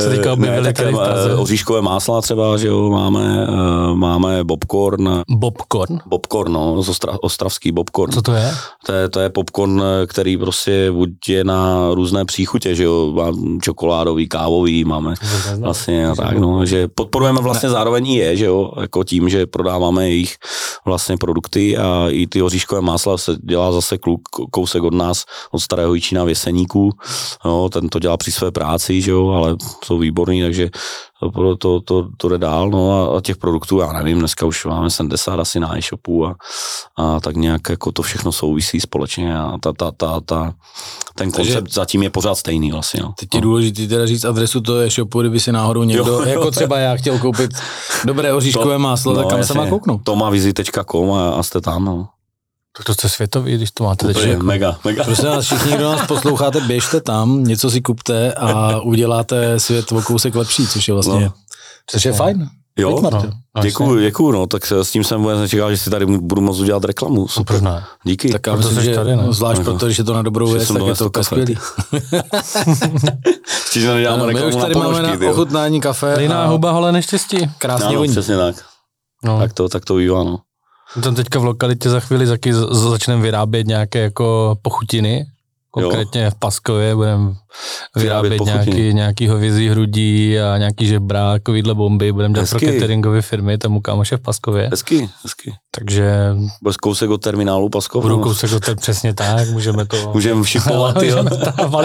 Co 0.00 0.08
teďka 0.10 0.32
objevili 0.32 0.72
tady 0.72 0.92
v 0.92 0.96
Praze. 0.96 1.34
Oříškové 1.34 1.82
másla 1.82 2.20
třeba, 2.22 2.56
že 2.56 2.66
jo, 2.66 2.90
máme, 2.90 3.46
eh, 3.48 3.94
máme 3.94 4.44
bobcorn. 4.44 5.22
Bobcorn? 5.28 5.98
Bobcorn, 6.06 6.52
no, 6.52 6.82
z 6.82 6.88
ostra, 6.88 7.12
ostravský 7.20 7.72
bobcorn. 7.72 8.12
Co 8.12 8.22
to 8.22 8.32
je? 8.32 8.54
To 8.86 8.92
je, 8.92 9.08
to 9.08 9.20
je 9.20 9.30
popcorn, 9.30 9.82
který 10.06 10.36
prostě 10.36 10.90
buď 10.90 11.10
je 11.28 11.44
na 11.44 11.90
různé 11.94 12.24
příchutě, 12.24 12.74
že 12.74 12.84
jo, 12.84 13.12
má 13.12 13.32
čokoládový, 13.62 14.28
kávový, 14.28 14.84
máme 14.84 15.14
vlastně 15.58 16.08
a 16.08 16.14
tak, 16.14 16.38
no, 16.38 16.66
že 16.66 16.88
podporujeme 16.88 17.40
vlastně 17.40 17.68
zároveň 17.68 18.06
i 18.06 18.16
je, 18.16 18.36
že 18.36 18.44
jo, 18.44 18.72
jako 18.80 19.04
tím, 19.04 19.28
že 19.28 19.46
prodáváme 19.46 20.08
jejich 20.08 20.36
vlastně 20.84 21.16
produkty 21.16 21.76
a 21.76 22.06
i 22.08 22.26
ty 22.26 22.42
oříškové 22.42 22.80
másla 22.80 23.18
se 23.18 23.36
dělá 23.42 23.72
zase 23.72 23.98
kluk, 23.98 24.20
kousek 24.50 24.82
od 24.82 24.94
nás, 24.94 25.15
od 25.50 25.58
starého 25.58 25.94
Jičína 25.94 26.24
Věseníků, 26.24 26.92
no, 27.44 27.68
ten 27.68 27.88
to 27.88 27.98
dělá 27.98 28.16
při 28.16 28.32
své 28.32 28.50
práci, 28.50 29.02
že 29.02 29.10
jo, 29.10 29.28
ale 29.28 29.56
jsou 29.84 29.98
výborní, 29.98 30.42
takže 30.42 30.70
to, 31.34 31.56
to, 31.56 31.80
to, 31.80 32.08
to 32.16 32.28
jde 32.28 32.38
dál, 32.38 32.70
no 32.70 32.92
a, 32.92 33.18
a 33.18 33.20
těch 33.20 33.36
produktů, 33.36 33.78
já 33.78 33.92
nevím, 33.92 34.18
dneska 34.18 34.46
už 34.46 34.64
máme 34.64 34.90
70 34.90 35.40
asi 35.40 35.60
na 35.60 35.78
e-shopu 35.78 36.26
a, 36.26 36.36
a 36.96 37.20
tak 37.20 37.36
nějak 37.36 37.68
jako 37.68 37.92
to 37.92 38.02
všechno 38.02 38.32
souvisí 38.32 38.80
společně 38.80 39.38
a 39.38 39.58
ta, 39.62 39.72
ta, 39.72 39.90
ta, 39.90 40.20
ta 40.20 40.54
ten 41.14 41.30
koncept 41.30 41.54
Takže 41.54 41.74
zatím 41.74 42.02
je 42.02 42.10
pořád 42.10 42.34
stejný 42.34 42.72
vlastně. 42.72 43.00
No. 43.02 43.14
Teď 43.18 43.34
je 43.34 43.40
důležité 43.40 43.86
teda 43.86 44.06
říct 44.06 44.24
adresu 44.24 44.60
toho 44.60 44.78
e-shopu, 44.78 45.20
kdyby 45.20 45.40
si 45.40 45.52
náhodou 45.52 45.82
někdo, 45.82 46.06
jo, 46.06 46.20
jo. 46.20 46.28
jako 46.28 46.50
třeba 46.50 46.78
já 46.78 46.96
chtěl 46.96 47.18
koupit 47.18 47.50
dobré 48.04 48.32
oříškové 48.32 48.74
to, 48.74 48.78
máslo, 48.78 49.12
no, 49.12 49.18
tak 49.18 49.28
kam 49.28 49.38
jasně, 49.38 49.52
se 49.52 49.58
má 49.58 49.66
kouknout? 49.66 50.00
Tomavizi.com 50.04 51.12
a, 51.12 51.30
a 51.30 51.42
jste 51.42 51.60
tam, 51.60 51.84
no. 51.84 52.08
Tak 52.76 52.86
to 52.86 52.94
jste 52.94 53.08
světový, 53.08 53.54
když 53.54 53.70
to 53.70 53.84
máte 53.84 54.06
teď. 54.06 54.26
Jako... 54.26 54.44
Mega, 54.44 54.78
mega. 54.84 55.04
Prosím 55.04 55.24
vás, 55.24 55.44
všichni, 55.44 55.72
kdo 55.72 55.92
nás 55.92 56.06
posloucháte, 56.06 56.60
běžte 56.60 57.00
tam, 57.00 57.44
něco 57.44 57.70
si 57.70 57.80
kupte 57.80 58.32
a 58.32 58.80
uděláte 58.80 59.60
svět 59.60 59.92
o 59.92 60.02
kousek 60.02 60.34
lepší, 60.34 60.66
což 60.66 60.88
je 60.88 60.94
vlastně, 60.94 61.20
no. 61.20 61.32
což 61.86 62.04
je 62.04 62.12
fajn. 62.12 62.48
Jo, 62.78 63.00
no, 63.02 63.22
děkuju, 63.62 64.00
děkuju, 64.00 64.30
no, 64.30 64.46
tak 64.46 64.66
s 64.66 64.90
tím 64.90 65.04
jsem 65.04 65.20
vůbec 65.20 65.38
nečekal, 65.38 65.70
že 65.70 65.76
si 65.76 65.90
tady 65.90 66.06
budu 66.06 66.40
moc 66.40 66.60
udělat 66.60 66.84
reklamu. 66.84 67.28
Super. 67.28 67.62
No, 67.62 67.82
Díky. 68.04 68.32
Tak 68.32 68.46
já 68.46 68.56
myslím, 68.56 68.80
že 68.80 68.94
tady, 68.94 69.16
ne? 69.16 69.26
zvlášť 69.30 69.58
no, 69.58 69.64
proto, 69.64 69.90
že 69.90 70.04
to 70.04 70.14
na 70.14 70.22
dobrou 70.22 70.52
věc, 70.52 70.68
tak 70.68 70.82
je 70.86 70.94
to 70.94 71.10
kafe. 71.10 71.24
skvělý. 71.24 71.58
Čiže 73.72 73.88
neděláme 73.94 74.22
no, 74.22 74.26
my 74.26 74.46
už 74.46 74.56
tady 74.56 74.74
na 74.74 74.80
máme 74.80 75.02
na 75.02 75.30
ochutnání 75.30 75.80
kafe. 75.80 76.14
Líná 76.18 76.46
huba, 76.46 76.70
hole 76.70 76.92
neštěstí. 76.92 77.50
Krásně 77.58 77.94
no, 77.94 77.98
voní. 77.98 78.12
Přesně 78.12 78.36
tak. 78.36 78.56
No. 79.24 79.38
Tak 79.38 79.52
to, 79.52 79.68
tak 79.68 79.84
to 79.84 79.94
bývá, 79.94 80.24
no. 80.24 80.38
Tam 81.02 81.14
teďka 81.14 81.38
v 81.38 81.44
lokalitě 81.44 81.90
za 81.90 82.00
chvíli 82.00 82.26
začneme 82.70 83.22
vyrábět 83.22 83.66
nějaké 83.66 83.98
jako 83.98 84.56
pochutiny, 84.62 85.26
Konkrétně 85.82 86.24
jo. 86.24 86.30
v 86.30 86.34
Paskově 86.34 86.94
budeme 86.94 87.34
vyrábět 87.96 88.40
nějaký, 88.40 88.94
nějaký 88.94 89.28
hovězí 89.28 89.68
hrudí 89.68 90.38
a 90.38 90.58
nějaký 90.58 90.86
žebrák, 90.86 91.42
takovýhle 91.42 91.74
bomby. 91.74 92.12
Budeme 92.12 92.34
dělat 92.34 92.50
pro 92.50 92.60
cateringové 92.60 93.22
firmy, 93.22 93.58
tam 93.58 93.76
u 93.76 93.80
kámoše 93.80 94.16
v 94.16 94.20
Paskově. 94.20 94.68
Hezky, 94.70 95.10
hezky. 95.22 95.54
Takže... 95.70 96.34
Bez 96.62 96.76
kousek 96.76 97.10
od 97.10 97.22
terminálu 97.22 97.68
Paskov. 97.68 98.02
Budu 98.02 98.18
kousek 98.18 98.52
od 98.52 98.60
terminálu, 98.60 98.80
přesně 98.80 99.14
tak, 99.14 99.48
můžeme 99.50 99.86
to... 99.86 100.10
Můžeme 100.14 100.42
všipovat, 100.42 100.96
jo. 101.02 101.22
do, 101.22 101.36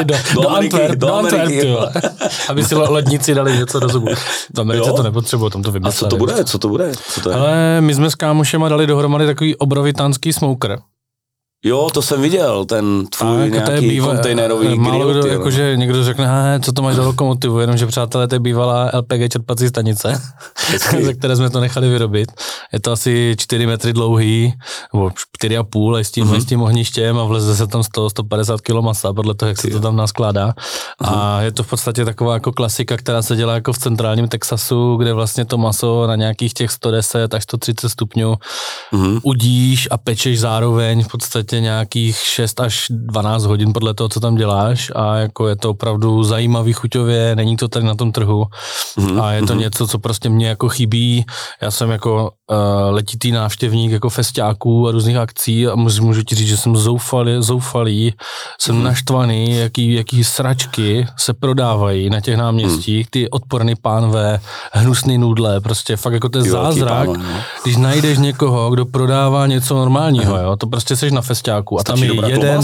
do, 0.03 0.15
do, 0.33 0.49
Antwerp, 0.49 0.99
do, 0.99 1.13
Antwerp, 1.13 1.51
jo. 1.51 1.87
Aby 2.49 2.63
si 2.63 2.75
ledníci 2.75 3.33
dali 3.33 3.57
něco 3.57 3.79
do 3.79 3.89
zubu. 3.89 4.07
V 4.55 4.59
Americe 4.59 4.89
jo? 4.89 4.95
to 4.95 5.03
nepotřebuji, 5.03 5.49
tam 5.49 5.63
to 5.63 5.71
vymysleli. 5.71 5.95
A 5.95 5.99
co 5.99 6.07
to 6.07 6.17
bude, 6.17 6.43
co 6.43 6.59
to 6.59 6.67
bude? 6.67 6.91
Co 6.95 7.21
to 7.21 7.29
je? 7.29 7.35
Ale 7.35 7.81
my 7.81 7.93
jsme 7.93 8.11
s 8.11 8.15
kámošema 8.15 8.69
dali 8.69 8.87
dohromady 8.87 9.25
takový 9.25 9.55
obrovitánský 9.55 10.33
smoker. 10.33 10.79
Jo, 11.63 11.89
to 11.93 12.01
jsem 12.01 12.21
viděl, 12.21 12.65
ten 12.65 13.07
tvůj 13.07 13.39
tak, 13.39 13.51
nějaký 13.51 13.65
to 13.65 13.71
je 13.71 13.81
bývá, 13.81 14.07
kontejnerový 14.07 14.67
grill. 14.67 14.81
Málo 14.81 15.11
kdo, 15.11 15.27
jakože 15.27 15.77
někdo 15.77 16.03
řekne, 16.03 16.59
co 16.63 16.71
to 16.71 16.81
máš 16.81 16.95
do 16.95 17.03
lokomotivu, 17.03 17.59
jenomže 17.59 17.87
přátelé, 17.87 18.27
to 18.27 18.35
je 18.35 18.39
bývalá 18.39 18.91
LPG 18.93 19.31
čerpací 19.31 19.67
stanice, 19.67 20.21
ze 21.01 21.13
které 21.13 21.35
jsme 21.35 21.49
to 21.49 21.59
nechali 21.59 21.89
vyrobit. 21.89 22.31
Je 22.73 22.79
to 22.79 22.91
asi 22.91 23.35
4 23.37 23.67
metry 23.67 23.93
dlouhý, 23.93 24.53
nebo 24.93 25.09
4,5 25.43 25.97
s 25.97 26.11
tím, 26.11 26.27
uh-huh. 26.27 26.41
s 26.41 26.45
tím 26.45 26.61
ohništěm 26.61 27.19
a 27.19 27.23
vleze 27.23 27.55
se 27.55 27.67
tam 27.67 27.81
100-150 27.81 28.57
kg 28.57 28.83
masa, 28.83 29.13
podle 29.13 29.33
toho, 29.33 29.49
jak 29.49 29.57
se 29.57 29.67
to 29.67 29.79
tam 29.79 29.95
naskládá. 29.95 30.47
Uh-huh. 30.47 31.17
A 31.17 31.41
je 31.41 31.51
to 31.51 31.63
v 31.63 31.69
podstatě 31.69 32.05
taková 32.05 32.33
jako 32.33 32.51
klasika, 32.51 32.97
která 32.97 33.21
se 33.21 33.35
dělá 33.35 33.53
jako 33.53 33.73
v 33.73 33.77
centrálním 33.77 34.27
Texasu, 34.27 34.95
kde 34.95 35.13
vlastně 35.13 35.45
to 35.45 35.57
maso 35.57 36.07
na 36.07 36.15
nějakých 36.15 36.53
těch 36.53 36.71
110 36.71 37.33
až 37.33 37.43
130 37.43 37.89
stupňů 37.89 38.33
uh-huh. 38.93 39.19
udíš 39.23 39.87
a 39.91 39.97
pečeš 39.97 40.39
zároveň 40.39 41.03
v 41.03 41.07
podstatě 41.07 41.50
podstatě 41.51 41.61
nějakých 41.61 42.17
6 42.17 42.59
až 42.59 42.85
12 42.89 43.43
hodin 43.43 43.73
podle 43.73 43.93
toho, 43.93 44.09
co 44.09 44.19
tam 44.19 44.35
děláš 44.35 44.91
a 44.95 45.15
jako 45.15 45.47
je 45.47 45.55
to 45.55 45.69
opravdu 45.69 46.23
zajímavý 46.23 46.73
chuťově, 46.73 47.35
není 47.35 47.57
to 47.57 47.67
tady 47.67 47.85
na 47.85 47.95
tom 47.95 48.11
trhu 48.11 48.45
mm-hmm. 48.97 49.23
a 49.23 49.31
je 49.31 49.41
to 49.41 49.53
mm-hmm. 49.53 49.59
něco, 49.59 49.87
co 49.87 49.99
prostě 49.99 50.29
mě 50.29 50.47
jako 50.47 50.69
chybí. 50.69 51.25
Já 51.61 51.71
jsem 51.71 51.89
jako 51.89 52.31
letitý 52.89 53.31
návštěvník 53.31 53.91
jako 53.91 54.09
festiáků 54.09 54.87
a 54.87 54.91
různých 54.91 55.17
akcí 55.17 55.67
a 55.67 55.75
můžu, 55.75 56.03
můžu 56.03 56.23
ti 56.23 56.35
říct, 56.35 56.47
že 56.47 56.57
jsem 56.57 56.77
zoufalý, 56.77 57.31
zoufalý 57.39 58.13
jsem 58.59 58.75
mm-hmm. 58.75 58.83
naštvaný, 58.83 59.57
jaký, 59.57 59.93
jaký 59.93 60.23
sračky 60.23 61.07
se 61.17 61.33
prodávají 61.33 62.09
na 62.09 62.21
těch 62.21 62.37
náměstích, 62.37 63.09
ty 63.09 63.29
odporný 63.29 63.75
pánve, 63.75 64.39
hnusný 64.71 65.17
nudle, 65.17 65.61
prostě 65.61 65.97
fakt 65.97 66.13
jako 66.13 66.29
ten 66.29 66.43
zázrak, 66.43 67.07
pánve, 67.07 67.17
no. 67.17 67.39
když 67.63 67.77
najdeš 67.77 68.17
někoho, 68.17 68.69
kdo 68.69 68.85
prodává 68.85 69.47
něco 69.47 69.75
normálního, 69.75 70.37
jo, 70.37 70.55
to 70.55 70.67
prostě 70.67 70.95
seš 70.95 71.11
na 71.11 71.21
festiáku 71.21 71.79
a 71.79 71.83
tam 71.83 72.03
je 72.03 72.11
jeden, 72.27 72.61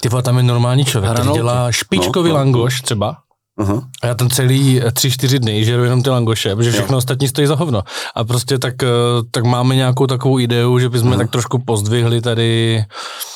ty 0.00 0.08
tam 0.22 0.36
je 0.36 0.42
normální 0.42 0.84
člověk, 0.84 1.12
který 1.12 1.32
dělá 1.32 1.72
špičkový 1.72 2.28
no, 2.28 2.34
no, 2.34 2.40
langoš 2.40 2.80
třeba, 2.80 3.16
Uh-huh. 3.58 3.82
A 4.02 4.06
já 4.06 4.14
tam 4.14 4.28
celý 4.28 4.82
eh, 4.82 4.92
tři, 4.92 5.10
čtyři 5.10 5.38
dny 5.38 5.64
žeru 5.64 5.84
jenom 5.84 6.02
ty 6.02 6.10
langoše, 6.10 6.56
protože 6.56 6.72
všechno 6.72 6.94
jo. 6.94 6.98
ostatní 6.98 7.28
stojí 7.28 7.46
za 7.46 7.54
hovno. 7.54 7.82
A 8.14 8.24
prostě 8.24 8.58
tak, 8.58 8.82
eh, 8.82 8.88
tak 9.30 9.44
máme 9.44 9.74
nějakou 9.74 10.06
takovou 10.06 10.38
ideu, 10.38 10.78
že 10.78 10.88
bychom 10.88 11.12
uh-huh. 11.12 11.16
tak 11.18 11.30
trošku 11.30 11.58
pozdvihli 11.58 12.20
tady 12.20 12.84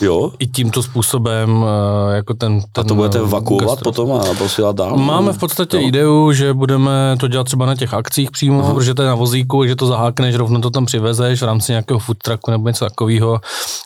jo. 0.00 0.32
i 0.38 0.46
tímto 0.46 0.82
způsobem 0.82 1.64
eh, 1.64 2.14
jako 2.16 2.34
ten, 2.34 2.60
ten 2.72 2.84
A 2.84 2.88
to 2.88 2.94
budete 2.94 3.20
vakuovat 3.20 3.68
gastro. 3.68 3.92
potom 3.92 4.12
a 4.12 4.34
posílat 4.38 4.76
dál? 4.76 4.96
Máme 4.96 5.32
v 5.32 5.38
podstatě 5.38 5.76
jo. 5.76 5.82
ideu, 5.82 6.32
že 6.32 6.54
budeme 6.54 7.16
to 7.20 7.28
dělat 7.28 7.44
třeba 7.44 7.66
na 7.66 7.74
těch 7.74 7.94
akcích 7.94 8.30
přímo, 8.30 8.62
uh-huh. 8.62 8.74
protože 8.74 8.94
to 8.94 9.02
je 9.02 9.08
na 9.08 9.14
vozíku, 9.14 9.66
že 9.66 9.76
to 9.76 9.86
zahákneš, 9.86 10.34
rovno 10.34 10.60
to 10.60 10.70
tam 10.70 10.86
přivezeš 10.86 11.42
v 11.42 11.44
rámci 11.44 11.72
nějakého 11.72 11.98
food 11.98 12.18
trucku 12.18 12.50
nebo 12.50 12.68
něco 12.68 12.84
takového. 12.84 13.40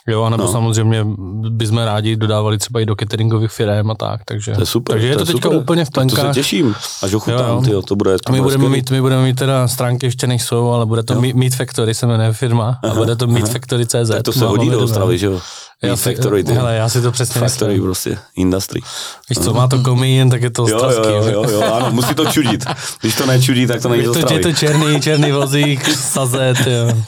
Jo, 0.07 0.29
nebo 0.29 0.43
no. 0.43 0.51
samozřejmě 0.51 1.05
bychom 1.49 1.77
rádi 1.77 2.15
dodávali 2.15 2.57
třeba 2.57 2.79
i 2.79 2.85
do 2.85 2.95
cateringových 2.95 3.51
firm 3.51 3.91
a 3.91 3.95
tak. 3.95 4.21
Takže, 4.25 4.53
to 4.53 4.61
je 4.61 4.65
super, 4.65 4.93
takže 4.93 5.07
je 5.07 5.13
to, 5.13 5.25
to 5.25 5.25
teďka 5.25 5.49
super. 5.49 5.61
úplně 5.61 5.85
v 5.85 5.91
plenkách 5.91 6.26
se 6.33 6.39
těším, 6.39 6.75
až 7.03 7.13
ochutnám, 7.13 7.63
tyjo, 7.63 7.81
to 7.81 7.95
bude 7.95 8.15
A 8.25 8.31
my 8.31 8.41
budeme 8.41 8.69
mít, 8.69 8.91
my 8.91 9.01
budeme 9.01 9.23
mít 9.23 9.35
teda 9.35 9.67
stránky 9.67 10.05
ještě 10.05 10.27
nejsou, 10.27 10.69
ale 10.69 10.85
bude 10.85 11.03
to 11.03 11.13
jo. 11.13 11.21
Meat 11.33 11.53
Factory, 11.53 11.93
se 11.93 12.07
jmenuje 12.07 12.33
firma, 12.33 12.79
aha, 12.83 12.93
a 12.93 12.95
bude 12.95 13.15
to 13.15 13.27
Meat 13.27 13.49
Factory 13.49 13.85
CZ. 13.85 14.09
Tak 14.09 14.23
to 14.23 14.33
se 14.33 14.45
hodí 14.45 14.69
do 14.69 14.79
Ostravy, 14.79 15.17
že 15.17 15.25
jo? 15.25 15.41
Meat 15.83 15.99
Factory, 15.99 16.43
ty. 16.43 16.53
Hele, 16.53 16.75
já 16.75 16.89
si 16.89 17.01
to 17.01 17.11
přesně 17.11 17.41
Factory 17.41 17.73
myslím. 17.73 17.83
prostě, 17.85 18.17
industry. 18.35 18.81
Víš 19.29 19.39
co, 19.39 19.53
má 19.53 19.67
to 19.67 19.79
komín, 19.79 20.29
tak 20.29 20.41
je 20.41 20.49
to 20.49 20.63
ostravský. 20.63 21.09
Jo, 21.09 21.23
jo, 21.23 21.31
jo, 21.31 21.49
jo, 21.49 21.73
ano, 21.73 21.91
musí 21.91 22.15
to 22.15 22.25
čudit. 22.25 22.65
Když 23.01 23.15
to 23.15 23.25
nečudí, 23.25 23.67
tak 23.67 23.81
to 23.81 23.89
není 23.89 24.03
to, 24.03 24.33
je 24.33 24.39
to 24.39 24.53
černý, 24.53 25.01
černý 25.01 25.31
vozík, 25.31 25.95
sazet, 25.95 26.57
jo. 26.67 26.97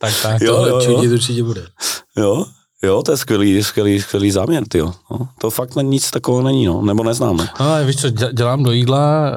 Tak, 0.00 0.12
tak. 0.22 0.40
Jo, 0.42 0.66
jo, 0.66 0.80
čudit 0.80 1.12
určitě 1.12 1.42
bude. 1.42 1.62
Jo, 2.16 2.44
Jo, 2.82 3.02
to 3.02 3.12
je 3.12 3.16
skvělý, 3.16 3.62
skvělý, 3.62 4.00
skvělý 4.00 4.30
záměr, 4.30 4.64
ty 4.68 4.78
no. 4.78 4.94
To 5.38 5.50
fakt 5.50 5.74
nic 5.82 6.10
takového 6.10 6.42
není, 6.42 6.66
no. 6.66 6.82
nebo 6.82 7.04
neznám. 7.04 7.36
No, 7.36 7.46
no 7.60 7.84
víš 7.86 7.96
co, 7.96 8.10
dělám 8.10 8.62
do 8.62 8.72
jídla, 8.72 9.32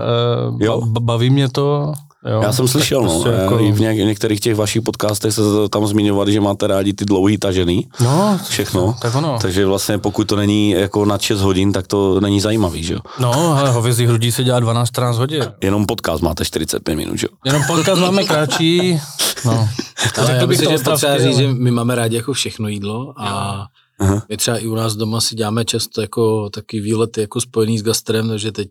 uh, 0.49 0.61
jo. 0.61 0.81
baví 0.85 1.29
mě 1.29 1.49
to, 1.49 1.93
Jo, 2.31 2.41
Já 2.43 2.53
jsem 2.53 2.67
slyšel, 2.67 3.01
no, 3.01 3.09
prostě 3.09 3.41
jako... 3.41 3.59
i 3.59 3.71
v, 3.71 3.79
něk- 3.79 4.03
v 4.03 4.05
některých 4.05 4.39
těch 4.39 4.55
vašich 4.55 4.81
podcastech 4.81 5.33
se 5.33 5.41
tam 5.69 5.87
zmiňovali, 5.87 6.33
že 6.33 6.41
máte 6.41 6.67
rádi 6.67 6.93
ty 6.93 7.05
dlouhý 7.05 7.37
tažený. 7.37 7.87
No, 7.99 8.39
všechno. 8.49 8.95
Tak 9.01 9.15
ono. 9.15 9.37
Takže 9.41 9.65
vlastně 9.65 9.97
pokud 9.97 10.27
to 10.27 10.35
není 10.35 10.69
jako 10.71 11.05
na 11.05 11.17
6 11.17 11.41
hodin, 11.41 11.71
tak 11.73 11.87
to 11.87 12.19
není 12.19 12.41
zajímavý, 12.41 12.83
že 12.83 12.93
jo? 12.93 12.99
No, 13.19 13.57
ale 13.57 13.71
hovězí 13.71 14.05
hrudí 14.05 14.31
se 14.31 14.43
dělá 14.43 14.61
12-14 14.61 15.13
hodin. 15.13 15.45
Jenom 15.61 15.85
podcast 15.85 16.23
máte 16.23 16.45
45 16.45 16.95
minut, 16.95 17.17
že 17.19 17.27
jo? 17.31 17.37
Jenom 17.45 17.61
podcast 17.67 18.01
máme 18.01 18.23
kratší. 18.23 18.99
No. 19.45 19.69
Ale 20.17 20.31
já 20.35 20.45
myslím, 20.45 20.77
že 20.77 20.83
potřeba 20.83 21.17
říct, 21.19 21.37
že 21.37 21.47
my 21.47 21.71
máme 21.71 21.95
rádi 21.95 22.15
jako 22.15 22.33
všechno 22.33 22.67
jídlo 22.67 23.13
a 23.17 23.57
Aha. 23.99 24.23
My 24.29 24.37
třeba 24.37 24.57
i 24.57 24.67
u 24.67 24.75
nás 24.75 24.95
doma 24.95 25.21
si 25.21 25.35
děláme 25.35 25.65
často 25.65 26.01
jako 26.01 26.49
taky 26.49 26.79
výlety 26.79 27.21
jako 27.21 27.41
spojený 27.41 27.79
s 27.79 27.83
gastrem, 27.83 28.27
takže 28.27 28.51
teď 28.51 28.67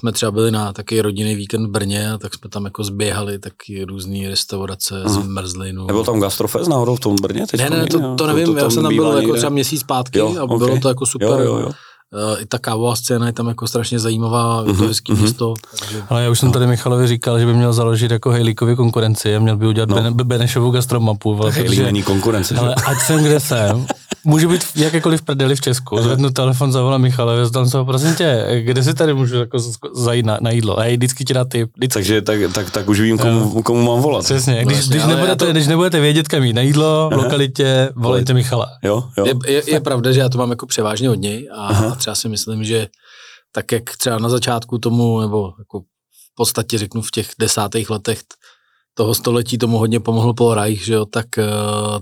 jsme 0.00 0.12
třeba 0.12 0.32
byli 0.32 0.50
na 0.50 0.72
taky 0.72 1.00
rodinný 1.00 1.34
víkend 1.34 1.66
v 1.66 1.70
Brně 1.70 2.12
a 2.12 2.18
tak 2.18 2.34
jsme 2.34 2.50
tam 2.50 2.64
jako 2.64 2.84
zběhali 2.84 3.38
taky 3.38 3.84
různé 3.84 4.28
restaurace, 4.28 5.02
Aha. 5.04 5.14
zmrzlinu. 5.14 5.86
Nebyl 5.86 6.04
tam 6.04 6.20
gastrofest 6.20 6.70
náhodou 6.70 6.96
v 6.96 7.00
tom 7.00 7.16
Brně? 7.22 7.46
Teď 7.46 7.60
ne, 7.60 7.70
ne, 7.70 7.86
to, 7.86 8.14
to 8.14 8.26
nevím, 8.26 8.46
to, 8.46 8.52
to 8.52 8.58
já 8.58 8.70
jsem 8.70 8.82
tam 8.82 8.96
byl 8.96 9.12
jako 9.12 9.34
třeba 9.34 9.50
měsíc 9.50 9.80
zpátky 9.80 10.18
jo, 10.18 10.36
a 10.38 10.42
okay. 10.42 10.58
bylo 10.58 10.78
to 10.80 10.88
jako 10.88 11.06
super. 11.06 11.28
Jo, 11.28 11.38
jo, 11.38 11.58
jo. 11.58 11.70
I 12.40 12.46
ta 12.46 12.58
kávová 12.58 12.96
scéna 12.96 13.26
je 13.26 13.32
tam 13.32 13.48
jako 13.48 13.68
strašně 13.68 13.98
zajímavá, 13.98 14.64
je 14.66 14.72
to 14.72 14.78
mhm, 14.78 14.88
hezký 14.88 15.12
mm-hmm. 15.12 15.22
místo. 15.22 15.54
Takže... 15.78 16.02
Ale 16.08 16.22
já 16.22 16.30
už 16.30 16.38
jsem 16.38 16.46
no. 16.46 16.52
tady 16.52 16.66
Michalovi 16.66 17.06
říkal, 17.06 17.38
že 17.38 17.46
by 17.46 17.54
měl 17.54 17.72
založit 17.72 18.10
jako 18.10 18.30
Hejlíkovi 18.30 18.76
konkurenci 18.76 19.36
a 19.36 19.38
měl 19.38 19.56
by 19.56 19.66
udělat 19.66 19.88
no. 19.88 19.96
Bene, 19.96 20.10
Benešovu 20.10 20.70
gastromapu. 20.70 21.42
Hejlík 21.42 21.82
není 21.82 22.02
konkurence. 22.02 22.54
Ale 22.54 22.74
ať 22.74 22.98
jsem 22.98 23.24
kde 23.24 23.40
jsem, 23.40 23.86
můžu 24.24 24.48
být 24.48 24.64
v 24.64 24.76
jakékoliv 24.76 25.22
prdeli 25.22 25.56
v 25.56 25.60
Česku, 25.60 26.02
zvednu 26.02 26.30
telefon, 26.30 26.72
zavolám 26.72 27.02
Michalovi, 27.02 27.50
tam 27.50 27.68
se 27.68 27.84
prosím 27.84 28.14
tě, 28.14 28.46
kde 28.60 28.82
si 28.82 28.94
tady 28.94 29.14
můžu 29.14 29.36
jako 29.36 29.58
zajít 29.94 30.26
na, 30.26 30.38
na 30.40 30.50
jídlo? 30.50 30.80
A 30.80 30.92
vždycky 30.92 31.24
ti 31.24 31.34
dá 31.34 31.44
ty. 31.44 31.68
Takže 31.92 32.22
tak, 32.22 32.40
tak, 32.52 32.70
tak, 32.70 32.88
už 32.88 33.00
vím, 33.00 33.18
komu, 33.18 33.62
komu 33.62 33.82
mám 33.82 34.02
volat. 34.02 34.24
Přesně, 34.24 34.64
když, 34.64 34.88
když, 34.88 35.04
nebudete, 35.04 35.46
to... 35.46 35.52
když 35.52 35.66
nebudete 35.66 36.00
vědět, 36.00 36.28
kam 36.28 36.42
jít 36.42 36.52
na 36.52 36.62
jídlo, 36.62 37.10
v 37.12 37.16
lokalitě, 37.16 37.90
volejte 37.94 38.34
Michala. 38.34 38.66
Jo, 38.82 39.04
jo. 39.18 39.26
Je, 39.26 39.34
je, 39.46 39.62
je, 39.66 39.80
pravda, 39.80 40.12
že 40.12 40.20
já 40.20 40.28
to 40.28 40.38
mám 40.38 40.50
jako 40.50 40.66
převážně 40.66 41.10
od 41.10 41.20
něj 41.20 41.48
a 41.54 41.66
Aha. 41.66 41.96
Třeba 42.02 42.14
si 42.14 42.28
myslím, 42.28 42.64
že 42.64 42.88
tak 43.52 43.72
jak 43.72 43.96
třeba 43.96 44.18
na 44.18 44.28
začátku 44.28 44.78
tomu, 44.78 45.20
nebo 45.20 45.52
jako 45.58 45.80
v 45.80 46.34
podstatě 46.34 46.78
řeknu 46.78 47.02
v 47.02 47.10
těch 47.10 47.30
desátých 47.38 47.90
letech 47.90 48.22
toho 48.94 49.14
století 49.14 49.58
tomu 49.58 49.78
hodně 49.78 50.00
pomohl 50.00 50.34
Paul 50.34 50.54
Reich, 50.54 50.84
že 50.84 50.94
jo, 50.94 51.04
tak 51.06 51.26
uh, 51.38 51.44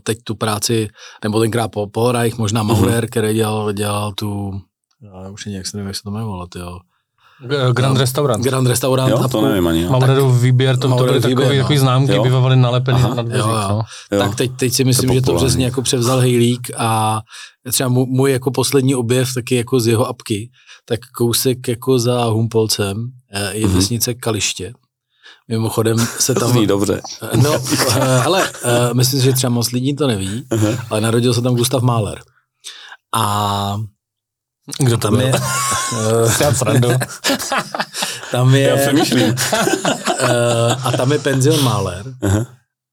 teď 0.03 0.19
tu 0.25 0.35
práci, 0.35 0.89
nebo 1.25 1.41
tenkrát 1.41 1.69
Paul, 1.69 2.13
Reich, 2.13 2.39
možná 2.39 2.63
mhm. 2.63 2.73
Maurer, 2.73 3.05
mm-hmm. 3.05 3.11
který 3.11 3.35
dělal, 3.35 3.73
dělal 3.73 4.13
tu, 4.13 4.61
já 5.03 5.31
už 5.31 5.45
nějak 5.45 5.67
se 5.67 5.77
nevím, 5.77 5.87
jak 5.87 5.97
se 5.97 6.03
to 6.03 6.11
jmenovalo, 6.11 6.47
jo. 6.57 6.79
Grand 7.73 7.99
Restaurant. 7.99 8.45
Grand 8.45 8.67
Restaurant. 8.67 9.11
Jo, 9.11 9.29
to 9.29 9.41
nevím 9.41 9.67
ani. 9.67 9.85
Maureru 9.85 10.33
výběr, 10.33 10.77
to, 10.77 10.89
to 10.89 11.05
byly 11.05 11.21
takový, 11.21 11.57
no. 11.57 11.63
takový 11.63 11.79
známky, 11.79 12.15
jo. 12.15 12.23
bývaly 12.23 12.57
nalepený 12.57 13.03
na 13.03 13.23
dveřích. 13.23 13.47
Jo, 13.47 13.57
jo. 13.71 13.83
No. 14.13 14.19
Tak 14.19 14.35
teď, 14.35 14.51
teď 14.57 14.73
si 14.73 14.85
myslím, 14.85 15.09
to 15.09 15.15
že 15.15 15.21
to 15.21 15.35
přesně 15.35 15.65
jako 15.65 15.83
převzal 15.83 16.19
Hejlík 16.19 16.71
a 16.77 17.21
třeba 17.73 17.89
můj 17.89 18.33
jako 18.33 18.51
poslední 18.51 18.95
objev 18.95 19.35
taky 19.35 19.55
jako 19.55 19.81
z 19.81 19.87
jeho 19.87 20.07
apky, 20.07 20.51
tak 20.85 21.01
kousek 21.17 21.69
jako 21.69 21.99
za 21.99 22.25
Humpolcem 22.25 23.11
eh, 23.33 23.57
je 23.57 23.67
mm-hmm. 23.67 23.71
vesnice 23.71 24.15
Kaliště 24.15 24.73
Mimochodem 25.51 25.99
se 25.99 26.35
tam... 26.35 26.51
Zní 26.51 26.67
dobře. 26.67 27.01
No, 27.43 27.51
ale 28.25 28.51
myslím 28.93 29.21
si, 29.21 29.27
že 29.27 29.33
třeba 29.33 29.51
moc 29.51 29.71
lidí 29.71 29.97
to 29.97 30.07
neví, 30.07 30.45
uh-huh. 30.51 30.79
ale 30.91 31.01
narodil 31.01 31.35
se 31.35 31.43
tam 31.43 31.57
Gustav 31.57 31.83
Mahler. 31.83 32.21
A 33.15 33.77
kdo 34.79 34.97
tam 34.99 35.17
byl? 35.17 35.27
je? 35.27 35.33
Já 36.41 36.55
srandu. 36.55 36.89
tam 38.31 38.55
je... 38.55 38.63
Já 38.63 38.77
přemýšlím. 38.77 39.35
a 40.85 40.93
tam 40.97 41.13
je 41.13 41.19
penzion 41.19 41.65
Mahler. 41.65 42.15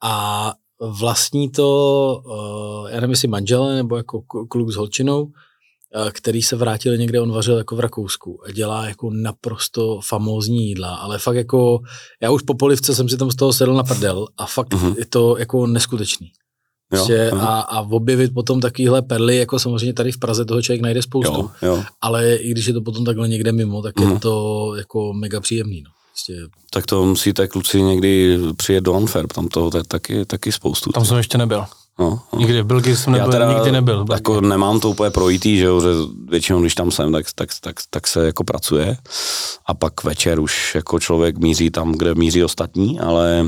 A 0.03 0.53
vlastní 0.80 1.49
to, 1.49 2.21
uh, 2.25 2.89
já 2.89 2.95
nevím, 2.95 3.09
jestli 3.09 3.28
manžele 3.28 3.75
nebo 3.75 3.97
jako 3.97 4.21
kluk 4.49 4.71
s 4.71 4.75
holčinou, 4.75 5.32
Eh, 5.95 6.11
který 6.11 6.41
se 6.41 6.55
vrátil 6.55 6.97
někde, 6.97 7.21
on 7.21 7.32
vařil 7.32 7.57
jako 7.57 7.75
v 7.75 7.80
Rakousku 7.80 8.39
a 8.45 8.51
dělá 8.51 8.88
jako 8.88 9.09
naprosto 9.09 9.99
famózní 10.07 10.67
jídla, 10.67 10.95
ale 10.95 11.19
fakt 11.19 11.36
jako, 11.36 11.80
já 12.21 12.32
už 12.32 12.41
po 12.41 12.53
polivce 12.53 12.95
jsem 12.95 13.09
si 13.09 13.17
tam 13.17 13.32
z 13.32 13.36
toho 13.36 13.53
sedl 13.53 13.73
na 13.73 13.84
prdel 13.84 14.28
a 14.38 14.45
fakt 14.45 14.73
uh-huh. 14.73 14.95
je 14.97 15.05
to 15.05 15.38
jako 15.38 15.67
neskutečný. 15.67 16.32
Prostě 16.89 17.29
uh-huh. 17.31 17.41
a, 17.41 17.59
a 17.59 17.81
objevit 17.81 18.33
potom 18.33 18.59
takovýhle 18.59 19.01
perly, 19.01 19.38
jako 19.38 19.59
samozřejmě 19.59 19.93
tady 19.93 20.11
v 20.11 20.19
Praze 20.19 20.45
toho 20.45 20.61
člověk 20.61 20.81
najde 20.81 21.01
spoustu, 21.01 21.33
jo, 21.33 21.49
jo. 21.61 21.83
ale 22.01 22.35
i 22.35 22.51
když 22.51 22.65
je 22.65 22.73
to 22.73 22.81
potom 22.81 23.05
takhle 23.05 23.27
někde 23.27 23.51
mimo, 23.51 23.81
tak 23.81 23.95
uh-huh. 23.95 24.01
je 24.01 24.07
mhm. 24.07 24.19
to 24.19 24.73
jako 24.77 25.13
mega 25.13 25.39
příjemný. 25.39 25.81
No. 25.81 25.91
Prostě... 26.11 26.33
Tak 26.71 26.85
to 26.85 27.05
musíte 27.05 27.47
kluci 27.47 27.81
někdy 27.81 28.39
přijet 28.57 28.83
do 28.83 28.93
Antwerp, 28.93 29.33
tam 29.33 29.47
to 29.47 29.69
je 29.77 29.83
taky, 29.83 30.25
taky 30.25 30.51
spoustu. 30.51 30.91
Tam 30.91 31.05
jsem 31.05 31.17
ještě 31.17 31.38
nebyl. 31.38 31.65
No, 32.00 32.20
no. 32.34 32.39
Nikdy 32.39 32.62
v 32.62 32.66
Belgii 32.66 32.95
jsem 32.95 33.14
nebyl, 33.14 33.26
Já 33.26 33.32
teda 33.32 33.54
nikdy 33.54 33.72
nebyl. 33.72 34.06
Jako 34.12 34.41
nemám 34.41 34.80
to 34.80 34.89
úplně 34.89 35.10
projítý, 35.10 35.58
že, 35.58 35.66
jo, 35.66 35.82
že 35.82 35.88
většinou, 36.30 36.62
když 36.62 36.76
tam 36.76 36.91
jsem, 36.91 37.12
tak, 37.12 37.26
tak, 37.36 37.50
tak, 37.62 37.76
tak, 37.89 38.08
se 38.08 38.26
jako 38.26 38.43
pracuje 38.43 38.98
a 39.66 39.74
pak 39.74 40.04
večer 40.04 40.39
už 40.39 40.76
jako 40.76 41.00
člověk 41.00 41.38
míří 41.38 41.70
tam, 41.70 41.91
kde 41.91 42.16
míří 42.16 42.43
ostatní, 42.43 43.00
ale, 43.00 43.45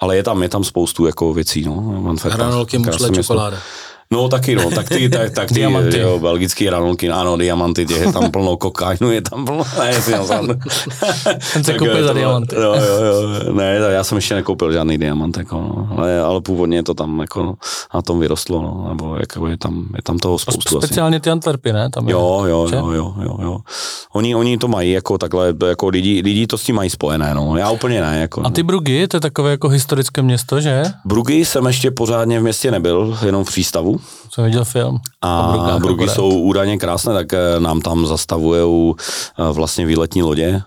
ale 0.00 0.16
je 0.16 0.22
tam, 0.22 0.42
je 0.42 0.48
tam 0.48 0.64
spoustu 0.64 1.06
jako 1.06 1.34
věcí. 1.34 1.64
No, 1.64 2.14
Hranolky, 2.22 2.78
mušle, 2.78 3.10
čokoláda. 3.10 3.58
No 4.10 4.28
taky 4.28 4.56
no, 4.56 4.70
tak 4.70 4.88
ty, 4.88 5.08
tak, 5.08 5.30
tak 5.30 5.48
ty 5.48 5.54
diamanty. 5.60 5.98
Jo, 5.98 6.18
belgický 6.18 6.70
ranolky, 6.70 7.10
ano, 7.10 7.36
diamanty, 7.36 7.86
těch 7.86 8.00
je 8.00 8.12
tam 8.12 8.30
plno 8.32 8.56
kokainu, 8.56 9.12
je 9.12 9.22
tam 9.22 9.44
plno, 9.44 9.64
ne, 9.78 10.02
si 10.02 10.12
Jsem 11.40 11.64
se 11.64 11.74
koupil 11.74 12.06
za 12.06 12.12
diamanty. 12.12 12.56
Jo, 12.56 12.74
jo, 12.74 13.04
jo, 13.04 13.52
ne, 13.52 13.74
já 13.88 14.04
jsem 14.04 14.18
ještě 14.18 14.34
nekoupil 14.34 14.72
žádný 14.72 14.98
diamant, 14.98 15.36
jako, 15.36 15.56
no, 15.56 15.88
ale, 15.96 16.20
ale 16.20 16.40
původně 16.40 16.82
to 16.82 16.94
tam 16.94 17.20
jako 17.20 17.54
na 17.94 18.02
tom 18.02 18.20
vyrostlo, 18.20 18.62
no, 18.62 18.86
nebo 18.88 19.16
jako 19.16 19.46
je 19.46 19.56
tam, 19.56 19.86
je 19.96 20.02
tam 20.02 20.18
toho 20.18 20.38
spoustu. 20.38 20.80
Speciálně 20.80 21.16
asi. 21.16 21.22
ty 21.22 21.30
Antwerpy, 21.30 21.72
ne? 21.72 21.90
Tam 21.90 22.08
je, 22.08 22.12
jo, 22.12 22.44
jo, 22.46 22.68
jo, 22.72 22.90
jo, 22.90 23.14
jo, 23.22 23.38
jo. 23.42 23.58
Oni, 24.12 24.34
oni 24.34 24.58
to 24.58 24.68
mají 24.68 24.92
jako 24.92 25.18
takhle, 25.18 25.54
jako 25.68 25.88
lidi, 25.88 26.22
lidi 26.24 26.46
to 26.46 26.58
s 26.58 26.62
tím 26.64 26.76
mají 26.76 26.90
spojené, 26.90 27.34
no, 27.34 27.56
já 27.56 27.70
úplně 27.70 28.00
ne. 28.00 28.18
Jako, 28.20 28.46
A 28.46 28.50
ty 28.50 28.62
Brugy, 28.62 29.08
to 29.08 29.16
je 29.16 29.20
takové 29.20 29.50
jako 29.50 29.68
historické 29.68 30.22
město, 30.22 30.60
že? 30.60 30.82
Brugy 31.04 31.44
jsem 31.44 31.66
ještě 31.66 31.90
pořádně 31.90 32.40
v 32.40 32.42
městě 32.42 32.70
nebyl, 32.70 33.18
jenom 33.26 33.44
v 33.44 33.48
přístavu, 33.48 33.97
jsem 34.30 34.44
viděl 34.44 34.64
film. 34.64 34.98
A 35.22 35.78
Brugy 35.78 36.08
jsou 36.08 36.28
údajně 36.28 36.78
krásné, 36.78 37.14
tak 37.14 37.32
eh, 37.32 37.60
nám 37.60 37.80
tam 37.80 38.06
zastavují 38.06 38.94
eh, 39.38 39.52
vlastně 39.52 39.86
výletní 39.86 40.22
lodě. 40.22 40.62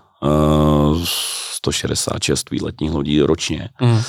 166 1.54 2.46
eh, 2.46 2.54
výletních 2.54 2.92
lodí 2.92 3.22
ročně. 3.22 3.68
Mm. 3.80 4.00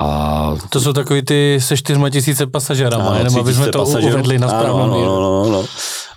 A 0.00 0.54
to 0.70 0.80
jsou 0.80 0.92
takový 0.92 1.22
ty 1.22 1.58
se 1.60 1.76
čtyřma 1.76 2.10
tisíce 2.10 2.46
pasažerama, 2.46 3.16
jenom 3.18 3.38
aby 3.38 3.54
jsme 3.54 3.68
to 3.68 3.78
pasažerů. 3.78 4.14
uvedli 4.14 4.38
na 4.38 4.48
správnou 4.48 5.04
no, 5.04 5.20
no, 5.20 5.44
no, 5.44 5.50
no. 5.50 5.64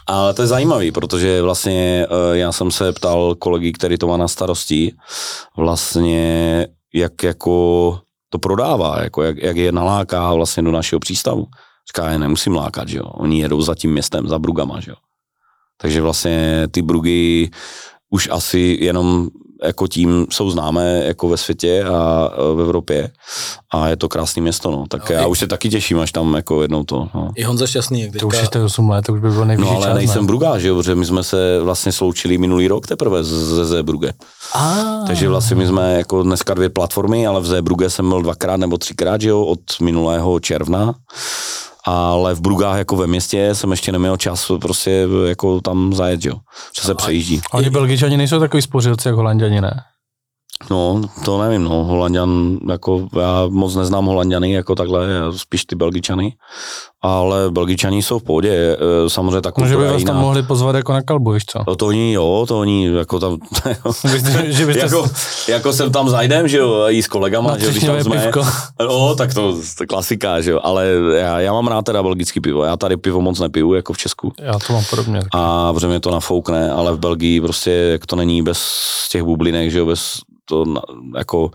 A 0.07 0.33
to 0.33 0.41
je 0.41 0.47
zajímavý, 0.47 0.91
protože 0.91 1.41
vlastně 1.41 2.07
já 2.31 2.51
jsem 2.51 2.71
se 2.71 2.91
ptal 2.91 3.35
kolegy, 3.35 3.71
který 3.71 3.97
to 3.97 4.07
má 4.07 4.17
na 4.17 4.27
starosti, 4.27 4.93
vlastně 5.57 6.67
jak 6.93 7.23
jako 7.23 7.99
to 8.31 8.39
prodává, 8.39 9.03
jako 9.03 9.23
jak, 9.23 9.37
jak 9.37 9.57
je 9.57 9.71
naláká 9.71 10.33
vlastně 10.33 10.63
do 10.63 10.71
našeho 10.71 10.99
přístavu. 10.99 11.47
Říká, 11.87 12.09
já 12.09 12.17
nemusím 12.17 12.55
lákat, 12.55 12.87
že 12.87 12.97
jo. 12.97 13.05
Oni 13.05 13.39
jedou 13.39 13.61
za 13.61 13.75
tím 13.75 13.91
městem, 13.91 14.27
za 14.27 14.39
Brugama, 14.39 14.79
že 14.79 14.91
jo. 14.91 14.97
Takže 15.81 16.01
vlastně 16.01 16.67
ty 16.71 16.81
Brugy 16.81 17.49
už 18.09 18.29
asi 18.31 18.77
jenom 18.81 19.29
jako 19.63 19.87
tím 19.87 20.25
jsou 20.29 20.51
známé 20.51 21.03
jako 21.05 21.29
ve 21.29 21.37
světě 21.37 21.83
a 21.83 22.29
v 22.55 22.61
Evropě 22.61 23.11
a 23.73 23.87
je 23.87 23.95
to 23.95 24.09
krásné 24.09 24.41
město, 24.41 24.71
no. 24.71 24.85
Tak 24.89 25.09
no, 25.09 25.15
já 25.15 25.23
i... 25.23 25.27
už 25.27 25.39
se 25.39 25.47
taky 25.47 25.69
těším, 25.69 25.99
až 25.99 26.11
tam 26.11 26.33
jako 26.33 26.61
jednou 26.61 26.83
to, 26.83 27.09
no. 27.15 27.31
I 27.35 27.43
Honza 27.43 27.67
Šťastný, 27.67 28.01
jak 28.01 28.11
teďka... 28.11 28.27
To 28.27 28.27
už 28.27 28.39
je 28.55 28.63
8 28.63 28.89
let, 28.89 29.05
to 29.05 29.13
už 29.13 29.19
by 29.19 29.29
bylo 29.29 29.45
nejvyšší 29.45 29.69
No 29.69 29.75
ale 29.75 29.85
čas, 29.85 29.95
nejsem 29.95 30.25
Brugá, 30.25 30.59
že 30.59 30.67
jo, 30.67 30.75
protože 30.75 30.95
my 30.95 31.05
jsme 31.05 31.23
se 31.23 31.59
vlastně 31.61 31.91
sloučili 31.91 32.37
minulý 32.37 32.67
rok 32.67 32.87
teprve 32.87 33.23
ze 33.23 33.65
Zebruge. 33.65 34.13
Ah. 34.55 35.07
Takže 35.07 35.29
vlastně 35.29 35.55
my 35.55 35.67
jsme 35.67 35.97
jako 35.97 36.23
dneska 36.23 36.53
dvě 36.53 36.69
platformy, 36.69 37.27
ale 37.27 37.41
v 37.41 37.45
Zebruge 37.45 37.89
jsem 37.89 38.09
byl 38.09 38.21
dvakrát 38.21 38.57
nebo 38.57 38.77
třikrát, 38.77 39.21
že 39.21 39.29
jo, 39.29 39.41
od 39.41 39.59
minulého 39.81 40.39
června 40.39 40.93
ale 41.83 42.33
v 42.33 42.41
Brugách 42.41 42.77
jako 42.77 42.95
ve 42.95 43.07
městě 43.07 43.55
jsem 43.55 43.71
ještě 43.71 43.91
neměl 43.91 44.17
čas 44.17 44.51
prostě 44.61 45.07
jako 45.27 45.61
tam 45.61 45.93
zajet, 45.93 46.25
jo, 46.25 46.35
že 46.75 46.81
se 46.81 46.95
přejíždí. 46.95 47.41
Oni 47.53 47.69
Belgičani 47.69 48.17
nejsou 48.17 48.39
takový 48.39 48.61
spořilci 48.61 49.07
jako 49.07 49.17
Holanděni, 49.17 49.61
ne? 49.61 49.83
No, 50.69 51.01
to 51.25 51.41
nevím, 51.41 51.63
no, 51.63 51.83
Holandian, 51.83 52.57
jako 52.69 53.07
já 53.19 53.47
moc 53.49 53.75
neznám 53.75 54.05
Holandiany 54.05 54.51
jako 54.51 54.75
takhle, 54.75 55.07
spíš 55.37 55.65
ty 55.65 55.75
Belgičany, 55.75 56.33
ale 57.01 57.51
Belgičani 57.51 58.03
jsou 58.03 58.19
v 58.19 58.23
pohodě, 58.23 58.49
e, 58.51 59.09
samozřejmě 59.09 59.41
takovou 59.41 59.65
No, 59.65 59.69
že 59.69 59.77
by 59.77 59.83
vás 59.83 60.03
tam 60.03 60.17
mohli 60.17 60.43
pozvat 60.43 60.75
jako 60.75 60.93
na 60.93 61.01
kalbu, 61.01 61.31
víš 61.31 61.45
co? 61.45 61.59
No, 61.67 61.75
to 61.75 61.87
oni, 61.87 62.13
jo, 62.13 62.45
to 62.47 62.59
oni, 62.59 62.85
jako 62.87 63.19
tam, 63.19 63.37
že 64.45 64.65
byste 64.65 64.79
jako, 64.79 65.09
jako 65.47 65.73
jsem 65.73 65.91
tam 65.91 66.09
zajdem, 66.09 66.47
že 66.47 66.57
jo, 66.57 66.85
i 66.89 67.03
s 67.03 67.07
kolegama, 67.07 67.57
že 67.57 67.71
když 67.71 67.83
tam 67.83 68.03
jsme, 68.03 68.21
pivko. 68.21 68.45
no, 68.79 69.15
tak 69.15 69.33
to, 69.33 69.55
to 69.77 69.85
klasika, 69.87 70.41
že 70.41 70.51
jo, 70.51 70.59
ale 70.63 70.87
já, 71.15 71.39
já 71.39 71.53
mám 71.53 71.67
rád 71.67 71.85
teda 71.85 72.03
belgický 72.03 72.39
pivo, 72.39 72.63
já 72.63 72.77
tady 72.77 72.97
pivo 72.97 73.21
moc 73.21 73.39
nepiju, 73.39 73.73
jako 73.73 73.93
v 73.93 73.97
Česku. 73.97 74.33
Já 74.39 74.59
to 74.67 74.73
mám 74.73 74.83
podobně. 74.89 75.19
A 75.33 75.73
protože 75.73 75.87
mě 75.87 75.99
to 75.99 76.11
nafoukne, 76.11 76.71
ale 76.71 76.93
v 76.93 76.99
Belgii 76.99 77.41
prostě, 77.41 77.71
jak 77.71 78.05
to 78.05 78.15
není 78.15 78.41
bez 78.41 78.61
těch 79.11 79.23
bublinek, 79.23 79.71
že 79.71 79.79
jo, 79.79 79.85
bez 79.85 80.21
to 80.51 80.65
jako 81.17 81.51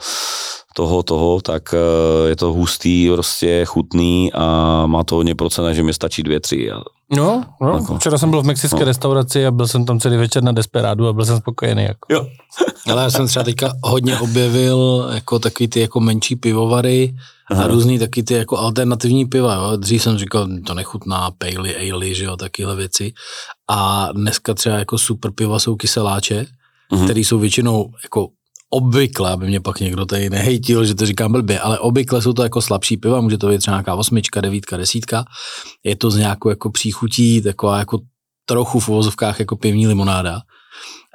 toho, 0.76 1.02
toho, 1.02 1.40
tak 1.40 1.74
eh, 1.74 2.28
je 2.28 2.36
to 2.36 2.52
hustý, 2.52 3.10
prostě 3.12 3.64
chutný 3.64 4.32
a 4.32 4.86
má 4.86 5.04
to 5.04 5.14
hodně 5.14 5.34
procent, 5.34 5.74
že 5.74 5.82
mi 5.82 5.94
stačí 5.94 6.22
dvě, 6.22 6.40
tři. 6.40 6.70
A, 6.70 6.80
no, 7.16 7.44
no 7.60 7.76
jako, 7.76 7.98
včera 7.98 8.18
jsem 8.18 8.30
byl 8.30 8.42
v 8.42 8.46
mexické 8.46 8.78
no. 8.78 8.84
restauraci 8.84 9.46
a 9.46 9.50
byl 9.50 9.66
jsem 9.66 9.84
tam 9.84 10.00
celý 10.00 10.16
večer 10.16 10.42
na 10.42 10.52
Desperádu 10.52 11.08
a 11.08 11.12
byl 11.12 11.24
jsem 11.24 11.38
spokojený. 11.38 11.82
Jako. 11.82 12.06
Jo. 12.10 12.26
Ale 12.90 13.02
já 13.02 13.10
jsem 13.10 13.26
třeba 13.26 13.44
teďka 13.44 13.72
hodně 13.82 14.18
objevil 14.18 15.10
jako 15.14 15.38
takový 15.38 15.68
ty 15.68 15.80
jako 15.80 16.00
menší 16.00 16.36
pivovary 16.36 17.14
Aha. 17.50 17.64
a 17.64 17.66
různý 17.66 17.98
taky 17.98 18.22
ty 18.22 18.34
jako 18.34 18.58
alternativní 18.58 19.24
piva. 19.24 19.54
Jo. 19.54 19.76
Dřív 19.76 20.02
jsem 20.02 20.18
říkal, 20.18 20.48
to 20.66 20.74
nechutná, 20.74 21.30
pejly, 21.38 21.92
ale, 21.92 22.14
že 22.14 22.24
jo, 22.24 22.36
takovéhle 22.36 22.76
věci. 22.76 23.12
A 23.70 24.08
dneska 24.12 24.54
třeba 24.54 24.76
jako 24.76 24.98
super 24.98 25.30
piva 25.30 25.58
jsou 25.58 25.76
kyseláče, 25.76 26.46
uh-huh. 26.92 27.04
které 27.04 27.20
jsou 27.20 27.38
většinou 27.38 27.90
jako 28.02 28.28
obvykle, 28.70 29.30
aby 29.30 29.46
mě 29.46 29.60
pak 29.60 29.80
někdo 29.80 30.06
tady 30.06 30.30
nehejtil, 30.30 30.84
že 30.84 30.94
to 30.94 31.06
říkám 31.06 31.32
blbě, 31.32 31.60
ale 31.60 31.78
obvykle 31.78 32.22
jsou 32.22 32.32
to 32.32 32.42
jako 32.42 32.62
slabší 32.62 32.96
piva, 32.96 33.20
může 33.20 33.38
to 33.38 33.48
být 33.48 33.58
třeba 33.58 33.76
nějaká 33.76 33.94
osmička, 33.94 34.40
devítka, 34.40 34.76
desítka. 34.76 35.24
Je 35.84 35.96
to 35.96 36.10
z 36.10 36.16
nějakou 36.16 36.48
jako 36.48 36.70
příchutí, 36.70 37.42
taková 37.42 37.78
jako 37.78 37.98
trochu 38.46 38.80
v 38.80 38.88
uvozovkách 38.88 39.40
jako 39.40 39.56
pivní 39.56 39.86
limonáda. 39.86 40.40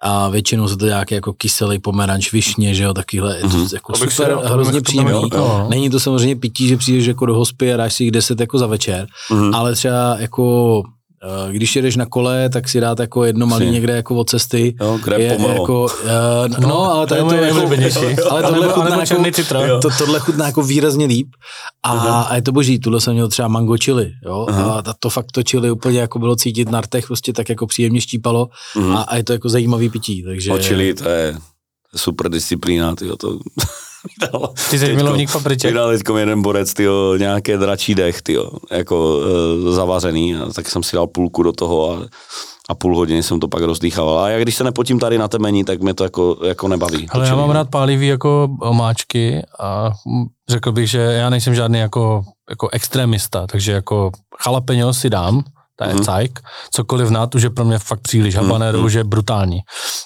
A 0.03 0.29
většinou 0.29 0.67
se 0.67 0.77
to 0.77 0.85
nějaký 0.85 1.15
jako 1.15 1.33
kyselý 1.33 1.79
pomeranč, 1.79 2.31
višně, 2.31 2.75
že 2.75 2.83
jo, 2.83 2.93
takovýhle, 2.93 3.37
je 3.37 3.41
to 3.41 3.47
mm-hmm. 3.47 3.73
jako 3.73 3.93
Abych 3.95 4.13
super, 4.13 4.37
si, 4.41 4.47
hrozně 4.47 4.81
příjemný. 4.81 5.29
Není 5.69 5.89
to 5.89 5.99
samozřejmě 5.99 6.35
pití, 6.35 6.67
že 6.67 6.77
přijdeš 6.77 7.05
jako 7.05 7.25
do 7.25 7.35
hospy 7.35 7.73
a 7.73 7.77
dáš 7.77 7.93
si 7.93 8.03
jich 8.03 8.11
deset 8.11 8.39
jako 8.39 8.57
za 8.57 8.67
večer, 8.67 9.07
mm-hmm. 9.29 9.55
ale 9.55 9.75
třeba 9.75 10.15
jako 10.19 10.83
když 11.51 11.75
jedeš 11.75 11.95
na 11.95 12.05
kole, 12.05 12.49
tak 12.49 12.69
si 12.69 12.79
dát 12.79 12.99
jako 12.99 13.23
jedno 13.23 13.45
malý 13.45 13.65
si. 13.65 13.71
někde 13.71 13.95
jako 13.95 14.15
od 14.15 14.29
cesty. 14.29 14.75
Jo, 14.81 14.99
je, 15.17 15.37
jako, 15.49 15.83
uh, 15.83 16.59
no, 16.59 16.67
no, 16.67 16.91
ale 16.91 17.07
to, 17.07 17.15
to 17.15 17.35
je 17.35 17.47
jako, 17.47 17.59
ale 18.29 18.43
tohle 18.43 18.67
chutná, 18.67 18.97
jako, 19.61 19.79
to, 19.81 19.89
tohle 19.97 20.19
chutná 20.19 20.45
jako 20.45 20.63
výrazně 20.63 21.05
líp 21.05 21.27
a, 21.83 21.95
uh-huh. 21.95 22.25
a 22.29 22.35
je 22.35 22.41
to 22.41 22.51
boží, 22.51 22.79
tuhle 22.79 23.01
jsem 23.01 23.13
měl 23.13 23.27
třeba 23.27 23.47
mango 23.47 23.77
chili, 23.83 24.11
jo, 24.25 24.45
uh-huh. 24.49 24.81
a 24.85 24.93
to 24.99 25.09
fakt 25.09 25.31
to 25.31 25.41
chili 25.49 25.71
úplně 25.71 25.99
jako 25.99 26.19
bylo 26.19 26.35
cítit 26.35 26.69
na 26.69 26.81
rtech, 26.81 27.07
prostě 27.07 27.33
tak 27.33 27.49
jako 27.49 27.67
příjemně 27.67 28.01
štípalo 28.01 28.49
uh-huh. 28.75 28.97
a, 28.97 29.01
a, 29.01 29.15
je 29.15 29.23
to 29.23 29.33
jako 29.33 29.49
zajímavý 29.49 29.89
pití, 29.89 30.23
takže. 30.23 30.51
O 30.51 30.57
chili, 30.57 30.93
to 30.93 31.09
je 31.09 31.37
super 31.95 32.29
disciplína, 32.29 32.95
tyjo, 32.95 33.15
to 33.15 33.39
Ty 34.69 34.79
jsi 34.79 34.95
milovník 34.95 35.31
papriček. 35.31 35.71
Vydal 35.71 35.89
teďko 35.89 36.17
jeden 36.17 36.41
borec, 36.41 36.73
tyjo, 36.73 37.15
nějaké 37.17 37.57
dračí 37.57 37.95
dech, 37.95 38.21
tyjo, 38.21 38.51
jako 38.71 39.19
e, 39.69 39.71
zavařený, 39.71 40.35
a 40.35 40.45
tak 40.53 40.69
jsem 40.69 40.83
si 40.83 40.95
dal 40.95 41.07
půlku 41.07 41.43
do 41.43 41.51
toho 41.51 41.91
a, 41.91 41.99
a 42.69 42.75
půl 42.75 42.97
hodiny 42.97 43.23
jsem 43.23 43.39
to 43.39 43.47
pak 43.47 43.63
rozdýchával. 43.63 44.19
A 44.19 44.29
jak 44.29 44.41
když 44.41 44.55
se 44.55 44.63
nepotím 44.63 44.99
tady 44.99 45.17
na 45.17 45.27
temení, 45.27 45.63
tak 45.63 45.81
mě 45.81 45.93
to 45.93 46.03
jako, 46.03 46.37
jako 46.47 46.67
nebaví. 46.67 47.07
Ale 47.09 47.27
já 47.27 47.35
mám 47.35 47.49
rád 47.49 47.69
pálivý 47.69 48.07
jako 48.07 48.49
omáčky 48.61 49.41
a 49.59 49.91
řekl 50.49 50.71
bych, 50.71 50.89
že 50.89 50.99
já 50.99 51.29
nejsem 51.29 51.55
žádný 51.55 51.79
jako, 51.79 52.23
jako 52.49 52.69
extremista, 52.71 53.47
takže 53.47 53.71
jako 53.71 54.11
jalapeňo 54.45 54.93
si 54.93 55.09
dám, 55.09 55.43
to 55.83 55.89
je 55.89 55.95
mm. 55.95 56.03
cajk, 56.03 56.39
cokoliv 56.71 57.09
nát 57.09 57.35
už 57.35 57.41
je 57.41 57.49
pro 57.49 57.65
mě 57.65 57.79
fakt 57.79 58.01
příliš, 58.01 58.35
habanero 58.35 58.79
mm. 58.79 58.85
už 58.85 58.93
je 58.93 59.03
brutální. 59.03 59.59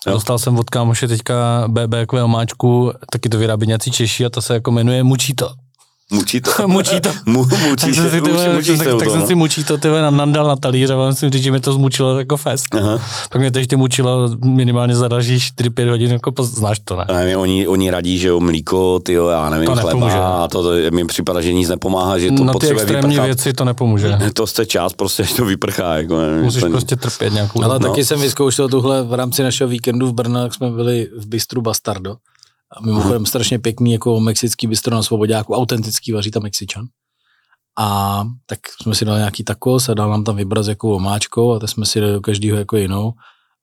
Jo. 0.07 0.13
Dostal 0.13 0.39
jsem 0.39 0.59
od 0.59 0.69
kámoše 0.69 1.07
teďka 1.07 1.63
BB 1.67 2.13
omáčku, 2.23 2.91
taky 3.11 3.29
to 3.29 3.37
vyrábí 3.37 3.67
nějací 3.67 3.91
Češi 3.91 4.25
a 4.25 4.29
to 4.29 4.41
se 4.41 4.53
jako 4.53 4.71
jmenuje 4.71 5.03
Mučí 5.03 5.33
to. 5.33 5.64
Mučí 6.11 6.41
to. 6.41 6.51
mučí 6.67 7.01
to. 7.01 7.09
Mu, 7.25 7.45
mučí 7.69 7.85
tak, 7.85 7.95
se, 7.95 8.09
si, 8.09 8.21
tyhle, 8.21 8.53
mučí 8.53 8.77
tak, 8.77 8.87
tak, 8.87 8.99
tak 8.99 9.09
jsem 9.09 9.27
si 9.27 9.35
mučí 9.35 9.63
to 9.63 9.77
tyhle 9.77 10.11
nandal 10.11 10.47
na 10.47 10.55
talíř 10.55 10.89
a 10.89 11.07
myslím 11.07 11.31
říct, 11.31 11.43
že 11.43 11.51
mi 11.51 11.59
to 11.59 11.73
zmučilo 11.73 12.19
jako 12.19 12.37
fest. 12.37 12.75
Aha. 12.75 12.99
Pak 13.31 13.41
mě 13.41 13.51
to 13.51 13.59
ještě 13.59 13.77
mučilo 13.77 14.29
minimálně 14.45 14.95
za 14.95 15.07
další 15.07 15.37
4-5 15.37 15.89
hodin, 15.89 16.11
jako 16.11 16.43
znáš 16.43 16.79
to, 16.79 16.95
ne? 16.95 17.05
ne 17.25 17.37
oni, 17.37 17.67
oni 17.67 17.91
radí, 17.91 18.17
že 18.17 18.27
jo, 18.27 18.39
mlíko, 18.39 18.99
ty 18.99 19.13
jo, 19.13 19.27
já 19.27 19.49
nevím, 19.49 19.65
to 19.65 19.71
chleba 19.71 19.89
nepomůže. 19.89 20.17
a 20.17 20.47
to, 20.51 20.63
to, 20.63 20.95
mi 20.95 21.05
připadá, 21.05 21.41
že 21.41 21.53
nic 21.53 21.69
nepomáhá, 21.69 22.19
že 22.19 22.31
to 22.31 22.43
Na 22.43 22.53
ty 22.53 22.67
extrémní 22.67 23.09
vyprchat. 23.09 23.25
věci 23.25 23.53
to 23.53 23.65
nepomůže. 23.65 24.17
To 24.33 24.47
jste 24.47 24.65
čas, 24.65 24.93
prostě, 24.93 25.23
až 25.23 25.33
to 25.33 25.45
vyprchá. 25.45 25.95
Jako, 25.95 26.15
Musíš 26.41 26.63
to... 26.63 26.69
prostě 26.69 26.95
trpět 26.95 27.33
nějakou 27.33 27.63
Ale 27.63 27.79
no. 27.79 27.89
taky 27.89 28.05
jsem 28.05 28.21
vyzkoušel 28.21 28.69
tuhle 28.69 29.03
v 29.03 29.13
rámci 29.13 29.43
našeho 29.43 29.67
víkendu 29.67 30.07
v 30.07 30.13
Brně, 30.13 30.37
jak 30.37 30.53
jsme 30.53 30.71
byli 30.71 31.09
v 31.17 31.27
Bistru 31.27 31.61
Bastardo. 31.61 32.15
A 32.75 32.81
mimochodem 32.81 33.25
strašně 33.25 33.59
pěkný 33.59 33.91
jako 33.91 34.19
mexický 34.19 34.67
bistro 34.67 34.95
na 34.95 35.03
Svobodáku, 35.03 35.53
autentický 35.53 36.11
vaří 36.11 36.31
tam 36.31 36.43
Mexičan. 36.43 36.85
A 37.79 38.23
tak 38.45 38.59
jsme 38.81 38.95
si 38.95 39.05
dali 39.05 39.19
nějaký 39.19 39.43
takos 39.43 39.89
a 39.89 39.93
dal 39.93 40.09
nám 40.09 40.23
tam 40.23 40.35
vybrat 40.35 40.67
jako 40.67 40.95
omáčkou 40.95 41.53
a 41.53 41.59
tak 41.59 41.69
jsme 41.69 41.85
si 41.85 42.01
dali 42.01 42.13
do 42.13 42.21
každého 42.21 42.57
jako 42.57 42.77
jinou. 42.77 43.13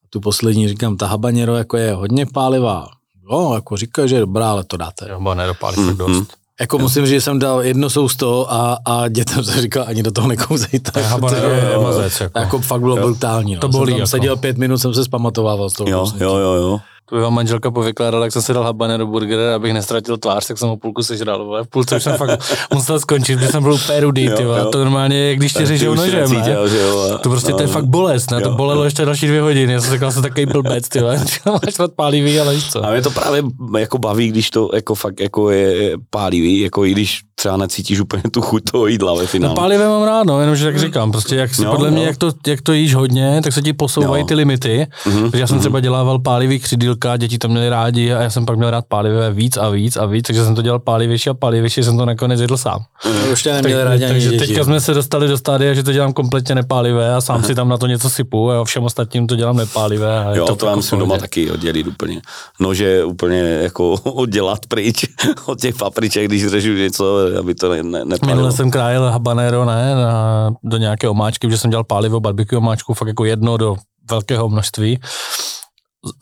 A 0.04 0.06
tu 0.10 0.20
poslední 0.20 0.68
říkám, 0.68 0.96
ta 0.96 1.06
habanero 1.06 1.56
jako 1.56 1.76
je 1.76 1.94
hodně 1.94 2.26
pálivá. 2.26 2.88
Jo, 3.30 3.52
jako 3.54 3.76
říká, 3.76 4.06
že 4.06 4.14
je 4.14 4.20
dobrá, 4.20 4.50
ale 4.50 4.64
to 4.64 4.76
dáte. 4.76 5.06
Jo, 5.08 5.14
habanero 5.14 5.54
pálí 5.54 5.76
mm-hmm. 5.76 5.96
dost. 5.96 6.32
Jako 6.60 6.78
musím 6.78 7.06
říct, 7.06 7.14
že 7.14 7.20
jsem 7.20 7.38
dal 7.38 7.62
jedno 7.62 7.90
sousto 7.90 8.52
a, 8.52 8.78
a 8.84 9.08
dětem 9.08 9.44
se 9.44 9.62
říkal, 9.62 9.84
ani 9.88 10.02
do 10.02 10.10
toho 10.10 10.28
nekouzejte. 10.28 11.02
Habanero 11.02 11.48
je 11.48 11.78
mazec. 11.78 12.20
Jako. 12.20 12.38
jako 12.38 12.58
fakt 12.58 12.80
bylo 12.80 12.96
jo. 12.96 13.02
brutální. 13.06 13.54
No. 13.54 13.60
To 13.60 13.68
bolí. 13.68 13.92
Jsem 13.92 13.94
tam 13.94 13.98
jako. 13.98 14.06
seděl 14.06 14.36
pět 14.36 14.58
minut, 14.58 14.78
jsem 14.78 14.94
se 14.94 15.04
zpamatovával 15.04 15.70
z 15.70 15.72
toho. 15.72 15.90
Jo, 15.90 16.12
jo, 16.20 16.36
jo, 16.36 16.52
jo. 16.52 16.80
To 17.12 17.16
by 17.16 17.22
vám 17.22 17.34
manželka 17.34 17.70
povykládala, 17.70 18.24
jak 18.24 18.32
jsem 18.32 18.42
si 18.42 18.54
dal 18.54 18.64
habanero 18.64 19.06
burger, 19.06 19.38
abych 19.40 19.72
nestratil 19.72 20.18
tvář, 20.18 20.46
tak 20.46 20.58
jsem 20.58 20.68
ho 20.68 20.76
půlku 20.76 21.02
sežral, 21.02 21.44
vole. 21.44 21.64
V 21.64 21.66
půlce 21.66 21.96
už 21.96 22.02
jsem 22.02 22.16
fakt 22.16 22.54
musel 22.74 23.00
skončit, 23.00 23.36
protože 23.36 23.48
jsem 23.48 23.62
byl 23.62 23.72
úplně 23.72 24.00
rudý, 24.00 24.28
ty 24.36 24.42
jo, 24.42 24.52
jo. 24.52 24.64
To 24.64 24.78
normálně, 24.78 25.36
když 25.36 25.52
ti 25.52 25.66
řežou 25.66 25.94
nožem, 25.94 26.20
necítil, 26.20 26.68
ne? 26.68 26.78
Jo, 26.78 27.18
to 27.22 27.28
prostě 27.28 27.50
no, 27.50 27.56
to 27.56 27.62
je 27.62 27.68
fakt 27.68 27.84
bolest, 27.84 28.30
ne? 28.30 28.36
Jo, 28.36 28.48
to 28.48 28.54
bolelo 28.54 28.80
jo. 28.80 28.84
ještě 28.84 29.04
další 29.04 29.26
dvě 29.26 29.40
hodiny. 29.40 29.72
Já 29.72 29.80
jsem 29.80 29.90
řekl, 29.90 30.10
jsem 30.10 30.22
takový 30.22 30.46
blbec, 30.46 30.88
ty 30.88 31.00
máš 31.46 31.90
pálivý, 31.96 32.40
ale 32.40 32.54
víš 32.54 32.70
co. 32.70 32.84
A 32.84 32.90
mě 32.90 33.02
to 33.02 33.10
právě 33.10 33.42
jako 33.78 33.98
baví, 33.98 34.28
když 34.28 34.50
to 34.50 34.70
jako 34.74 34.94
fakt 34.94 35.20
jako 35.20 35.50
je 35.50 35.92
pálivý, 36.10 36.60
jako 36.60 36.84
i 36.84 36.92
když 36.92 37.20
třeba 37.42 37.56
necítíš 37.56 38.00
úplně 38.00 38.22
tu 38.30 38.40
chuť 38.42 38.62
toho 38.72 38.86
jídla 38.86 39.14
ve 39.14 39.26
finále. 39.26 39.54
No 39.54 39.54
pálivé 39.54 39.88
mám 39.88 40.02
rád, 40.02 40.26
no, 40.26 40.40
jenomže 40.40 40.64
tak 40.64 40.78
říkám, 40.78 41.12
prostě 41.12 41.36
jak 41.36 41.54
si, 41.54 41.64
jo, 41.64 41.70
podle 41.70 41.88
jo. 41.88 41.94
mě, 41.94 42.04
jak 42.04 42.16
to, 42.16 42.32
jak 42.46 42.60
to 42.60 42.72
jíš 42.72 42.94
hodně, 42.94 43.40
tak 43.44 43.52
se 43.52 43.62
ti 43.62 43.72
posouvají 43.72 44.20
jo. 44.20 44.26
ty 44.26 44.34
limity. 44.34 44.86
Mm-hmm. 45.04 45.22
Takže 45.22 45.40
já 45.40 45.46
jsem 45.46 45.56
mm-hmm. 45.56 45.60
třeba 45.60 45.80
dělával 45.80 46.18
pálivý 46.18 46.58
křidílka, 46.58 47.16
děti 47.16 47.38
to 47.38 47.48
měly 47.48 47.68
rádi 47.68 48.12
a 48.12 48.22
já 48.22 48.30
jsem 48.30 48.46
pak 48.46 48.56
měl 48.56 48.70
rád 48.70 48.84
pálivé 48.88 49.32
víc 49.32 49.56
a 49.56 49.68
víc 49.68 49.96
a 49.96 50.06
víc, 50.06 50.26
takže 50.26 50.44
jsem 50.44 50.54
to 50.54 50.62
dělal 50.62 50.78
pálivější 50.78 51.30
a 51.30 51.34
pálivější, 51.34 51.82
jsem 51.82 51.98
to 51.98 52.06
nakonec 52.06 52.40
jedl 52.40 52.56
sám. 52.56 52.78
Mm-hmm. 53.04 53.32
Už 53.32 53.42
tě 53.42 53.52
neměl 53.52 53.84
rádi 53.84 54.06
Takže 54.08 54.30
děti. 54.30 54.46
teďka 54.46 54.64
jsme 54.64 54.80
se 54.80 54.94
dostali 54.94 55.28
do 55.28 55.38
stádia, 55.38 55.74
že 55.74 55.82
to 55.82 55.92
dělám 55.92 56.12
kompletně 56.12 56.54
nepálivé 56.54 57.14
a 57.14 57.20
sám 57.20 57.40
mm-hmm. 57.40 57.46
si 57.46 57.54
tam 57.54 57.68
na 57.68 57.76
to 57.76 57.86
něco 57.86 58.10
sypu 58.10 58.50
a 58.50 58.64
všem 58.64 58.84
ostatním 58.84 59.26
to 59.26 59.36
dělám 59.36 59.56
nepálivé. 59.56 60.24
A 60.24 60.34
jo, 60.34 60.46
to, 60.46 60.56
to 60.56 60.66
vám 60.66 60.82
si 60.82 60.96
doma 60.96 61.18
taky 61.18 61.50
oddělit 61.50 61.86
úplně. 61.86 62.20
Nože 62.60 63.04
úplně 63.04 63.38
jako 63.40 63.92
oddělat 64.02 64.66
pryč 64.68 65.04
od 65.46 65.60
těch 65.60 65.74
papriček, 65.76 66.26
když 66.28 66.46
řežu 66.46 66.72
něco, 66.72 67.31
aby 67.38 67.54
to 67.54 67.70
ne, 67.70 67.82
ne, 67.82 68.04
nepálilo. 68.04 68.36
Minule 68.36 68.52
jsem 68.52 68.70
krájel 68.70 69.10
habanero, 69.10 69.64
ne, 69.64 69.94
na, 69.94 70.50
do 70.64 70.76
nějaké 70.76 71.08
omáčky, 71.08 71.50
že 71.50 71.58
jsem 71.58 71.70
dělal 71.70 71.84
pálivo 71.84 72.20
barbecue 72.20 72.58
omáčku, 72.58 72.94
fakt 72.94 73.08
jako 73.08 73.24
jedno 73.24 73.56
do 73.56 73.76
velkého 74.10 74.48
množství. 74.48 75.00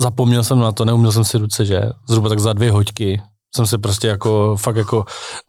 Zapomněl 0.00 0.44
jsem 0.44 0.58
na 0.58 0.72
to, 0.72 0.84
neuměl 0.84 1.12
jsem 1.12 1.24
si 1.24 1.38
ruce, 1.38 1.64
že? 1.64 1.82
Zhruba 2.08 2.28
tak 2.28 2.38
za 2.38 2.52
dvě 2.52 2.70
hoďky 2.72 3.22
jsem 3.56 3.66
si 3.66 3.78
prostě 3.78 4.08
jako, 4.08 4.56
fakt 4.56 4.76
jako, 4.76 5.04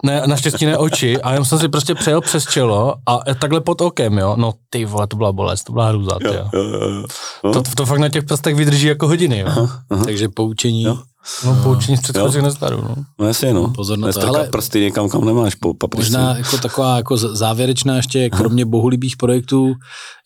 ne, 0.06 0.24
naštěstí 0.28 0.66
ne 0.66 0.78
oči, 0.78 1.22
a 1.22 1.32
jenom 1.32 1.46
jsem 1.46 1.60
si 1.60 1.70
prostě 1.70 1.96
přejel 1.96 2.22
přes 2.22 2.46
čelo 2.46 2.96
a 3.06 3.20
takhle 3.40 3.62
pod 3.62 3.82
okem, 3.82 4.18
jo, 4.18 4.36
no 4.38 4.54
ty 4.70 4.86
vole, 4.86 5.08
to 5.08 5.18
byla 5.18 5.32
bolest, 5.32 5.64
to 5.64 5.74
byla 5.74 5.88
hrůza, 5.88 6.18
jo. 6.22 6.34
Jo, 6.34 6.64
jo, 6.64 6.90
jo. 6.90 7.04
No. 7.44 7.54
To, 7.54 7.64
to 7.76 7.86
fakt 7.86 8.00
na 8.00 8.10
těch 8.10 8.24
prstech 8.24 8.56
vydrží 8.56 8.88
jako 8.88 9.08
hodiny, 9.08 9.40
jo. 9.40 9.48
Aha, 9.48 9.84
aha. 9.90 10.06
Takže 10.06 10.30
poučení 10.30 10.84
jo. 10.84 10.98
No, 11.46 11.60
poučení 11.64 11.98
z 11.98 12.02
předchozích 12.02 12.42
nezdarů, 12.42 12.82
no. 12.82 12.96
No 13.20 13.28
jasně, 13.28 13.54
no. 13.54 13.68
Pozor 13.68 13.98
na 14.00 14.14
to. 14.14 14.28
Ale 14.28 14.48
prsty 14.48 14.80
někam, 14.80 15.10
kam 15.10 15.26
nemáš 15.26 15.56
po 15.56 15.74
papričce. 15.74 16.12
Možná 16.12 16.38
jako 16.38 16.58
taková 16.58 16.98
jako 16.98 17.18
závěrečná 17.18 17.96
ještě, 17.96 18.30
kromě 18.30 18.66
bohulibých 18.66 19.18
projektů, 19.18 19.74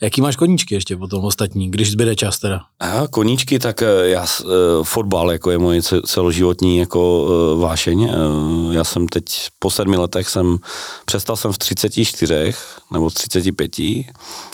jaký 0.01 0.21
máš 0.21 0.35
koníčky 0.35 0.75
ještě 0.75 0.97
potom 0.97 1.23
ostatní, 1.23 1.71
když 1.71 1.91
zbyde 1.91 2.15
čas 2.15 2.39
teda? 2.39 2.59
A 2.79 3.07
koníčky, 3.07 3.59
tak 3.59 3.81
eh, 3.81 3.87
já, 4.09 4.21
uh, 4.21 4.49
fotbal 4.83 5.31
jako 5.31 5.51
je 5.51 5.57
moje 5.57 5.81
celoživotní 6.05 6.77
jako 6.77 7.23
uh, 7.23 7.61
vášeň. 7.61 8.13
Já 8.71 8.83
jsem 8.83 9.07
teď 9.07 9.25
po 9.59 9.69
sedmi 9.69 9.97
letech 9.97 10.29
jsem, 10.29 10.57
přestal 11.05 11.35
jsem 11.35 11.51
v 11.51 11.57
34 11.57 12.53
nebo 12.93 13.09
v 13.09 13.13
35 13.13 13.79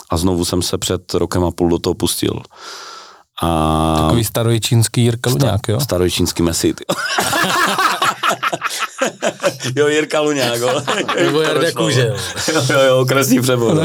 a 0.10 0.18
znovu 0.18 0.46
jsem 0.46 0.62
se 0.62 0.78
před 0.78 1.14
rokem 1.14 1.44
a 1.44 1.52
půl 1.52 1.70
do 1.70 1.80
toho 1.80 1.94
pustil. 1.94 2.42
A... 3.42 3.96
Takový 4.02 4.24
starojičínský 4.24 5.02
Jirka 5.04 5.30
Luňák, 5.30 5.68
jo? 5.68 5.80
Starojičínský 5.80 6.44
Messi, 6.44 6.74
jo, 9.76 9.88
Jirka 9.88 10.20
Luňák, 10.22 10.60
jo. 10.60 10.82
Nebo 11.24 11.42
Jarda 11.42 11.72
Kůže, 11.72 12.08
jo. 12.08 12.16
jo, 12.70 12.82
jo, 12.82 13.06
krásný 13.06 13.42
přebor. 13.42 13.76
No, 13.76 13.82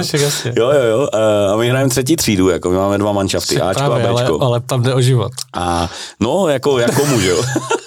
jo, 0.56 0.72
jo, 0.72 0.82
jo. 0.82 1.08
A 1.52 1.56
my 1.56 1.68
hrajeme 1.68 1.90
třetí 1.90 2.16
třídu, 2.16 2.48
jako 2.48 2.70
my 2.70 2.76
máme 2.76 2.98
dva 2.98 3.12
manšafty, 3.12 3.60
Ačko 3.60 3.84
Právě, 3.84 4.08
a 4.08 4.12
Bčko. 4.12 4.40
Ale, 4.40 4.46
ale 4.46 4.60
tam 4.60 4.82
jde 4.82 4.94
o 4.94 5.00
život. 5.00 5.32
A 5.52 5.90
no, 6.20 6.48
jako, 6.48 6.78
jako 6.78 7.04
můžu, 7.04 7.28
jo. 7.28 7.42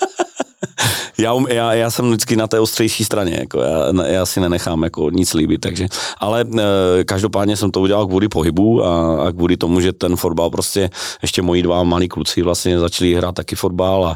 já, 1.20 1.34
um, 1.34 1.47
já, 1.49 1.74
já, 1.74 1.91
jsem 1.91 2.07
vždycky 2.07 2.36
na 2.36 2.47
té 2.47 2.59
ostřejší 2.59 3.05
straně, 3.05 3.38
jako 3.39 3.61
já, 3.61 4.05
já 4.05 4.26
si 4.26 4.39
nenechám 4.39 4.84
jako 4.84 5.09
nic 5.09 5.34
líbit, 5.34 5.61
takže, 5.61 5.88
ale 6.17 6.45
e, 6.57 7.03
každopádně 7.03 7.57
jsem 7.57 7.72
to 7.72 7.82
udělal 7.82 8.07
kvůli 8.07 8.28
pohybu 8.28 8.86
a, 8.86 9.24
a 9.28 9.32
kvůli 9.32 9.57
tomu, 9.57 9.82
že 9.82 9.93
ten 9.93 10.15
fotbal 10.15 10.49
prostě, 10.49 10.89
ještě 11.22 11.41
moji 11.41 11.63
dva 11.63 11.84
malí 11.84 12.07
kluci 12.07 12.41
vlastně 12.41 12.80
začali 12.80 13.13
hrát 13.13 13.36
taky 13.36 13.55
fotbal 13.55 14.05
a, 14.05 14.15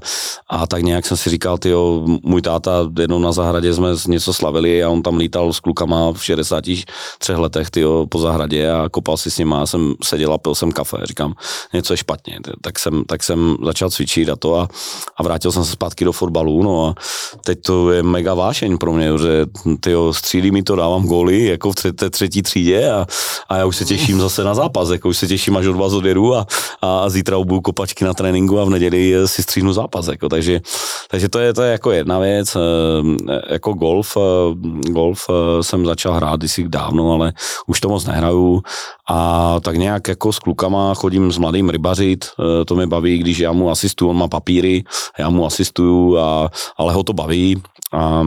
a 0.49 0.67
tak 0.67 0.83
nějak 0.83 1.05
jsem 1.05 1.17
si 1.17 1.29
říkal, 1.29 1.57
ty 1.57 1.73
můj 2.23 2.41
táta 2.41 2.71
jednou 2.99 3.19
na 3.19 3.31
zahradě 3.31 3.73
jsme 3.73 3.89
něco 4.07 4.33
slavili 4.33 4.83
a 4.83 4.89
on 4.89 5.01
tam 5.01 5.17
lítal 5.17 5.53
s 5.53 5.59
klukama 5.59 6.13
v 6.13 6.23
63 6.23 7.33
letech, 7.35 7.69
tyjo, 7.69 8.05
po 8.09 8.19
zahradě 8.19 8.71
a 8.71 8.89
kopal 8.89 9.17
si 9.17 9.31
s 9.31 9.37
nima 9.37 9.61
a 9.61 9.65
jsem 9.65 9.93
seděl 10.03 10.33
a 10.33 10.37
pil 10.37 10.55
jsem 10.55 10.71
kafe, 10.71 10.97
říkám, 11.03 11.33
něco 11.73 11.93
je 11.93 11.97
špatně, 11.97 12.39
tak 12.61 12.79
jsem, 12.79 13.03
tak 13.07 13.23
jsem 13.23 13.57
začal 13.63 13.89
cvičit 13.89 14.29
a 14.29 14.35
to 14.35 14.55
a, 14.55 14.67
a 15.17 15.23
vrátil 15.23 15.51
jsem 15.51 15.65
se 15.65 15.71
zpátky 15.71 16.05
do 16.05 16.11
fotbalu, 16.11 16.63
no 16.63 16.85
a 16.87 16.92
teď 17.45 17.59
to 17.61 17.91
je 17.91 18.03
mega 18.03 18.33
vášeň 18.33 18.77
pro 18.77 18.93
mě, 18.93 19.17
že 19.17 19.45
tyjo, 19.79 20.13
střílí 20.13 20.51
mi 20.51 20.63
to, 20.63 20.75
dávám 20.75 21.05
góly 21.05 21.45
jako 21.45 21.71
v 21.71 21.75
té 21.95 22.09
třetí 22.09 22.41
třídě 22.41 22.91
a, 22.91 23.05
a 23.49 23.57
já 23.57 23.65
už 23.65 23.75
se 23.75 23.85
těším 23.85 24.19
zase 24.19 24.43
na 24.43 24.55
zápas, 24.55 24.89
jako 24.89 25.09
už 25.09 25.17
se 25.17 25.27
těším, 25.27 25.57
až 25.57 25.65
od 25.65 25.75
vás 25.75 25.93
odjedu 25.93 26.35
a, 26.35 26.47
a 26.81 27.09
zítra 27.09 27.37
obu 27.37 27.61
kopačky 27.61 28.05
na 28.05 28.13
tréninku 28.13 28.59
a 28.59 28.65
v 28.65 28.69
neděli 28.69 29.13
si 29.25 29.43
stříhnu 29.43 29.73
zápas, 29.73 30.07
jako, 30.07 30.29
takže, 30.29 30.61
takže 31.11 31.29
to 31.29 31.39
je, 31.39 31.53
to 31.53 31.61
je 31.61 31.71
jako 31.71 31.91
jedna 31.91 32.19
věc, 32.19 32.55
eh, 32.55 33.53
jako 33.53 33.73
golf, 33.73 34.17
eh, 34.17 34.91
golf 34.91 35.25
eh, 35.29 35.63
jsem 35.63 35.85
začal 35.85 36.13
hrát 36.13 36.39
kdysi 36.39 36.69
dávno, 36.69 37.11
ale 37.11 37.33
už 37.67 37.79
to 37.79 37.89
moc 37.89 38.05
nehraju 38.05 38.61
a 39.09 39.59
tak 39.59 39.75
nějak 39.77 40.07
jako 40.07 40.33
s 40.33 40.39
klukama 40.39 40.93
chodím 40.93 41.31
s 41.31 41.37
mladým 41.37 41.69
rybařit, 41.69 42.25
to 42.65 42.75
mě 42.75 42.87
baví, 42.87 43.17
když 43.17 43.39
já 43.39 43.51
mu 43.51 43.69
asistuju, 43.69 44.11
on 44.11 44.17
má 44.17 44.27
papíry, 44.27 44.83
já 45.19 45.29
mu 45.29 45.45
asistuju, 45.45 46.17
a, 46.17 46.49
ale 46.83 46.93
ho 46.93 47.03
to 47.03 47.13
baví. 47.13 47.61
A 47.91 48.23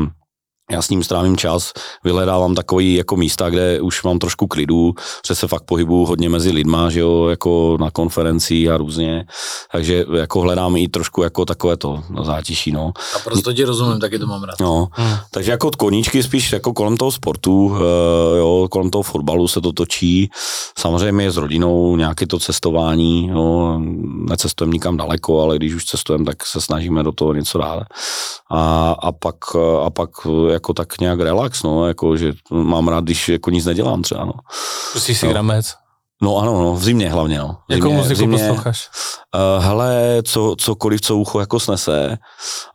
já 0.70 0.82
s 0.82 0.90
ním 0.90 1.04
strávím 1.04 1.36
čas, 1.36 1.72
vyhledávám 2.04 2.54
takový 2.54 2.94
jako 2.94 3.16
místa, 3.16 3.50
kde 3.50 3.80
už 3.80 4.02
mám 4.02 4.18
trošku 4.18 4.46
klidu, 4.46 4.94
že 5.26 5.34
se 5.34 5.48
fakt 5.48 5.62
pohybuju 5.62 6.04
hodně 6.04 6.28
mezi 6.28 6.50
lidma, 6.50 6.90
že 6.90 7.00
jo, 7.00 7.26
jako 7.28 7.76
na 7.80 7.90
konferencích 7.90 8.68
a 8.68 8.76
různě, 8.76 9.26
takže 9.72 10.04
jako 10.16 10.40
hledám 10.40 10.76
i 10.76 10.88
trošku 10.88 11.22
jako 11.22 11.44
takové 11.44 11.76
to 11.76 12.02
na 12.10 12.24
zátiší, 12.24 12.72
no. 12.72 12.92
A 13.16 13.18
proto 13.18 13.52
ti 13.52 13.64
rozumím, 13.64 14.00
taky 14.00 14.18
to 14.18 14.26
mám 14.26 14.42
rád. 14.42 14.60
No, 14.60 14.88
hmm. 14.90 15.16
takže 15.30 15.50
jako 15.50 15.70
koníčky 15.70 16.22
spíš 16.22 16.52
jako 16.52 16.72
kolem 16.72 16.96
toho 16.96 17.12
sportu, 17.12 17.64
uh, 17.66 17.78
jo, 18.38 18.68
kolem 18.70 18.90
toho 18.90 19.02
fotbalu 19.02 19.48
se 19.48 19.60
to 19.60 19.72
točí, 19.72 20.30
samozřejmě 20.78 21.30
s 21.30 21.36
rodinou 21.36 21.96
nějaké 21.96 22.26
to 22.26 22.38
cestování, 22.38 23.28
jo, 23.28 23.80
necestujeme 24.28 24.72
nikam 24.72 24.96
daleko, 24.96 25.42
ale 25.42 25.56
když 25.56 25.74
už 25.74 25.84
cestujeme, 25.84 26.24
tak 26.24 26.46
se 26.46 26.60
snažíme 26.60 27.02
do 27.02 27.12
toho 27.12 27.34
něco 27.34 27.58
dát. 27.58 27.82
A, 28.50 28.90
a 29.02 29.12
pak, 29.12 29.36
a 29.82 29.90
pak 29.90 30.10
jako 30.56 30.72
tak 30.72 31.00
nějak 31.00 31.20
relax, 31.20 31.62
no, 31.62 31.86
jako, 31.88 32.16
že 32.16 32.32
mám 32.50 32.88
rád, 32.88 33.04
když 33.04 33.28
jako 33.28 33.50
nic 33.50 33.64
nedělám 33.64 34.02
třeba, 34.02 34.24
no. 34.24 34.32
Pustí 34.92 35.14
si 35.14 35.26
no. 35.26 35.32
gramec? 35.32 35.74
No 36.22 36.36
ano, 36.36 36.62
no, 36.62 36.74
v 36.74 36.84
zimě 36.84 37.10
hlavně, 37.10 37.38
no. 37.38 37.56
V 37.68 37.72
Jakou 37.72 37.92
muziku 37.92 38.18
zimě, 38.18 38.38
posloucháš? 38.38 38.88
Uh, 39.34 39.64
hele, 39.64 40.22
co, 40.22 40.54
cokoliv, 40.58 41.00
co 41.00 41.16
ucho 41.16 41.40
jako 41.40 41.60
snese. 41.60 42.18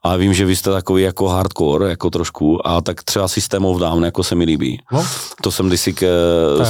A 0.04 0.16
vím, 0.16 0.34
že 0.34 0.46
vy 0.46 0.56
jste 0.56 0.70
takový 0.70 1.04
jako 1.04 1.28
hardcore, 1.28 1.90
jako 1.90 2.10
trošku. 2.10 2.68
A 2.68 2.82
tak 2.82 3.04
třeba 3.04 3.28
System 3.28 3.66
of 3.66 3.80
Down, 3.80 4.06
jako 4.06 4.24
se 4.24 4.36
mi 4.36 4.44
líbí. 4.44 4.82
No. 4.92 5.06
To 5.42 5.52
jsem 5.52 5.68
kdysi 5.68 5.94
k, 5.94 6.08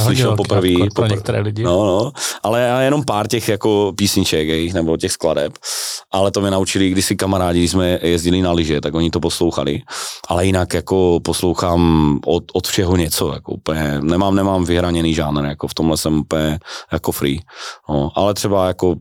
slyšel 0.04 0.36
poprvé. 0.36 0.68
Pro 0.94 1.06
některé 1.06 1.40
lidi. 1.40 1.62
No, 1.62 1.86
no. 1.86 2.12
Ale 2.42 2.80
jenom 2.84 3.04
pár 3.04 3.28
těch 3.28 3.48
jako 3.48 3.92
písniček 3.96 4.48
jejich, 4.48 4.74
nebo 4.74 4.96
těch 4.96 5.12
skladeb. 5.12 5.52
Ale 6.12 6.30
to 6.30 6.40
mě 6.40 6.50
naučili 6.50 6.90
kdysi 6.90 7.16
kamarádi, 7.16 7.58
když 7.58 7.70
jsme 7.70 7.98
jezdili 8.02 8.42
na 8.42 8.52
lyže, 8.52 8.80
tak 8.80 8.94
oni 8.94 9.10
to 9.10 9.20
poslouchali. 9.20 9.82
Ale 10.28 10.46
jinak 10.46 10.74
jako 10.74 11.20
poslouchám 11.24 12.18
od, 12.26 12.44
od 12.52 12.66
všeho 12.66 12.96
něco, 12.96 13.32
jako 13.32 13.52
úplně, 13.52 13.98
nemám, 14.00 14.34
nemám 14.34 14.64
vyhraněný 14.64 15.14
žánr, 15.14 15.44
jako 15.44 15.68
v 15.68 15.74
tomhle 15.74 15.96
jsem 15.96 16.18
úplně 16.18 16.58
jako 16.92 17.12
free. 17.12 17.40
No, 17.88 18.10
ale 18.14 18.34
třeba 18.34 18.66
jako 18.66 18.94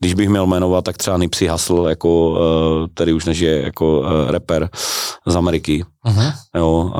když 0.00 0.14
bych 0.14 0.28
měl 0.28 0.46
jmenovat, 0.46 0.84
tak 0.84 0.96
třeba 0.96 1.18
Nipsey 1.18 1.48
Hussle, 1.48 1.90
jako, 1.90 2.30
uh, 2.30 2.36
který 2.94 3.12
už 3.12 3.24
nežije 3.24 3.62
jako 3.62 4.00
uh, 4.00 4.30
rapper 4.30 4.68
z 5.26 5.36
Ameriky, 5.36 5.84
Uh-huh. 6.06 6.32
Jo, 6.56 6.92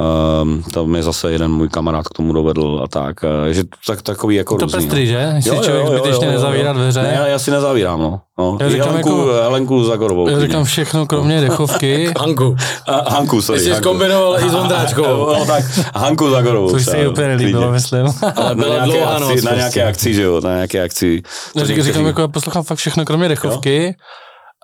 um, 0.43 0.63
to 0.73 0.87
mě 0.87 1.03
zase 1.03 1.33
jeden 1.33 1.51
můj 1.51 1.69
kamarád 1.69 2.09
k 2.09 2.15
tomu 2.15 2.33
dovedl 2.33 2.81
a 2.85 2.89
tak, 2.89 3.17
uh, 3.23 3.53
že 3.53 3.63
tak, 3.87 4.03
takový 4.03 4.37
jako 4.37 4.57
To 4.57 4.65
různý, 4.65 4.79
pestrý, 4.81 5.01
no. 5.01 5.07
že? 5.07 5.43
Si 5.43 5.49
jo, 5.49 5.55
člověk 5.55 5.87
jo, 5.87 5.93
jo, 5.93 5.99
zbytečně 5.99 6.29
nezavírá 6.31 6.73
dveře. 6.73 7.03
Ne, 7.03 7.25
já 7.27 7.39
si 7.39 7.51
nezavírám, 7.51 8.01
no. 8.01 8.21
no. 8.39 8.59
Já 8.61 8.69
říkám 8.71 8.89
Helenku, 8.89 9.09
jako, 9.09 9.33
Helenku 9.43 9.85
Zagorovou. 9.85 10.29
Já 10.29 10.41
říkám 10.41 10.65
všechno, 10.65 11.07
kromě 11.07 11.41
dechovky. 11.41 12.13
Hanku. 12.19 12.57
A, 12.87 13.11
Hanku, 13.11 13.43
sorry. 13.43 13.61
Jsi 13.61 13.75
zkombinoval 13.75 14.39
i 14.45 14.51
s 14.51 14.55
Ondráčkou. 14.63 15.03
no, 15.03 15.45
tak 15.47 15.65
Hanku 15.95 16.31
Zagorovou. 16.31 16.71
Což 16.71 16.85
se 16.85 16.99
jí 16.99 17.07
úplně 17.07 17.29
nelíbilo, 17.29 17.73
myslím. 17.73 18.07
Ale 18.37 18.55
na 18.55 18.67
nějaké, 18.67 19.05
akci, 19.05 19.43
na 19.45 19.55
nějaké 19.55 19.85
akci, 19.85 20.15
že 20.15 20.23
jo, 20.23 20.41
na 20.45 20.55
nějaké 20.55 20.83
akci. 20.83 21.23
Říkám, 21.63 22.07
jako 22.07 22.21
já 22.21 22.29
poslouchám 22.29 22.63
fakt 22.63 22.79
všechno, 22.79 23.05
kromě 23.05 23.29
dechovky. 23.29 23.95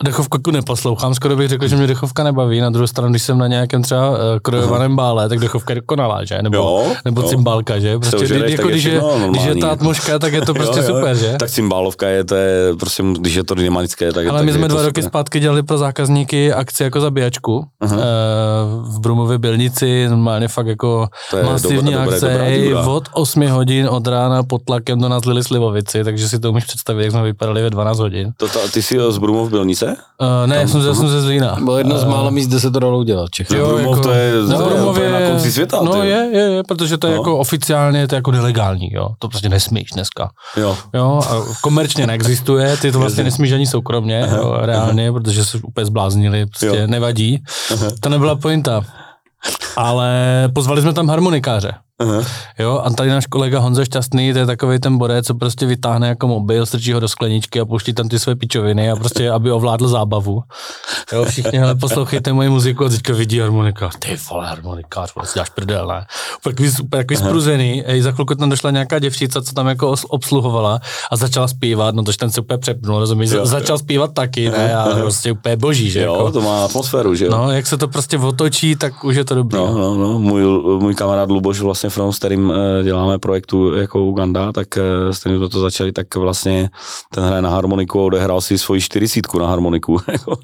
A 0.01 0.05
dechovku 0.05 0.51
neposlouchám, 0.51 1.15
skoro 1.15 1.37
bych 1.37 1.49
řekl, 1.49 1.69
že 1.69 1.77
mě 1.77 1.87
dechovka 1.87 2.25
nebaví. 2.25 2.61
Na 2.61 2.71
druhou 2.71 2.87
stranu, 2.87 3.11
když 3.11 3.23
jsem 3.23 3.39
na 3.39 3.47
nějakém 3.47 3.83
třeba 3.83 4.11
uh, 4.11 4.17
krojovaném 4.43 4.97
bále, 4.97 5.29
tak 5.29 5.39
dechovka 5.39 5.73
je 5.73 5.81
dokonalá, 5.81 6.25
že? 6.25 6.43
Nebo, 6.43 6.57
jo, 6.57 6.93
nebo 7.05 7.21
jo. 7.21 7.29
cymbálka, 7.29 7.79
že? 7.79 7.99
Prostě, 7.99 8.17
užereš, 8.17 8.53
jako, 8.53 8.69
když, 8.69 8.85
je, 8.85 9.03
když 9.31 9.45
je 9.45 9.55
ta 9.55 9.71
atmosféra, 9.71 10.19
tak 10.19 10.33
je 10.33 10.41
to 10.41 10.55
prostě 10.61 10.79
jo, 10.79 10.85
jo. 10.89 10.95
super, 10.95 11.17
že? 11.17 11.37
Tak 11.39 11.51
cymbálovka 11.51 12.09
je, 12.09 12.25
to 12.25 12.35
je 12.35 12.77
prostě, 12.77 13.03
když 13.19 13.35
je 13.35 13.45
to 13.45 13.55
dynamické, 13.55 14.13
tak 14.13 14.25
je 14.25 14.31
Ale 14.31 14.39
tak 14.39 14.47
my 14.47 14.53
jsme 14.53 14.69
dva 14.69 14.83
roky 14.83 15.03
super. 15.03 15.11
zpátky 15.11 15.41
dělali 15.41 15.63
pro 15.63 15.79
zákazníky 15.79 16.53
akci 16.53 16.83
jako 16.83 17.01
zabíjačku 17.01 17.65
uh-huh. 17.85 17.95
uh, 17.95 18.01
v 18.95 19.01
Brumově 19.01 19.39
Bylnici, 19.39 20.09
normálně 20.09 20.49
fakt 20.49 20.67
jako 20.67 21.09
masivní 21.43 21.93
dobré, 21.93 21.99
akce, 21.99 22.21
dobré, 22.21 22.39
dobré, 22.39 22.71
dobré. 22.71 22.87
od 22.87 23.09
8 23.13 23.49
hodin 23.49 23.89
od 23.91 24.07
rána 24.07 24.43
pod 24.43 24.63
tlakem 24.65 25.01
do 25.01 25.09
nás 25.09 25.25
lili 25.25 25.45
slivovici, 25.45 26.05
takže 26.05 26.29
si 26.29 26.39
to 26.39 26.51
umíš 26.51 26.65
představit, 26.65 27.03
jak 27.03 27.13
jsme 27.13 27.23
vypadali 27.23 27.63
ve 27.63 27.71
12 27.71 27.99
hodin. 27.99 28.33
To, 28.37 28.49
ta, 28.49 28.59
ty 28.73 28.83
jsi 28.83 28.99
z 29.09 29.19
Brumov 29.19 29.51
Bylnice? 29.51 29.84
Uh, 29.87 30.47
ne, 30.47 30.57
já 30.57 30.69
jsem, 30.69 30.81
já 30.87 30.95
jsem 30.95 31.09
ze 31.09 31.23
Zlína. 31.23 31.57
Bylo 31.65 31.79
jedno 31.79 31.99
z 31.99 32.05
mála 32.05 32.31
míst, 32.31 32.47
kde 32.47 32.61
se 32.61 32.71
to 32.71 32.79
dalo 32.81 32.99
udělat. 32.99 33.31
Čechy. 33.31 33.57
Jo, 33.57 33.67
Brumov 33.69 33.97
jako- 33.97 34.01
to 34.09 34.11
je, 34.13 34.33
No, 34.49 34.57
to 34.59 34.71
je 34.71 34.77
Brumově- 34.77 35.13
na 35.13 35.31
konci 35.31 35.53
světa. 35.53 35.81
No 35.83 35.93
ty. 35.93 35.99
je, 36.09 36.29
je, 36.33 36.41
je, 36.41 36.63
protože 36.69 36.99
to 36.99 37.07
je 37.07 37.11
No. 37.15 37.17
jako 37.21 37.39
oficiálně, 37.39 38.09
to 38.09 38.15
je 38.15 38.17
jako 38.19 38.31
nelegální, 38.31 38.93
jo. 38.93 39.09
To 39.19 39.29
prostě 39.29 39.49
nesmíš 39.49 39.91
dneska. 39.95 40.31
Jo. 40.57 40.77
Jo, 40.95 41.21
a 41.31 41.35
komerčně 41.61 42.07
neexistuje, 42.07 42.77
ty 42.77 42.93
to 42.93 42.99
vlastně 42.99 43.25
nesmíš 43.25 43.53
ani 43.53 43.67
soukromně, 43.67 44.29
jo, 44.37 44.57
reálně, 44.61 45.13
protože 45.13 45.45
se 45.45 45.59
úplně 45.63 45.85
zbláznili, 45.85 46.47
prostě 46.47 46.67
Jo. 46.67 46.75
nevadí. 46.87 47.43
To 48.01 48.09
nebyla 48.09 48.35
pointa. 48.37 48.81
Ale 49.77 50.13
pozvali 50.55 50.83
jsme 50.83 50.93
tam 50.93 51.09
harmonikáře. 51.09 51.73
Aha. 52.01 52.23
Jo, 52.59 52.83
a 52.85 52.91
tady 52.91 53.11
náš 53.11 53.27
kolega 53.27 53.59
Honza 53.59 53.85
Šťastný, 53.85 54.33
to 54.33 54.39
je 54.39 54.47
takový 54.47 54.79
ten 54.79 54.99
borec, 54.99 55.27
co 55.27 55.35
prostě 55.35 55.67
vytáhne 55.67 56.09
jako 56.09 56.27
mobil, 56.27 56.67
strčí 56.67 56.93
ho 56.93 57.01
do 57.01 57.09
skleničky 57.09 57.61
a 57.61 57.65
pouští 57.65 57.93
tam 57.93 58.09
ty 58.09 58.19
své 58.19 58.35
pičoviny 58.37 58.91
a 58.91 58.97
prostě, 58.97 59.31
aby 59.31 59.51
ovládl 59.53 59.89
zábavu. 59.89 60.43
Jo, 61.13 61.25
všichni, 61.25 61.59
hele, 61.59 61.75
poslouchejte 61.75 62.33
moji 62.33 62.49
muziku 62.49 62.85
a 62.85 62.89
teďka 62.89 63.13
vidí 63.13 63.39
harmonika. 63.39 63.91
Ty 63.99 64.17
vole, 64.31 64.47
harmonikář, 64.47 65.15
vlastně 65.15 65.41
dáš 65.41 65.49
prdel, 65.51 65.87
ne? 65.87 66.07
Takový, 66.45 66.71
takový 66.91 67.17
spruzený. 67.17 67.83
Ej, 67.87 68.03
za 68.03 68.13
chvilku 68.13 68.35
tam 68.35 68.51
došla 68.51 68.71
nějaká 68.71 68.99
děvčica, 68.99 69.43
co 69.43 69.53
tam 69.53 69.67
jako 69.67 69.95
obsluhovala 70.09 70.81
a 71.11 71.17
začala 71.17 71.49
zpívat, 71.49 71.95
no 71.95 72.03
tož 72.03 72.17
ten 72.17 72.31
se 72.31 72.41
úplně 72.41 72.59
přepnul, 72.59 72.99
rozumíš? 72.99 73.31
Jo, 73.31 73.47
Začal 73.47 73.79
zpívat 73.79 74.15
taky, 74.15 74.51
ne? 74.51 74.77
A 74.77 74.85
prostě 74.97 75.33
úplně 75.33 75.57
boží, 75.57 75.91
že? 75.91 76.03
Jo, 76.03 76.15
jako. 76.15 76.33
to 76.33 76.41
má 76.41 76.65
atmosféru, 76.65 77.15
že 77.15 77.25
jo? 77.25 77.31
No, 77.31 77.51
jak 77.51 77.67
se 77.67 77.77
to 77.77 77.89
prostě 77.89 78.19
otočí, 78.19 78.77
tak 78.77 79.05
už 79.05 79.17
je 79.17 79.25
to 79.25 79.35
dobrý. 79.35 79.59
No, 79.59 79.73
no, 79.79 79.95
no. 79.95 80.19
Můj, 80.19 80.43
můj 80.79 80.95
kamarád 80.95 81.31
Luboš 81.31 81.61
vlastně 81.61 81.84
from, 81.89 82.13
s 82.13 82.19
kterým 82.19 82.53
eh, 82.53 82.83
děláme 82.85 83.19
projektu 83.19 83.75
jako 83.75 84.05
Uganda, 84.05 84.53
tak 84.53 84.77
eh, 84.77 85.13
s 85.13 85.19
kterým 85.19 85.39
jsme 85.39 85.49
to 85.49 85.61
začali, 85.61 85.93
tak 85.93 86.15
vlastně 86.15 86.71
ten 87.15 87.25
hraje 87.25 87.43
na 87.43 87.51
harmoniku 87.51 88.01
a 88.01 88.05
odehrál 88.05 88.41
si 88.41 88.59
svoji 88.59 88.81
čtyřicítku 88.81 89.39
na 89.39 89.47
harmoniku. 89.49 89.99
jako. 90.13 90.37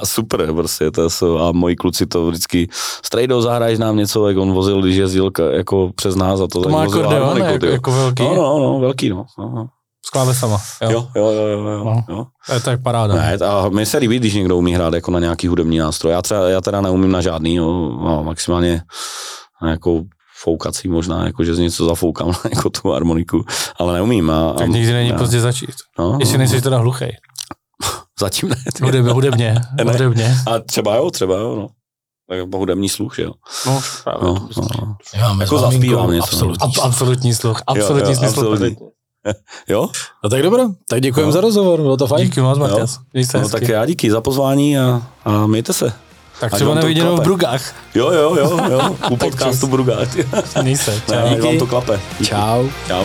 a 0.00 0.06
super, 0.06 0.52
prostě 0.52 0.90
to 0.90 1.10
jsou, 1.10 1.38
a 1.38 1.52
moji 1.52 1.76
kluci 1.76 2.06
to 2.06 2.26
vždycky 2.26 2.68
strejdo, 3.04 3.42
zahraješ 3.42 3.78
nám 3.78 3.96
něco, 3.96 4.28
jak 4.28 4.36
on 4.36 4.52
vozil, 4.52 4.82
když 4.82 4.96
jezdil 4.96 5.30
jako 5.52 5.90
přes 5.94 6.14
nás 6.16 6.40
a 6.40 6.42
to, 6.42 6.48
To 6.48 6.62
tak 6.62 6.72
má 6.72 6.84
vozil 6.84 7.08
harmoniku, 7.08 7.46
jako, 7.46 7.66
jako 7.66 7.92
velký. 7.92 8.22
No, 8.22 8.34
no, 8.34 8.58
no, 8.58 8.80
velký, 8.80 9.08
no. 9.08 9.24
no. 9.38 9.66
S 10.06 10.10
klávesama. 10.10 10.58
Jo. 10.82 10.90
Jo, 10.90 11.08
jo, 11.16 11.30
jo, 11.30 11.46
jo, 11.46 11.68
jo, 11.68 11.84
No. 11.84 12.04
jo. 12.08 12.26
To 12.46 12.52
je 12.52 12.60
tak 12.60 12.82
paráda. 12.82 13.14
Ne, 13.14 13.34
a 13.34 13.68
mně 13.68 13.86
se 13.86 13.98
líbí, 13.98 14.18
když 14.18 14.34
někdo 14.34 14.56
umí 14.56 14.74
hrát 14.74 14.94
jako 14.94 15.10
na 15.10 15.18
nějaký 15.20 15.48
hudební 15.48 15.78
nástroj. 15.78 16.12
Já, 16.12 16.22
třeba, 16.22 16.48
já 16.48 16.60
teda 16.60 16.80
neumím 16.80 17.12
na 17.12 17.20
žádný, 17.20 17.54
jo, 17.54 17.66
no, 18.04 18.22
maximálně 18.24 18.82
na 19.62 19.70
jako 19.70 20.02
foukací 20.42 20.88
možná, 20.88 21.24
jako 21.26 21.44
že 21.44 21.54
z 21.54 21.58
něco 21.58 21.84
zafoukám 21.86 22.28
jako 22.54 22.70
tu 22.70 22.88
harmoniku, 22.90 23.44
ale 23.78 23.94
neumím. 23.94 24.30
A, 24.30 24.52
Tak 24.52 24.62
a, 24.68 24.72
nikdy 24.72 24.92
není 24.92 25.08
já- 25.08 25.18
pozdě 25.18 25.40
začít. 25.40 25.70
No, 25.98 26.16
Jestli 26.20 26.38
nejsi 26.38 26.62
teda 26.62 26.78
hluchej. 26.78 27.16
Zatím 28.20 28.48
ne. 28.48 28.56
Hudebně, 28.82 29.12
hudebně, 29.12 29.54
Ne. 29.84 29.92
hudebně. 29.92 30.36
A 30.46 30.58
třeba 30.58 30.94
jo, 30.96 31.10
třeba 31.10 31.36
jo, 31.38 31.56
no. 31.56 31.68
Tak 32.30 32.54
hudební 32.54 32.88
sluch, 32.88 33.16
že 33.16 33.22
jo. 33.22 33.32
No, 33.66 33.80
právě. 34.04 34.24
No, 34.24 34.34
no, 34.56 34.62
no. 34.80 34.96
Já 35.14 35.28
mám 35.28 35.40
Jako 35.40 35.58
zaspívám 35.58 36.10
něco. 36.10 36.24
Absolutní. 36.24 36.64
Ab, 36.64 36.70
absolutní 36.86 37.34
sluch, 37.34 37.62
absolutní 37.66 38.10
jo, 38.12 38.16
smysl. 38.16 38.40
absolutní. 38.40 38.76
Jo? 39.68 39.88
No 40.24 40.30
tak 40.30 40.42
dobré, 40.42 40.64
tak 40.88 41.00
děkujeme 41.00 41.26
No. 41.26 41.32
za 41.32 41.40
rozhovor, 41.40 41.80
bylo 41.80 41.96
to 41.96 42.06
fajn. 42.06 42.24
Díky 42.26 42.40
moc, 42.40 42.58
Matias. 42.58 42.98
No, 43.34 43.48
tak 43.48 43.62
já 43.68 43.86
díky 43.86 44.10
za 44.10 44.20
pozvání 44.20 44.78
a, 44.78 45.02
a 45.24 45.46
mějte 45.46 45.72
se. 45.72 45.92
Tak 46.40 46.54
třeba 46.54 46.74
neviděnou 46.74 47.16
v. 47.16 47.20
Brugách. 47.20 47.74
Jo, 47.94 48.12
jo, 48.12 48.34
jo, 48.36 48.60
jo. 48.70 48.96
U 49.10 49.16
podcastu 49.26 49.66
Brugát. 49.66 50.08
Měj 50.62 50.76
se. 50.76 51.02
Čau. 51.10 51.46
vám 51.46 51.58
to 51.58 51.66
klape. 51.66 52.00
Díky. 52.18 52.30
Čau. 52.30 52.68
Čau. 52.86 53.04